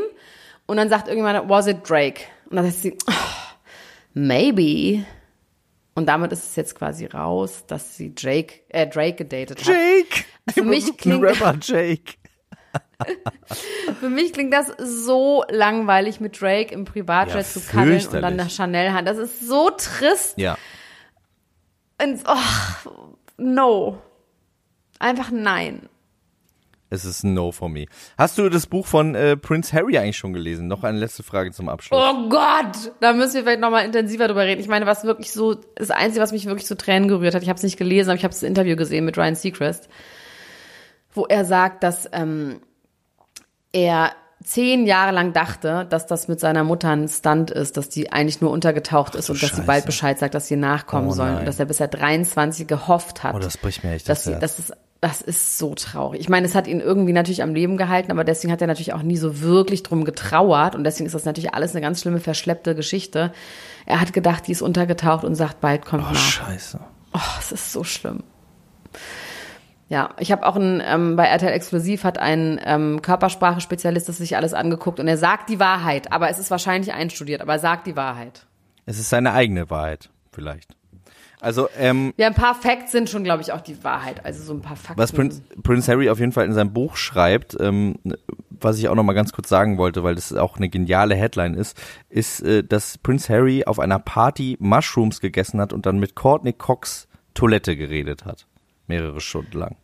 Und 0.68 0.78
dann 0.78 0.88
sagt 0.88 1.10
irgendjemand, 1.10 1.50
was 1.50 1.68
it 1.68 1.78
Drake? 1.90 2.22
Und 2.50 2.56
dann 2.56 2.66
sagt 2.66 2.78
sie, 2.78 2.98
oh, 3.08 3.14
maybe. 4.14 5.04
Und 6.00 6.06
damit 6.06 6.32
ist 6.32 6.46
es 6.46 6.56
jetzt 6.56 6.76
quasi 6.76 7.08
raus, 7.08 7.66
dass 7.68 7.98
sie 7.98 8.14
Jake, 8.18 8.62
äh, 8.70 8.88
Drake 8.88 9.16
gedatet 9.18 9.60
hat. 9.60 9.68
Jake! 9.68 10.24
Für 10.50 10.64
mich 10.64 10.96
klingt- 10.98 11.22
Rapper 11.22 11.56
Jake. 11.62 12.14
Für 14.00 14.08
mich 14.10 14.32
klingt 14.32 14.54
das 14.54 14.72
so 14.78 15.44
langweilig, 15.50 16.22
mit 16.22 16.40
Drake 16.40 16.74
im 16.74 16.86
Privatjet 16.86 17.36
Ja, 17.36 17.44
zu 17.44 17.60
kaddeln 17.60 18.08
und 18.08 18.22
dann 18.22 18.38
nach 18.38 18.50
Chanel 18.50 18.94
hand. 18.94 19.10
Das 19.10 19.18
ist 19.18 19.42
so 19.46 19.70
trist. 19.72 20.38
Ja. 20.38 20.58
Und, 22.02 22.22
oh, 22.26 23.18
no. 23.36 24.02
Einfach 25.00 25.32
nein. 25.32 25.90
Es 26.90 27.06
ist 27.06 27.24
ein 27.24 27.34
No 27.34 27.52
for 27.52 27.70
me. 27.70 27.86
Hast 28.18 28.38
du 28.38 28.50
das 28.50 28.66
Buch 28.66 28.86
von 28.86 29.14
äh, 29.14 29.38
Prince 29.38 29.74
Harry 29.74 29.98
eigentlich 29.98 30.18
schon 30.18 30.34
gelesen? 30.34 30.68
Noch 30.68 30.84
eine 30.84 30.98
letzte 30.98 31.22
Frage 31.24 31.52
zum 31.52 31.70
Abschluss. 31.70 32.02
Oh 32.02 32.30
Gott, 32.30 32.92
da 33.00 33.14
müssen 33.14 33.36
wir 33.36 33.44
vielleicht 33.44 33.62
nochmal 33.62 33.86
intensiver 33.86 34.28
drüber 34.28 34.44
reden. 34.46 34.60
Ich 34.60 34.68
meine, 34.68 34.86
was 34.86 35.04
wirklich 35.04 35.32
so, 35.32 35.56
das 35.76 35.92
Einzige, 35.92 36.22
was 36.22 36.32
mich 36.32 36.46
wirklich 36.46 36.66
zu 36.66 36.76
Tränen 36.76 37.08
gerührt 37.08 37.36
hat, 37.36 37.44
ich 37.44 37.50
habe 37.50 37.58
es 37.58 37.64
nicht 37.64 37.78
gelesen, 37.78 38.10
aber 38.10 38.18
ich 38.18 38.24
habe 38.24 38.34
das 38.34 38.44
Interview 38.44 38.76
gesehen 38.76 39.06
mit 39.06 39.18
Ryan 39.18 39.36
Seacrest, 39.36 39.88
wo 41.14 41.26
er 41.26 41.46
sagt, 41.46 41.84
dass 41.84 42.10
ähm, 42.12 42.60
er 43.72 44.12
zehn 44.44 44.86
Jahre 44.86 45.12
lang 45.12 45.34
dachte, 45.34 45.86
dass 45.90 46.08
das 46.08 46.28
mit 46.28 46.40
seiner 46.40 46.64
Mutter 46.64 46.90
ein 46.90 47.08
Stunt 47.08 47.52
ist, 47.52 47.78
dass 47.78 47.90
die 47.90 48.12
eigentlich 48.12 48.42
nur 48.42 48.52
untergetaucht 48.52 49.16
ist 49.16 49.30
und 49.30 49.36
dass 49.42 49.50
sie 49.50 49.56
Scheiße. 49.58 49.68
bald 49.68 49.86
Bescheid 49.86 50.18
sagt, 50.18 50.34
dass 50.34 50.48
sie 50.48 50.56
nachkommen 50.56 51.10
Oh 51.10 51.14
sollen 51.14 51.38
und 51.40 51.46
dass 51.46 51.60
er 51.60 51.66
bisher 51.66 51.88
23 51.90 52.66
gehofft 52.66 53.24
hat. 53.24 53.36
Oh, 53.36 53.40
das 53.40 53.58
bricht 53.58 53.84
mir 53.84 53.92
echt 53.92 54.08
dass 54.08 54.20
das 54.20 54.24
sie, 54.24 54.32
Herz. 54.32 54.42
das 54.42 54.60
ist 54.60 54.74
das 55.02 55.22
ist 55.22 55.58
so 55.58 55.76
traurig. 55.76 56.20
Ich 56.20 56.28
meine, 56.30 56.46
es 56.46 56.56
hat 56.56 56.68
ihn 56.68 56.82
irgendwie 56.82 57.14
natürlich 57.14 57.42
am 57.42 57.54
Leben 57.54 57.78
gehalten, 57.78 58.12
aber 58.12 58.24
deswegen 58.26 58.52
hat 58.52 58.60
er 58.62 58.68
natürlich 58.68 58.94
auch 58.94 59.02
nie 59.02 59.16
so 59.16 59.40
wirklich 59.42 59.84
drum 59.84 60.04
getrauert 60.04 60.76
und 60.76 60.84
deswegen 60.84 61.06
ist 61.06 61.14
das 61.16 61.24
natürlich 61.26 61.54
alles 61.54 61.72
eine 61.72 61.82
ganz 61.82 62.02
schlimme 62.02 62.20
verschleppte 62.20 62.76
Geschichte. 62.76 63.32
Er 63.86 64.02
hat 64.02 64.12
gedacht, 64.12 64.48
die 64.48 64.52
ist 64.52 64.62
untergetaucht 64.62 65.24
und 65.24 65.36
sagt, 65.36 65.62
bald 65.62 65.86
kommt 65.86 66.04
Oh, 66.10 66.12
nach. 66.14 66.20
scheiße. 66.20 66.80
Oh, 67.14 67.20
es 67.40 67.52
ist 67.54 67.72
so 67.72 67.84
schlimm. 67.86 68.24
Ja, 69.88 70.10
ich 70.20 70.32
habe 70.32 70.46
auch 70.46 70.56
ein, 70.56 70.84
ähm, 70.86 71.16
bei 71.16 71.26
RTL 71.26 71.52
Exklusiv 71.52 72.04
hat 72.04 72.20
ein 72.20 72.60
ähm, 72.64 73.02
Körpersprache-Spezialist 73.02 74.08
das 74.08 74.18
sich 74.18 74.36
alles 74.36 74.54
angeguckt 74.54 75.00
und 75.00 75.08
er 75.08 75.18
sagt 75.18 75.50
die 75.50 75.60
Wahrheit, 75.60 76.12
aber 76.12 76.30
es 76.30 76.38
ist 76.38 76.52
wahrscheinlich 76.52 76.94
einstudiert, 76.94 77.42
aber 77.42 77.54
er 77.54 77.60
sagt 77.60 77.88
die 77.88 77.96
Wahrheit. 77.96 78.46
Es 78.86 79.00
ist 79.00 79.10
seine 79.10 79.34
eigene 79.34 79.70
Wahrheit, 79.70 80.10
vielleicht. 80.32 80.76
Also, 81.42 81.70
ähm, 81.78 82.14
Ja, 82.18 82.28
ein 82.28 82.34
paar 82.34 82.56
Facts 82.56 82.92
sind 82.92 83.10
schon, 83.10 83.24
glaube 83.24 83.42
ich, 83.42 83.54
auch 83.54 83.62
die 83.62 83.82
Wahrheit. 83.84 84.26
Also 84.26 84.44
so 84.44 84.54
ein 84.54 84.62
paar 84.62 84.76
Fakten. 84.76 85.02
was 85.02 85.12
Prince, 85.12 85.42
Prince 85.64 85.92
Harry 85.92 86.10
auf 86.10 86.20
jeden 86.20 86.32
Fall 86.32 86.46
in 86.46 86.54
seinem 86.54 86.74
Buch 86.74 86.98
schreibt, 86.98 87.56
ähm, 87.60 87.96
was 88.50 88.78
ich 88.78 88.90
auch 88.90 88.96
noch 88.96 89.04
mal 89.04 89.14
ganz 89.14 89.32
kurz 89.32 89.48
sagen 89.48 89.78
wollte, 89.78 90.04
weil 90.04 90.16
das 90.16 90.34
auch 90.34 90.58
eine 90.58 90.68
geniale 90.68 91.16
Headline 91.16 91.54
ist, 91.54 91.82
ist, 92.10 92.42
äh, 92.42 92.64
dass 92.64 92.98
Prince 92.98 93.34
Harry 93.34 93.64
auf 93.66 93.80
einer 93.80 94.00
Party 94.00 94.58
Mushrooms 94.60 95.22
gegessen 95.22 95.62
hat 95.62 95.72
und 95.72 95.86
dann 95.86 96.00
mit 96.00 96.16
Courtney 96.16 96.54
Cox 96.54 97.08
Toilette 97.34 97.78
geredet 97.78 98.26
hat. 98.26 98.46
Mehrere 98.88 99.22
Stunden 99.22 99.58
lang. 99.58 99.76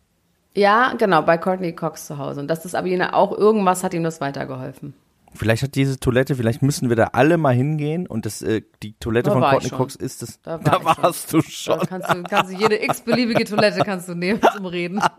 Ja, 0.54 0.94
genau, 0.98 1.22
bei 1.22 1.38
Courtney 1.38 1.72
Cox 1.72 2.06
zu 2.06 2.18
Hause. 2.18 2.40
Und 2.40 2.48
dass 2.48 2.62
das 2.62 2.74
aber 2.74 2.86
ihnen 2.86 3.08
auch 3.10 3.36
irgendwas 3.36 3.82
hat 3.84 3.94
ihm 3.94 4.02
das 4.02 4.20
weitergeholfen. 4.20 4.94
Vielleicht 5.36 5.62
hat 5.62 5.74
diese 5.74 6.00
Toilette, 6.00 6.34
vielleicht 6.34 6.62
müssen 6.62 6.88
wir 6.88 6.96
da 6.96 7.04
alle 7.12 7.36
mal 7.38 7.54
hingehen 7.54 8.06
und 8.06 8.26
das, 8.26 8.42
äh, 8.42 8.62
die 8.82 8.94
Toilette 8.98 9.30
Da 9.30 9.34
von 9.34 9.42
Courtney 9.42 9.68
schon. 9.68 9.78
Cox 9.78 9.94
ist 9.96 10.22
das. 10.22 10.40
Da 10.42 10.64
war 10.64 10.94
Da, 10.96 11.02
warst 11.02 11.32
du 11.32 11.38
Da 11.38 11.48
schon. 11.48 11.78
kannst 11.80 12.10
du, 12.12 12.22
kannst 12.24 12.52
du 12.52 12.56
jede 12.56 12.82
x-beliebige 12.82 13.44
Toilette 13.44 13.82
kannst 13.84 14.08
du 14.08 14.14
nehmen 14.14 14.40
zum 14.54 14.66
Reden. 14.66 15.00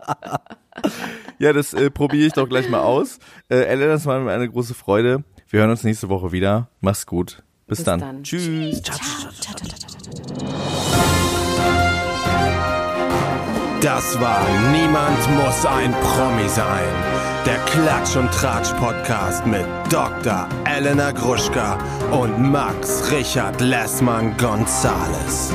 Ja, 1.40 1.52
das 1.52 1.74
äh, 1.74 1.90
probiere 1.90 2.26
ich 2.28 2.32
doch 2.34 2.48
gleich 2.48 2.68
mal 2.68 2.80
aus. 2.80 3.18
Äh, 3.48 3.62
Ellen, 3.64 3.88
das 3.88 4.06
war 4.06 4.20
mir 4.20 4.30
eine 4.32 4.48
große 4.48 4.74
Freude. 4.74 5.24
Wir 5.48 5.60
hören 5.60 5.70
uns 5.70 5.82
nächste 5.82 6.08
Woche 6.08 6.30
wieder. 6.30 6.68
Mach's 6.80 7.04
gut. 7.06 7.42
Bis, 7.66 7.78
Bis 7.78 7.84
dann. 7.84 8.00
dann. 8.00 8.22
Tschüss. 8.22 8.80
Das 13.80 14.20
war 14.20 14.44
Niemand 14.72 15.18
muss 15.36 15.64
ein 15.66 15.92
Promi 15.92 16.48
sein. 16.48 17.17
Der 17.48 17.56
Klatsch 17.64 18.14
und 18.14 18.30
Tratsch 18.30 18.74
Podcast 18.74 19.46
mit 19.46 19.64
Dr. 19.88 20.46
Elena 20.66 21.12
Gruschka 21.12 21.78
und 22.10 22.38
Max 22.38 23.10
Richard 23.10 23.58
Lessmann 23.62 24.36
Gonzales. 24.36 25.54